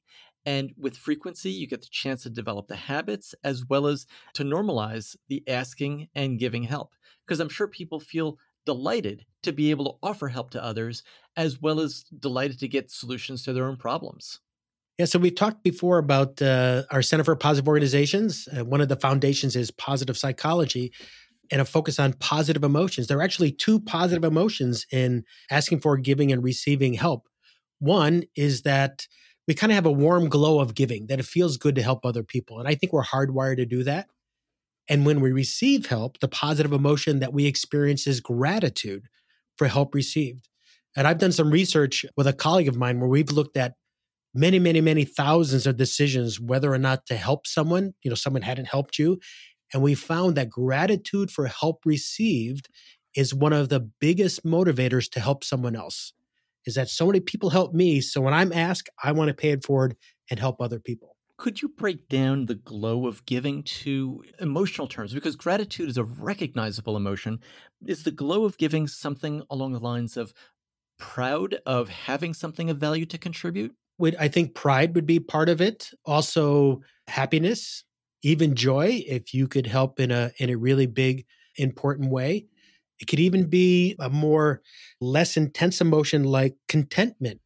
And 0.46 0.74
with 0.78 0.96
frequency, 0.96 1.52
you 1.52 1.68
get 1.68 1.82
the 1.82 1.90
chance 1.92 2.24
to 2.24 2.30
develop 2.30 2.68
the 2.68 2.76
habits 2.76 3.36
as 3.44 3.66
well 3.70 3.88
as 3.88 4.06
to 4.34 4.44
normalize 4.44 5.16
the 5.28 5.44
asking 5.48 6.08
and 6.16 6.40
giving 6.40 6.64
help. 6.64 6.94
Because 7.26 7.40
I'm 7.40 7.50
sure 7.50 7.68
people 7.68 8.00
feel 8.00 8.38
delighted 8.66 9.26
to 9.44 9.52
be 9.52 9.72
able 9.72 9.86
to 9.86 9.98
offer 10.02 10.28
help 10.28 10.52
to 10.52 10.64
others, 10.64 11.04
as 11.36 11.62
well 11.62 11.80
as 11.80 12.06
delighted 12.20 12.60
to 12.60 12.68
get 12.68 12.92
solutions 12.92 13.44
to 13.44 13.54
their 13.54 13.68
own 13.68 13.78
problems. 13.78 14.40
Yeah, 14.98 15.06
so 15.06 15.20
we've 15.20 15.36
talked 15.36 15.64
before 15.64 16.00
about 16.00 16.42
uh, 16.42 16.84
our 16.92 17.02
Center 17.02 17.24
for 17.24 17.36
Positive 17.36 17.68
Organizations. 17.68 18.48
Uh, 18.48 18.66
one 18.66 18.82
of 18.82 18.90
the 18.90 18.96
foundations 18.96 19.56
is 19.56 19.70
positive 19.70 20.18
psychology 20.18 20.92
and 21.52 21.62
a 21.62 21.66
focus 21.66 22.00
on 22.00 22.14
positive 22.14 22.64
emotions. 22.64 23.08
There 23.08 23.18
are 23.18 23.22
actually 23.22 23.52
two 23.52 23.80
positive 23.80 24.24
emotions 24.24 24.86
in 24.92 25.24
asking 25.52 25.82
for, 25.82 25.98
giving, 25.98 26.32
and 26.32 26.44
receiving 26.44 26.94
help. 26.94 27.28
One 27.80 28.24
is 28.36 28.64
that 28.64 29.08
we 29.48 29.54
kind 29.54 29.72
of 29.72 29.76
have 29.76 29.86
a 29.86 29.92
warm 29.92 30.30
glow 30.30 30.60
of 30.60 30.76
giving, 30.76 31.08
that 31.08 31.20
it 31.20 31.26
feels 31.26 31.58
good 31.58 31.76
to 31.76 31.84
help 31.84 32.06
other 32.06 32.24
people. 32.24 32.60
And 32.60 32.68
I 32.68 32.76
think 32.76 32.92
we're 32.92 33.04
hardwired 33.04 33.58
to 33.58 33.66
do 33.66 33.84
that. 33.84 34.08
And 34.90 35.06
when 35.06 35.22
we 35.22 35.32
receive 35.32 35.88
help, 35.88 36.20
the 36.20 36.28
positive 36.28 36.74
emotion 36.74 37.20
that 37.20 37.34
we 37.34 37.46
experience 37.46 38.08
is 38.08 38.20
gratitude 38.20 39.08
for 39.58 39.68
help 39.68 39.94
received. 39.94 40.48
And 40.96 41.08
I've 41.08 41.20
done 41.20 41.32
some 41.32 41.52
research 41.52 42.06
with 42.16 42.28
a 42.28 42.34
colleague 42.34 42.68
of 42.68 42.76
mine 42.76 43.00
where 43.00 43.10
we've 43.10 43.32
looked 43.32 43.58
at 43.58 43.74
many, 44.34 44.60
many, 44.60 44.82
many 44.82 45.04
thousands 45.04 45.68
of 45.68 45.78
decisions 45.78 46.40
whether 46.40 46.72
or 46.74 46.78
not 46.78 47.06
to 47.08 47.16
help 47.16 47.48
someone, 47.48 47.94
you 48.04 48.10
know, 48.10 48.16
someone 48.16 48.42
hadn't 48.42 48.68
helped 48.68 48.98
you. 48.98 49.20
And 49.74 49.84
we 49.84 49.96
found 49.96 50.36
that 50.36 50.50
gratitude 50.50 51.32
for 51.32 51.48
help 51.48 51.86
received 51.86 52.70
is 53.16 53.34
one 53.34 53.54
of 53.54 53.70
the 53.70 53.80
biggest 53.80 54.46
motivators 54.46 55.10
to 55.12 55.20
help 55.20 55.44
someone 55.44 55.76
else. 55.76 56.14
Is 56.68 56.76
that 56.76 56.90
so 56.90 57.08
many 57.08 57.20
people 57.20 57.50
help 57.50 57.74
me. 57.74 58.02
So 58.02 58.22
when 58.22 58.34
I'm 58.34 58.54
asked, 58.54 58.90
I 59.04 59.12
want 59.14 59.30
to 59.30 59.34
pay 59.34 59.52
it 59.52 59.66
forward 59.66 59.96
and 60.30 60.40
help 60.40 60.62
other 60.62 60.80
people. 60.80 61.16
Could 61.38 61.62
you 61.62 61.70
break 61.70 62.10
down 62.10 62.48
the 62.48 62.56
glow 62.56 63.08
of 63.08 63.26
giving 63.26 63.64
to 63.64 64.24
emotional 64.40 64.88
terms? 64.88 65.14
Because 65.14 65.36
gratitude 65.36 65.88
is 65.88 65.98
a 65.98 66.04
recognizable 66.04 66.98
emotion. 66.98 67.40
Is 67.86 68.04
the 68.04 68.12
glow 68.12 68.44
of 68.44 68.58
giving 68.58 68.88
something 68.88 69.44
along 69.50 69.74
the 69.74 69.80
lines 69.80 70.18
of 70.18 70.34
proud 70.98 71.60
of 71.66 71.90
having 71.90 72.34
something 72.34 72.70
of 72.70 72.78
value 72.78 73.06
to 73.06 73.18
contribute? 73.18 73.74
Would 74.00 74.16
I 74.16 74.28
think 74.28 74.56
pride 74.56 74.96
would 74.96 75.06
be 75.06 75.20
part 75.20 75.48
of 75.50 75.62
it. 75.62 75.92
Also 76.06 76.82
happiness, 77.08 77.84
even 78.24 78.56
joy, 78.56 79.04
if 79.08 79.34
you 79.34 79.48
could 79.48 79.68
help 79.68 80.00
in 80.00 80.12
a 80.12 80.32
in 80.38 80.50
a 80.50 80.58
really 80.58 80.88
big, 80.88 81.26
important 81.56 82.12
way. 82.12 82.48
It 83.00 83.08
could 83.08 83.20
even 83.20 83.46
be 83.46 83.96
a 84.00 84.10
more 84.10 84.62
less 85.00 85.38
intense 85.38 85.82
emotion 85.82 86.24
like 86.24 86.56
contentment 86.68 87.42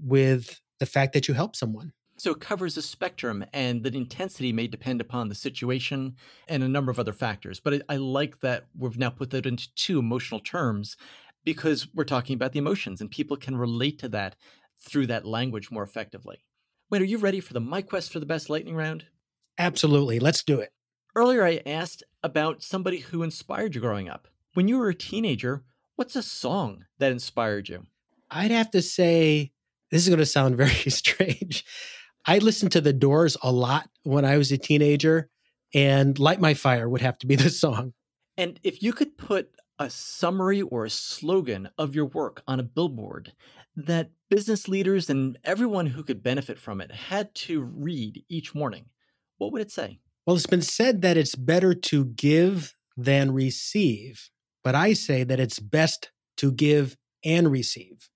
with 0.00 0.60
the 0.80 0.86
fact 0.86 1.12
that 1.12 1.28
you 1.28 1.34
help 1.34 1.56
someone. 1.56 1.92
So 2.16 2.30
it 2.30 2.40
covers 2.40 2.76
a 2.76 2.82
spectrum, 2.82 3.44
and 3.52 3.82
the 3.82 3.94
intensity 3.94 4.52
may 4.52 4.68
depend 4.68 5.00
upon 5.00 5.28
the 5.28 5.34
situation 5.34 6.14
and 6.48 6.62
a 6.62 6.68
number 6.68 6.90
of 6.90 7.00
other 7.00 7.12
factors. 7.12 7.58
But 7.58 7.74
I, 7.74 7.94
I 7.94 7.96
like 7.96 8.40
that 8.40 8.66
we've 8.78 8.98
now 8.98 9.10
put 9.10 9.30
that 9.30 9.46
into 9.46 9.74
two 9.74 9.98
emotional 9.98 10.40
terms 10.40 10.96
because 11.44 11.88
we're 11.92 12.04
talking 12.04 12.34
about 12.34 12.52
the 12.52 12.60
emotions, 12.60 13.00
and 13.00 13.10
people 13.10 13.36
can 13.36 13.56
relate 13.56 13.98
to 13.98 14.08
that 14.10 14.36
through 14.80 15.08
that 15.08 15.26
language 15.26 15.70
more 15.70 15.82
effectively. 15.82 16.44
Wait, 16.90 17.02
are 17.02 17.06
you 17.06 17.18
ready 17.18 17.40
for 17.40 17.52
the 17.52 17.60
My 17.60 17.82
Quest 17.82 18.12
for 18.12 18.20
the 18.20 18.26
Best 18.26 18.48
lightning 18.48 18.76
round? 18.76 19.06
Absolutely. 19.58 20.20
Let's 20.20 20.42
do 20.42 20.60
it. 20.60 20.70
Earlier, 21.16 21.44
I 21.44 21.62
asked 21.66 22.02
about 22.22 22.62
somebody 22.62 22.98
who 22.98 23.22
inspired 23.22 23.74
you 23.74 23.80
growing 23.80 24.08
up. 24.08 24.28
When 24.54 24.68
you 24.68 24.78
were 24.78 24.88
a 24.88 24.94
teenager, 24.94 25.64
what's 25.96 26.14
a 26.14 26.22
song 26.22 26.84
that 26.98 27.10
inspired 27.10 27.68
you? 27.68 27.86
I'd 28.30 28.52
have 28.52 28.70
to 28.70 28.82
say, 28.82 29.50
this 29.90 30.02
is 30.02 30.08
going 30.08 30.20
to 30.20 30.26
sound 30.26 30.56
very 30.64 30.90
strange. 30.90 31.64
I 32.24 32.38
listened 32.38 32.70
to 32.72 32.80
The 32.80 32.92
Doors 32.92 33.36
a 33.42 33.50
lot 33.50 33.90
when 34.04 34.24
I 34.24 34.38
was 34.38 34.52
a 34.52 34.56
teenager, 34.56 35.28
and 35.74 36.16
Light 36.20 36.40
My 36.40 36.54
Fire 36.54 36.88
would 36.88 37.00
have 37.00 37.18
to 37.18 37.26
be 37.26 37.34
the 37.34 37.50
song. 37.50 37.94
And 38.36 38.60
if 38.62 38.80
you 38.80 38.92
could 38.92 39.18
put 39.18 39.50
a 39.80 39.90
summary 39.90 40.62
or 40.62 40.84
a 40.84 40.90
slogan 40.90 41.68
of 41.76 41.96
your 41.96 42.06
work 42.06 42.42
on 42.46 42.60
a 42.60 42.64
billboard 42.64 43.32
that 43.74 44.10
business 44.30 44.68
leaders 44.68 45.10
and 45.10 45.36
everyone 45.42 45.86
who 45.86 46.04
could 46.04 46.22
benefit 46.22 46.60
from 46.60 46.80
it 46.80 46.92
had 46.92 47.34
to 47.34 47.60
read 47.60 48.24
each 48.28 48.54
morning, 48.54 48.86
what 49.38 49.52
would 49.52 49.62
it 49.62 49.72
say? 49.72 49.98
Well, 50.26 50.36
it's 50.36 50.46
been 50.46 50.62
said 50.62 51.02
that 51.02 51.16
it's 51.16 51.34
better 51.34 51.74
to 51.74 52.04
give 52.04 52.76
than 52.96 53.32
receive, 53.32 54.30
but 54.64 54.74
I 54.74 54.94
say 54.94 55.22
that 55.22 55.38
it's 55.38 55.60
best 55.60 56.10
to 56.38 56.50
give 56.50 56.96
and 57.24 57.50
receive. 57.50 58.08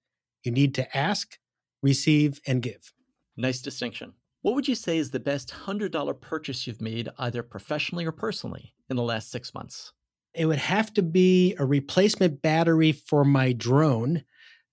You 0.43 0.51
need 0.51 0.75
to 0.77 0.97
ask, 0.97 1.39
receive, 1.83 2.41
and 2.47 2.63
give. 2.63 2.93
Nice 3.37 3.61
distinction. 3.61 4.15
What 4.43 4.55
would 4.55 4.67
you 4.67 4.75
say 4.75 4.99
is 4.99 5.11
the 5.11 5.21
best 5.21 5.53
$100 5.67 6.21
purchase 6.21 6.67
you've 6.67 6.81
made, 6.81 7.09
either 7.19 7.43
professionally 7.43 8.07
or 8.07 8.13
personally, 8.13 8.73
in 8.89 8.97
the 8.97 9.03
last 9.03 9.31
six 9.31 9.53
months? 9.53 9.93
It 10.35 10.47
would 10.47 10.59
have 10.59 10.93
to 10.95 11.03
be 11.03 11.55
a 11.59 11.67
replacement 11.67 12.43
battery 12.43 12.93
for 12.93 13.25
my 13.25 13.53
drone 13.53 14.25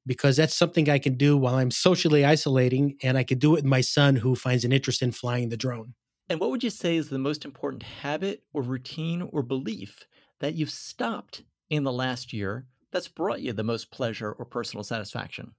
because 0.06 0.38
that's 0.38 0.56
something 0.56 0.90
I 0.90 1.00
can 1.00 1.18
do 1.18 1.36
while 1.36 1.56
I'm 1.56 1.72
socially 1.72 2.24
isolating, 2.24 2.96
and 3.02 3.18
I 3.18 3.24
could 3.24 3.40
do 3.40 3.54
it 3.54 3.56
with 3.56 3.66
my 3.66 3.82
son 3.82 4.16
who 4.16 4.36
finds 4.36 4.64
an 4.64 4.72
interest 4.72 5.02
in 5.02 5.12
flying 5.12 5.50
the 5.50 5.58
drone. 5.58 5.96
And 6.30 6.40
what 6.40 6.52
would 6.52 6.64
you 6.64 6.70
say 6.70 6.96
is 6.96 7.10
the 7.10 7.18
most 7.18 7.44
important 7.44 7.84
habit 7.84 8.44
or 8.54 8.62
routine 8.62 9.24
or 9.24 9.42
belief 9.42 10.06
that 10.40 10.54
you've 10.54 10.70
stopped 10.70 11.44
in 11.70 11.84
the 11.84 11.92
last 11.92 12.34
year 12.34 12.66
that's 12.92 13.08
brought 13.08 13.42
you 13.42 13.54
the 13.54 13.64
most 13.64 13.92
pleasure 13.92 14.32
or 14.32 14.46
personal 14.46 14.84
satisfaction? 14.84 15.54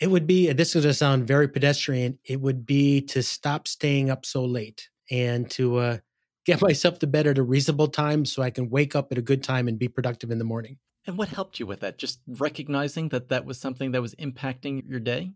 It 0.00 0.10
would 0.10 0.26
be, 0.26 0.48
and 0.48 0.58
this 0.58 0.74
is 0.74 0.84
going 0.84 0.90
to 0.90 0.94
sound 0.94 1.26
very 1.26 1.48
pedestrian, 1.48 2.18
it 2.24 2.40
would 2.40 2.66
be 2.66 3.00
to 3.02 3.22
stop 3.22 3.68
staying 3.68 4.10
up 4.10 4.26
so 4.26 4.44
late 4.44 4.88
and 5.10 5.50
to 5.52 5.76
uh, 5.76 5.98
get 6.44 6.60
myself 6.62 6.98
to 7.00 7.06
bed 7.06 7.26
at 7.26 7.38
a 7.38 7.42
reasonable 7.42 7.88
time 7.88 8.24
so 8.24 8.42
I 8.42 8.50
can 8.50 8.70
wake 8.70 8.96
up 8.96 9.12
at 9.12 9.18
a 9.18 9.22
good 9.22 9.42
time 9.42 9.68
and 9.68 9.78
be 9.78 9.88
productive 9.88 10.30
in 10.30 10.38
the 10.38 10.44
morning. 10.44 10.78
And 11.06 11.18
what 11.18 11.28
helped 11.28 11.60
you 11.60 11.66
with 11.66 11.80
that? 11.80 11.98
Just 11.98 12.20
recognizing 12.26 13.10
that 13.10 13.28
that 13.28 13.44
was 13.44 13.60
something 13.60 13.92
that 13.92 14.02
was 14.02 14.14
impacting 14.14 14.88
your 14.88 15.00
day? 15.00 15.32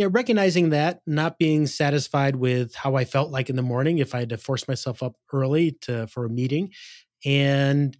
yeah, 0.00 0.08
recognizing 0.10 0.70
that, 0.70 1.02
not 1.06 1.38
being 1.38 1.66
satisfied 1.66 2.36
with 2.36 2.74
how 2.74 2.94
I 2.94 3.04
felt 3.04 3.30
like 3.30 3.50
in 3.50 3.56
the 3.56 3.60
morning 3.60 3.98
if 3.98 4.14
I 4.14 4.20
had 4.20 4.30
to 4.30 4.38
force 4.38 4.66
myself 4.66 5.02
up 5.02 5.14
early 5.30 5.72
to 5.82 6.06
for 6.06 6.24
a 6.24 6.30
meeting, 6.30 6.70
and 7.22 7.94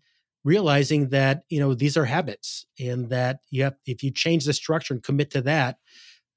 realizing 0.45 1.09
that 1.11 1.43
you 1.49 1.61
know 1.61 1.74
these 1.74 1.97
are 1.97 2.05
habits 2.05 2.64
and 2.78 3.11
that 3.11 3.41
you 3.51 3.62
have 3.64 3.74
if 3.86 4.03
you 4.03 4.11
change 4.11 4.45
the 4.45 4.53
structure 4.53 4.95
and 4.95 5.03
commit 5.03 5.30
to 5.30 5.43
that 5.43 5.76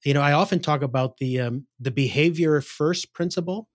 you 0.04 0.14
know 0.14 0.22
i 0.22 0.34
often 0.34 0.60
talk 0.60 0.82
about 0.82 1.18
the 1.18 1.39
um, 1.39 1.66
the 1.80 1.91
behavior 1.91 2.60
first 2.62 3.14
principle 3.14 3.68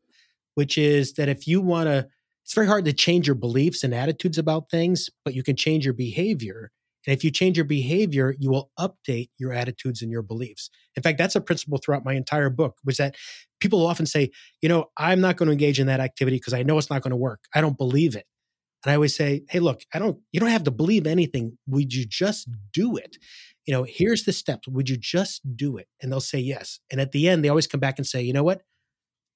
which 0.55 0.77
is 0.77 1.15
that 1.15 1.29
if 1.29 1.47
you 1.47 1.61
want 1.61 1.87
to 1.87 2.07
it's 2.45 2.55
very 2.55 2.67
hard 2.67 2.85
to 2.85 2.93
change 2.93 3.27
your 3.27 3.35
beliefs 3.35 3.85
and 3.85 3.95
attitudes 3.95 4.39
about 4.39 4.71
things 4.71 5.09
but 5.25 5.35
you 5.35 5.43
can 5.43 5.57
change 5.57 5.85
your 5.85 5.95
behavior. 5.95 6.71
And 7.07 7.17
if 7.17 7.25
you 7.25 7.31
change 7.31 7.57
your 7.57 7.65
behavior 7.65 8.35
you 8.39 8.51
will 8.51 8.71
update 8.79 9.31
your 9.39 9.53
attitudes 9.53 10.03
and 10.03 10.11
your 10.11 10.23
beliefs. 10.23 10.69
In 10.97 11.03
fact 11.03 11.17
that's 11.17 11.37
a 11.37 11.41
principle 11.41 11.79
throughout 11.79 12.05
my 12.05 12.15
entire 12.15 12.51
book 12.51 12.77
which 12.83 12.99
that 12.99 13.15
people 13.61 13.87
often 13.87 14.05
say 14.05 14.31
you 14.61 14.69
know 14.69 14.87
i'm 14.99 15.21
not 15.21 15.37
going 15.37 15.47
to 15.47 15.53
engage 15.53 15.81
in 15.81 15.87
that 15.87 16.01
activity 16.01 16.37
because 16.37 16.53
i 16.53 16.63
know 16.63 16.77
it's 16.77 16.91
not 16.91 17.03
going 17.03 17.13
to 17.13 17.17
work. 17.17 17.41
I 17.55 17.63
don't 17.63 17.79
believe 17.79 18.15
it 18.15 18.27
and 18.85 18.93
I 18.93 18.95
always 18.95 19.17
say, 19.17 19.43
hey, 19.49 19.59
look, 19.59 19.83
I 19.93 19.99
don't, 19.99 20.19
you 20.33 20.41
don't 20.41 20.51
have 20.51 20.65
to 20.65 20.71
believe 20.71 21.07
anything. 21.07 21.59
Would 21.67 21.93
you 21.93 22.07
just 22.07 22.49
do 22.73 22.97
it? 22.97 23.17
You 23.67 23.73
know, 23.73 23.85
here's 23.89 24.25
the 24.25 24.33
steps. 24.33 24.69
Would 24.69 24.89
you 24.89 24.97
just 24.97 25.57
do 25.57 25.77
it? 25.77 25.89
And 26.01 26.13
they'll 26.13 26.21
say 26.21 26.39
yes. 26.39 26.79
And 26.91 27.01
at 27.01 27.13
the 27.13 27.29
end, 27.29 27.45
they 27.45 27.49
always 27.49 27.67
come 27.67 27.81
back 27.81 27.99
and 27.99 28.07
say, 28.07 28.23
you 28.23 28.33
know 28.33 28.45
what? 28.45 28.63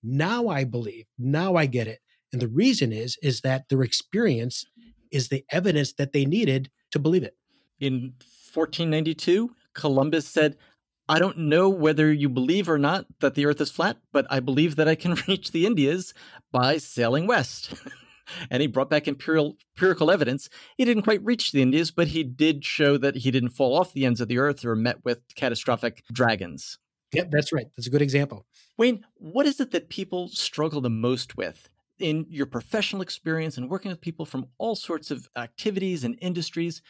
Now 0.03 0.49
I 0.49 0.65
believe. 0.65 1.07
Now 1.19 1.57
I 1.57 1.67
get 1.67 1.89
it. 1.89 2.01
And 2.33 2.41
the 2.41 2.49
reason 2.49 2.93
is, 2.93 3.19
is 3.23 3.41
that 3.43 3.69
their 3.69 3.83
experience 3.83 4.65
is 5.11 5.29
the 5.29 5.45
evidence 5.51 5.93
that 5.95 6.13
they 6.13 6.25
needed 6.25 6.71
to 6.93 6.99
believe 6.99 7.23
it. 7.23 7.37
In 7.79 8.15
1492, 8.55 9.51
Columbus 9.75 10.27
said, 10.27 10.57
I 11.09 11.19
don't 11.19 11.37
know 11.37 11.69
whether 11.69 12.13
you 12.13 12.29
believe 12.29 12.69
or 12.69 12.79
not 12.79 13.07
that 13.21 13.35
the 13.35 13.45
earth 13.45 13.61
is 13.61 13.71
flat, 13.71 13.99
but 14.13 14.25
I 14.31 14.41
believe 14.41 14.77
that 14.77 14.89
I 14.89 14.95
can 14.95 15.15
reach 15.29 15.51
the 15.51 15.67
Indias 15.67 16.15
by 16.53 16.79
sailing 16.79 17.27
west. 17.27 17.75
and 18.51 18.61
he 18.61 18.67
brought 18.67 18.91
back 18.91 19.09
imperial, 19.09 19.57
empirical 19.77 20.11
evidence. 20.11 20.49
He 20.77 20.85
didn't 20.85 21.03
quite 21.05 21.25
reach 21.25 21.53
the 21.53 21.63
Indies, 21.63 21.91
but 21.91 22.09
he 22.09 22.23
did 22.23 22.65
show 22.65 22.97
that 22.99 23.17
he 23.17 23.31
didn't 23.31 23.51
fall 23.51 23.77
off 23.77 23.93
the 23.93 24.07
ends 24.07 24.21
of 24.21 24.29
the 24.29 24.39
earth 24.39 24.65
or 24.65 24.77
met 24.77 25.05
with 25.05 25.21
catastrophic 25.35 26.03
dragons. 26.13 26.79
Yep, 27.13 27.31
that's 27.31 27.53
right. 27.53 27.67
That's 27.77 27.87
a 27.87 27.91
good 27.91 28.03
example. 28.03 28.47
Wayne, 28.79 29.05
what 29.17 29.47
is 29.47 29.61
it 29.61 29.71
that 29.73 29.91
people 29.91 30.29
struggle 30.29 30.81
the 30.81 30.91
most 30.91 31.37
with 31.37 31.69
in 31.99 32.27
your 32.29 32.47
professional 32.47 33.03
experience 33.03 33.59
and 33.59 33.69
working 33.69 33.91
with 33.91 34.01
people 34.01 34.25
from 34.25 34.47
all 34.59 34.75
sorts 34.75 35.11
of 35.11 35.29
activities 35.37 36.05
and 36.05 36.19
industries? 36.23 36.81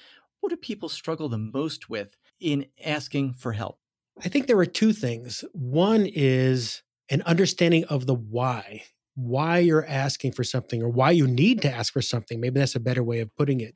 What 0.40 0.50
do 0.50 0.56
people 0.56 0.88
struggle 0.88 1.28
the 1.28 1.38
most 1.38 1.90
with 1.90 2.16
in 2.40 2.66
asking 2.84 3.34
for 3.34 3.52
help? 3.52 3.78
I 4.24 4.28
think 4.28 4.46
there 4.46 4.58
are 4.58 4.66
two 4.66 4.92
things. 4.92 5.44
One 5.52 6.06
is 6.06 6.82
an 7.10 7.22
understanding 7.22 7.84
of 7.84 8.06
the 8.06 8.14
why 8.14 8.84
why 9.14 9.58
you're 9.58 9.86
asking 9.86 10.32
for 10.32 10.44
something 10.44 10.82
or 10.82 10.88
why 10.88 11.10
you 11.10 11.26
need 11.26 11.62
to 11.62 11.70
ask 11.72 11.92
for 11.92 12.02
something. 12.02 12.40
Maybe 12.40 12.60
that's 12.60 12.74
a 12.74 12.80
better 12.80 13.02
way 13.02 13.20
of 13.20 13.34
putting 13.36 13.60
it. 13.60 13.74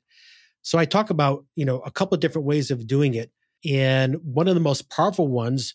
So 0.63 0.79
I 0.79 0.85
talk 0.85 1.11
about, 1.11 1.45
you 1.55 1.65
know, 1.65 1.81
a 1.81 1.91
couple 1.91 2.15
of 2.15 2.21
different 2.21 2.47
ways 2.47 2.71
of 2.71 2.87
doing 2.87 3.15
it. 3.15 3.31
And 3.65 4.17
one 4.23 4.49
of 4.49 4.55
the 4.55 4.61
most 4.61 4.91
powerful 4.91 5.29
ones 5.29 5.75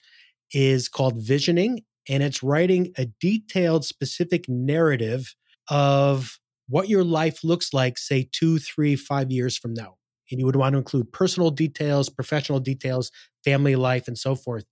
is 0.54 0.90
called 0.90 1.16
visioning. 1.18 1.84
And 2.10 2.24
it's 2.24 2.44
writing 2.44 2.92
a 2.98 3.06
detailed, 3.20 3.86
specific 3.86 4.50
narrative 4.50 5.36
of 5.70 6.40
what 6.68 6.90
your 6.90 7.04
life 7.04 7.44
looks 7.44 7.74
like, 7.74 7.98
say, 7.98 8.28
two, 8.32 8.58
three, 8.58 8.96
five 8.96 9.32
years 9.32 9.58
from 9.58 9.74
now. 9.74 9.96
And 10.30 10.40
you 10.40 10.46
would 10.46 10.56
want 10.56 10.74
to 10.74 10.78
include 10.78 11.12
personal 11.12 11.52
details, 11.52 12.10
professional 12.10 12.60
details, 12.60 13.12
family 13.44 13.76
life, 13.76 14.08
and 14.08 14.18
so 14.18 14.36
forth. 14.36 14.66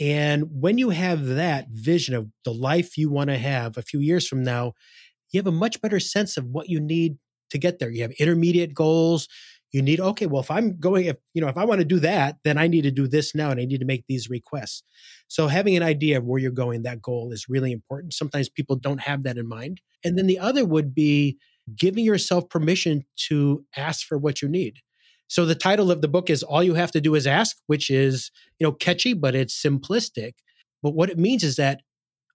And 0.00 0.44
when 0.50 0.78
you 0.78 0.90
have 0.90 1.26
that 1.26 1.68
vision 1.70 2.14
of 2.14 2.28
the 2.44 2.52
life 2.52 2.96
you 2.96 3.10
want 3.10 3.28
to 3.28 3.38
have 3.38 3.76
a 3.76 3.82
few 3.82 4.00
years 4.00 4.26
from 4.26 4.42
now, 4.42 4.72
you 5.30 5.38
have 5.38 5.46
a 5.46 5.52
much 5.52 5.80
better 5.80 6.00
sense 6.00 6.36
of 6.36 6.46
what 6.46 6.68
you 6.68 6.80
need 6.80 7.18
to 7.50 7.58
get 7.58 7.78
there. 7.78 7.90
You 7.90 8.02
have 8.02 8.12
intermediate 8.12 8.74
goals. 8.74 9.28
You 9.72 9.82
need, 9.82 10.00
okay, 10.00 10.26
well, 10.26 10.40
if 10.40 10.50
I'm 10.50 10.80
going, 10.80 11.06
if, 11.06 11.16
you 11.32 11.40
know, 11.40 11.48
if 11.48 11.56
I 11.56 11.64
want 11.64 11.80
to 11.80 11.84
do 11.84 12.00
that, 12.00 12.38
then 12.42 12.58
I 12.58 12.66
need 12.66 12.82
to 12.82 12.90
do 12.90 13.06
this 13.06 13.34
now 13.34 13.50
and 13.50 13.60
I 13.60 13.66
need 13.66 13.78
to 13.78 13.86
make 13.86 14.04
these 14.08 14.28
requests. 14.28 14.82
So 15.28 15.46
having 15.46 15.76
an 15.76 15.82
idea 15.84 16.18
of 16.18 16.24
where 16.24 16.40
you're 16.40 16.50
going, 16.50 16.82
that 16.82 17.02
goal 17.02 17.30
is 17.30 17.48
really 17.48 17.70
important. 17.70 18.14
Sometimes 18.14 18.48
people 18.48 18.74
don't 18.74 19.00
have 19.00 19.22
that 19.22 19.36
in 19.38 19.46
mind. 19.46 19.80
And 20.04 20.18
then 20.18 20.26
the 20.26 20.40
other 20.40 20.64
would 20.64 20.92
be 20.92 21.38
giving 21.76 22.04
yourself 22.04 22.48
permission 22.48 23.04
to 23.28 23.64
ask 23.76 24.04
for 24.06 24.18
what 24.18 24.42
you 24.42 24.48
need. 24.48 24.78
So 25.30 25.46
the 25.46 25.54
title 25.54 25.92
of 25.92 26.00
the 26.00 26.08
book 26.08 26.28
is 26.28 26.42
All 26.42 26.60
You 26.60 26.74
Have 26.74 26.90
to 26.90 27.00
Do 27.00 27.14
Is 27.14 27.24
Ask, 27.24 27.56
which 27.68 27.88
is, 27.88 28.32
you 28.58 28.66
know, 28.66 28.72
catchy, 28.72 29.14
but 29.14 29.36
it's 29.36 29.54
simplistic. 29.54 30.32
But 30.82 30.96
what 30.96 31.08
it 31.08 31.20
means 31.20 31.44
is 31.44 31.54
that 31.54 31.82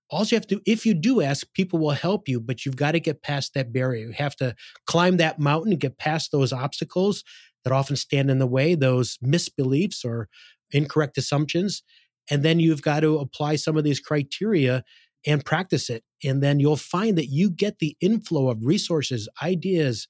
all 0.09 0.23
you 0.23 0.37
have 0.37 0.47
to 0.47 0.55
do, 0.55 0.61
if 0.65 0.85
you 0.85 0.93
do 0.93 1.19
ask, 1.19 1.45
people 1.53 1.77
will 1.77 1.91
help 1.91 2.29
you, 2.29 2.39
but 2.39 2.65
you've 2.65 2.77
got 2.77 2.93
to 2.93 3.01
get 3.01 3.21
past 3.21 3.53
that 3.53 3.73
barrier. 3.73 4.07
You 4.07 4.13
have 4.13 4.37
to 4.37 4.55
climb 4.87 5.17
that 5.17 5.39
mountain 5.39 5.75
get 5.75 5.97
past 5.97 6.31
those 6.31 6.53
obstacles 6.53 7.25
that 7.65 7.73
often 7.73 7.97
stand 7.97 8.31
in 8.31 8.39
the 8.39 8.47
way, 8.47 8.75
those 8.75 9.17
misbeliefs 9.17 10.05
or 10.05 10.29
incorrect 10.71 11.17
assumptions. 11.17 11.83
And 12.31 12.43
then 12.43 12.61
you've 12.61 12.81
got 12.81 13.01
to 13.01 13.17
apply 13.17 13.57
some 13.57 13.75
of 13.75 13.83
these 13.83 13.99
criteria 13.99 14.85
and 15.27 15.43
practice 15.43 15.89
it. 15.89 16.05
And 16.23 16.41
then 16.41 16.61
you'll 16.61 16.77
find 16.77 17.17
that 17.17 17.27
you 17.27 17.49
get 17.49 17.79
the 17.79 17.97
inflow 17.99 18.49
of 18.49 18.63
resources, 18.63 19.27
ideas, 19.43 20.07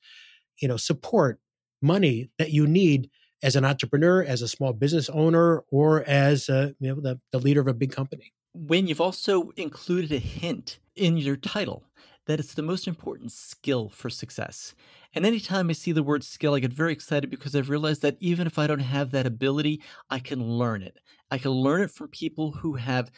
you 0.61 0.67
know, 0.67 0.77
support, 0.77 1.39
money 1.85 2.29
that 2.37 2.51
you 2.51 2.67
need 2.67 3.09
as 3.43 3.55
an 3.55 3.63
entrepreneur, 3.63 4.23
as 4.23 4.41
a 4.41 4.47
small 4.47 4.73
business 4.73 5.09
owner, 5.09 5.63
or 5.69 6.03
as 6.03 6.49
you 6.49 6.75
know, 6.79 6.95
the, 6.95 7.19
the 7.31 7.39
leader 7.39 7.61
of 7.61 7.67
a 7.67 7.73
big 7.73 7.91
company. 7.91 8.33
When 8.53 8.87
you've 8.87 9.01
also 9.01 9.51
included 9.55 10.11
a 10.11 10.17
hint 10.17 10.79
in 10.95 11.17
your 11.17 11.35
title 11.35 11.83
that 12.25 12.39
it's 12.39 12.55
the 12.55 12.61
most 12.61 12.87
important 12.87 13.31
skill 13.31 13.89
for 13.89 14.09
success. 14.09 14.73
And 15.13 15.25
anytime 15.25 15.69
I 15.69 15.73
see 15.73 15.91
the 15.91 16.03
word 16.03 16.23
skill, 16.23 16.55
I 16.55 16.59
get 16.59 16.73
very 16.73 16.91
excited 16.91 17.29
because 17.29 17.55
I've 17.55 17.69
realized 17.69 18.01
that 18.01 18.17
even 18.19 18.47
if 18.47 18.57
I 18.57 18.67
don't 18.67 18.79
have 18.79 19.11
that 19.11 19.27
ability, 19.27 19.81
I 20.09 20.19
can 20.19 20.43
learn 20.43 20.81
it. 20.81 20.97
I 21.35 21.37
can 21.37 21.51
learn 21.51 21.81
it 21.81 21.91
from 21.91 22.07
people 22.07 22.53
who 22.53 22.75
have 22.75 23.11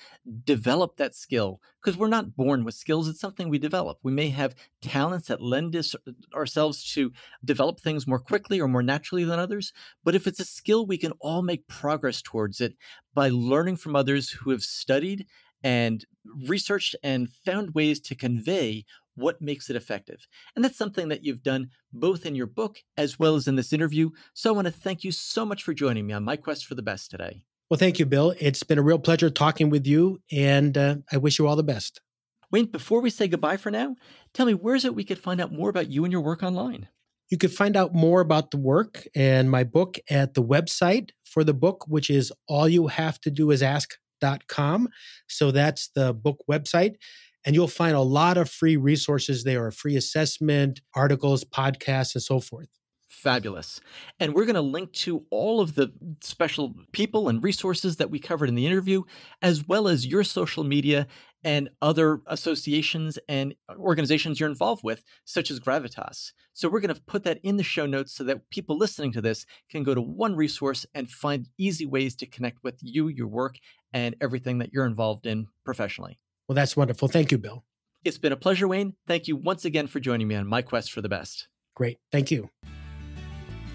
developed 0.43 0.97
that 0.97 1.13
skill 1.13 1.61
because 1.79 1.95
we're 1.95 2.07
not 2.07 2.35
born 2.35 2.63
with 2.63 2.73
skills. 2.73 3.07
It's 3.07 3.19
something 3.19 3.47
we 3.47 3.59
develop. 3.59 3.99
We 4.01 4.11
may 4.11 4.29
have 4.29 4.55
talents 4.81 5.27
that 5.27 5.39
lend 5.39 5.75
us, 5.75 5.93
uh, 5.93 6.13
ourselves 6.33 6.83
to 6.93 7.13
develop 7.45 7.79
things 7.79 8.07
more 8.07 8.17
quickly 8.17 8.59
or 8.59 8.67
more 8.67 8.81
naturally 8.81 9.23
than 9.23 9.37
others. 9.37 9.71
But 10.03 10.15
if 10.15 10.25
it's 10.25 10.39
a 10.39 10.45
skill, 10.45 10.87
we 10.87 10.97
can 10.97 11.11
all 11.19 11.43
make 11.43 11.67
progress 11.67 12.23
towards 12.23 12.59
it 12.59 12.73
by 13.13 13.29
learning 13.29 13.75
from 13.75 13.95
others 13.95 14.31
who 14.31 14.49
have 14.49 14.63
studied 14.63 15.27
and 15.63 16.03
researched 16.47 16.95
and 17.03 17.29
found 17.45 17.75
ways 17.75 17.99
to 17.99 18.15
convey 18.15 18.83
what 19.13 19.43
makes 19.43 19.69
it 19.69 19.75
effective. 19.75 20.27
And 20.55 20.65
that's 20.65 20.75
something 20.75 21.09
that 21.09 21.23
you've 21.23 21.43
done 21.43 21.69
both 21.93 22.25
in 22.25 22.33
your 22.33 22.47
book 22.47 22.79
as 22.97 23.19
well 23.19 23.35
as 23.35 23.47
in 23.47 23.57
this 23.57 23.73
interview. 23.73 24.09
So 24.33 24.49
I 24.49 24.55
want 24.55 24.65
to 24.65 24.73
thank 24.73 25.03
you 25.03 25.11
so 25.11 25.45
much 25.45 25.61
for 25.61 25.75
joining 25.75 26.07
me 26.07 26.13
on 26.13 26.23
my 26.23 26.35
quest 26.35 26.65
for 26.65 26.73
the 26.73 26.81
best 26.81 27.11
today. 27.11 27.43
Well, 27.69 27.77
thank 27.77 27.99
you, 27.99 28.05
Bill. 28.05 28.33
It's 28.39 28.63
been 28.63 28.79
a 28.79 28.83
real 28.83 28.97
pleasure 28.97 29.29
talking 29.29 29.69
with 29.69 29.85
you, 29.85 30.21
and 30.31 30.77
uh, 30.77 30.95
I 31.11 31.17
wish 31.17 31.37
you 31.37 31.47
all 31.47 31.57
the 31.57 31.63
best. 31.63 31.99
Wayne, 32.49 32.67
before 32.67 33.01
we 33.01 33.09
say 33.09 33.27
goodbye 33.27 33.57
for 33.57 33.69
now, 33.69 33.95
tell 34.33 34.45
me 34.45 34.53
where 34.53 34.75
is 34.75 34.85
it 34.85 34.95
we 34.95 35.03
could 35.03 35.19
find 35.19 35.41
out 35.41 35.51
more 35.51 35.69
about 35.69 35.89
you 35.89 36.05
and 36.05 36.11
your 36.13 36.21
work 36.21 36.43
online? 36.43 36.87
You 37.29 37.37
could 37.37 37.51
find 37.51 37.75
out 37.75 37.93
more 37.93 38.21
about 38.21 38.51
the 38.51 38.57
work 38.57 39.05
and 39.13 39.51
my 39.51 39.65
book 39.65 39.97
at 40.09 40.33
the 40.33 40.41
website 40.41 41.09
for 41.25 41.43
the 41.43 41.53
book, 41.53 41.83
which 41.89 42.09
is 42.09 42.31
all 42.47 42.69
you 42.69 42.87
have 42.87 43.19
to 43.21 43.31
do 43.31 43.51
is 43.51 43.61
ask.com. 43.61 44.87
So 45.27 45.51
that's 45.51 45.89
the 45.89 46.13
book 46.13 46.45
website. 46.49 46.95
And 47.45 47.53
you'll 47.53 47.67
find 47.67 47.97
a 47.97 48.01
lot 48.01 48.37
of 48.37 48.49
free 48.49 48.77
resources 48.77 49.43
there, 49.43 49.67
a 49.67 49.73
free 49.73 49.97
assessment, 49.97 50.79
articles, 50.95 51.43
podcasts, 51.43 52.15
and 52.15 52.23
so 52.23 52.39
forth 52.39 52.69
fabulous. 53.17 53.81
And 54.19 54.33
we're 54.33 54.45
going 54.45 54.55
to 54.55 54.61
link 54.61 54.93
to 54.93 55.25
all 55.29 55.59
of 55.59 55.75
the 55.75 55.91
special 56.21 56.75
people 56.91 57.27
and 57.27 57.43
resources 57.43 57.97
that 57.97 58.09
we 58.09 58.19
covered 58.19 58.49
in 58.49 58.55
the 58.55 58.65
interview, 58.65 59.03
as 59.41 59.67
well 59.67 59.87
as 59.87 60.05
your 60.05 60.23
social 60.23 60.63
media 60.63 61.07
and 61.43 61.69
other 61.81 62.21
associations 62.27 63.17
and 63.27 63.55
organizations 63.77 64.39
you're 64.39 64.49
involved 64.49 64.83
with, 64.83 65.03
such 65.25 65.51
as 65.51 65.59
Givitas. 65.59 66.31
So 66.53 66.69
we're 66.69 66.79
going 66.79 66.93
to 66.93 67.01
put 67.01 67.23
that 67.23 67.39
in 67.43 67.57
the 67.57 67.63
show 67.63 67.85
notes 67.85 68.13
so 68.13 68.23
that 68.25 68.49
people 68.49 68.77
listening 68.77 69.11
to 69.13 69.21
this 69.21 69.45
can 69.69 69.83
go 69.83 69.93
to 69.93 70.01
one 70.01 70.35
resource 70.35 70.85
and 70.93 71.09
find 71.09 71.47
easy 71.57 71.85
ways 71.85 72.15
to 72.17 72.25
connect 72.25 72.63
with 72.63 72.77
you, 72.81 73.07
your 73.07 73.27
work, 73.27 73.57
and 73.93 74.15
everything 74.21 74.57
that 74.59 74.73
you're 74.73 74.85
involved 74.85 75.25
in 75.25 75.47
professionally. 75.63 76.19
Well, 76.47 76.55
that's 76.55 76.77
wonderful. 76.77 77.07
Thank 77.07 77.31
you, 77.31 77.37
Bill. 77.37 77.63
It's 78.03 78.17
been 78.17 78.31
a 78.31 78.37
pleasure, 78.37 78.67
Wayne. 78.67 78.93
Thank 79.05 79.27
you 79.27 79.35
once 79.35 79.65
again 79.65 79.87
for 79.87 79.99
joining 79.99 80.27
me 80.27 80.35
on 80.35 80.47
my 80.47 80.61
quest 80.61 80.91
for 80.91 81.01
the 81.01 81.09
best. 81.09 81.47
Great. 81.75 81.99
Thank 82.11 82.31
you. 82.31 82.49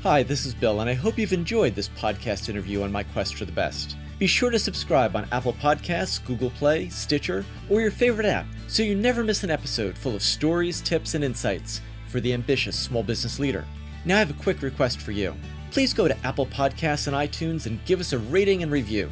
Hi, 0.03 0.25
this 0.25 0.47
is 0.47 0.53
Bill, 0.53 0.81
and 0.81 0.91
I 0.91 0.95
hope 0.95 1.17
you've 1.17 1.33
enjoyed 1.33 1.77
this 1.77 1.89
podcast 1.91 2.49
interview 2.49 2.83
on 2.83 2.91
my 2.91 3.05
quest 3.05 3.37
for 3.37 3.45
the 3.45 3.53
best. 3.53 3.95
Be 4.19 4.27
sure 4.27 4.51
to 4.51 4.59
subscribe 4.59 5.15
on 5.15 5.29
Apple 5.31 5.53
Podcasts, 5.53 6.19
Google 6.25 6.51
Play, 6.51 6.89
Stitcher, 6.89 7.45
or 7.71 7.81
your 7.81 7.93
favorite 7.93 8.27
app 8.27 8.47
so 8.67 8.83
you 8.83 8.97
never 8.97 9.23
miss 9.23 9.45
an 9.45 9.51
episode 9.51 9.97
full 9.97 10.17
of 10.17 10.23
stories, 10.25 10.81
tips, 10.81 11.15
and 11.15 11.23
insights 11.23 11.81
for 12.09 12.19
the 12.19 12.33
ambitious 12.33 12.77
small 12.77 13.05
business 13.05 13.39
leader. 13.39 13.65
Now, 14.05 14.17
I 14.17 14.19
have 14.19 14.31
a 14.31 14.43
quick 14.43 14.61
request 14.61 15.01
for 15.01 15.13
you. 15.13 15.37
Please 15.71 15.95
go 15.95 16.09
to 16.09 16.27
Apple 16.27 16.47
Podcasts 16.47 17.07
and 17.07 17.15
iTunes 17.15 17.67
and 17.67 17.85
give 17.85 18.01
us 18.01 18.13
a 18.13 18.19
rating 18.19 18.65
and 18.65 18.73
review. 18.73 19.09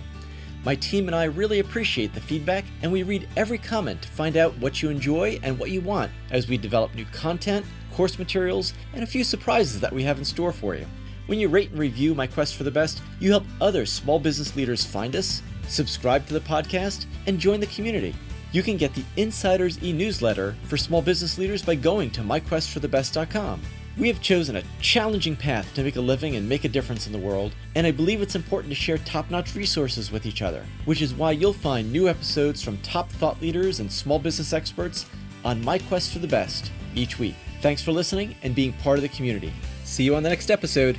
My 0.65 0.75
team 0.75 1.07
and 1.07 1.15
I 1.15 1.27
really 1.27 1.61
appreciate 1.61 2.15
the 2.15 2.21
feedback, 2.21 2.65
and 2.83 2.91
we 2.91 3.05
read 3.05 3.29
every 3.37 3.59
comment 3.59 4.03
to 4.03 4.09
find 4.09 4.37
out 4.37 4.59
what 4.59 4.83
you 4.83 4.91
enjoy 4.91 5.39
and 5.45 5.57
what 5.57 5.71
you 5.71 5.83
want 5.83 6.11
as 6.33 6.49
we 6.49 6.59
develop 6.59 6.97
new 6.97 7.07
content, 7.13 7.65
course 8.01 8.19
materials, 8.19 8.73
and 8.95 9.03
a 9.03 9.07
few 9.07 9.23
surprises 9.23 9.79
that 9.79 9.93
we 9.93 10.03
have 10.03 10.17
in 10.17 10.25
store 10.25 10.53
for 10.53 10.75
you. 10.75 10.87
When 11.27 11.39
you 11.39 11.51
rate 11.51 11.69
and 11.69 11.79
review 11.79 12.15
My 12.15 12.27
Quest 12.27 12.57
for 12.57 12.65
the 12.65 12.71
Best, 12.71 13.03
you 13.19 13.29
help 13.29 13.45
other 13.61 13.85
small 13.85 14.19
business 14.19 14.57
leaders 14.57 14.83
find 14.83 15.15
us, 15.15 15.43
subscribe 15.69 16.27
to 16.27 16.33
the 16.33 16.41
podcast, 16.41 17.05
and 17.27 17.39
join 17.39 17.61
the 17.61 17.67
community. 17.67 18.15
You 18.53 18.63
can 18.63 18.79
get 18.79 18.95
the 18.95 19.05
Insiders 19.19 19.85
e 19.85 19.93
newsletter 19.93 20.57
for 20.63 20.79
small 20.79 21.03
business 21.03 21.37
leaders 21.37 21.63
by 21.63 21.75
going 21.75 22.11
to 22.13 22.23
myquestforthebest.com. 22.23 23.61
We 23.99 24.09
have 24.09 24.23
chosen 24.23 24.57
a 24.57 24.65
challenging 24.81 25.37
path 25.37 25.75
to 25.75 25.83
make 25.83 25.97
a 25.97 26.01
living 26.01 26.37
and 26.37 26.49
make 26.49 26.65
a 26.65 26.71
difference 26.71 27.07
in 27.07 27.13
the 27.13 27.19
world, 27.19 27.53
and 27.75 27.87
I 27.87 27.91
believe 27.91 28.23
it's 28.23 28.35
important 28.35 28.71
to 28.71 28.81
share 28.81 28.97
top 28.97 29.31
notch 29.31 29.55
resources 29.55 30.11
with 30.11 30.25
each 30.25 30.41
other, 30.41 30.65
which 30.87 31.03
is 31.03 31.13
why 31.13 31.33
you'll 31.33 31.53
find 31.53 31.93
new 31.93 32.09
episodes 32.09 32.63
from 32.63 32.79
top 32.79 33.11
thought 33.11 33.43
leaders 33.43 33.79
and 33.79 33.93
small 33.93 34.19
business 34.19 34.55
experts 34.55 35.05
on 35.45 35.63
My 35.63 35.77
Quest 35.77 36.15
for 36.15 36.19
the 36.19 36.27
Best 36.27 36.73
each 36.95 37.19
week. 37.19 37.35
Thanks 37.61 37.83
for 37.83 37.93
listening 37.93 38.35
and 38.43 38.55
being 38.55 38.73
part 38.75 38.99
of 38.99 39.03
the 39.03 39.09
community. 39.09 39.53
See 39.85 40.05
you 40.05 40.15
on 40.15 40.23
the 40.23 40.29
next 40.29 40.51
episode. 40.51 40.99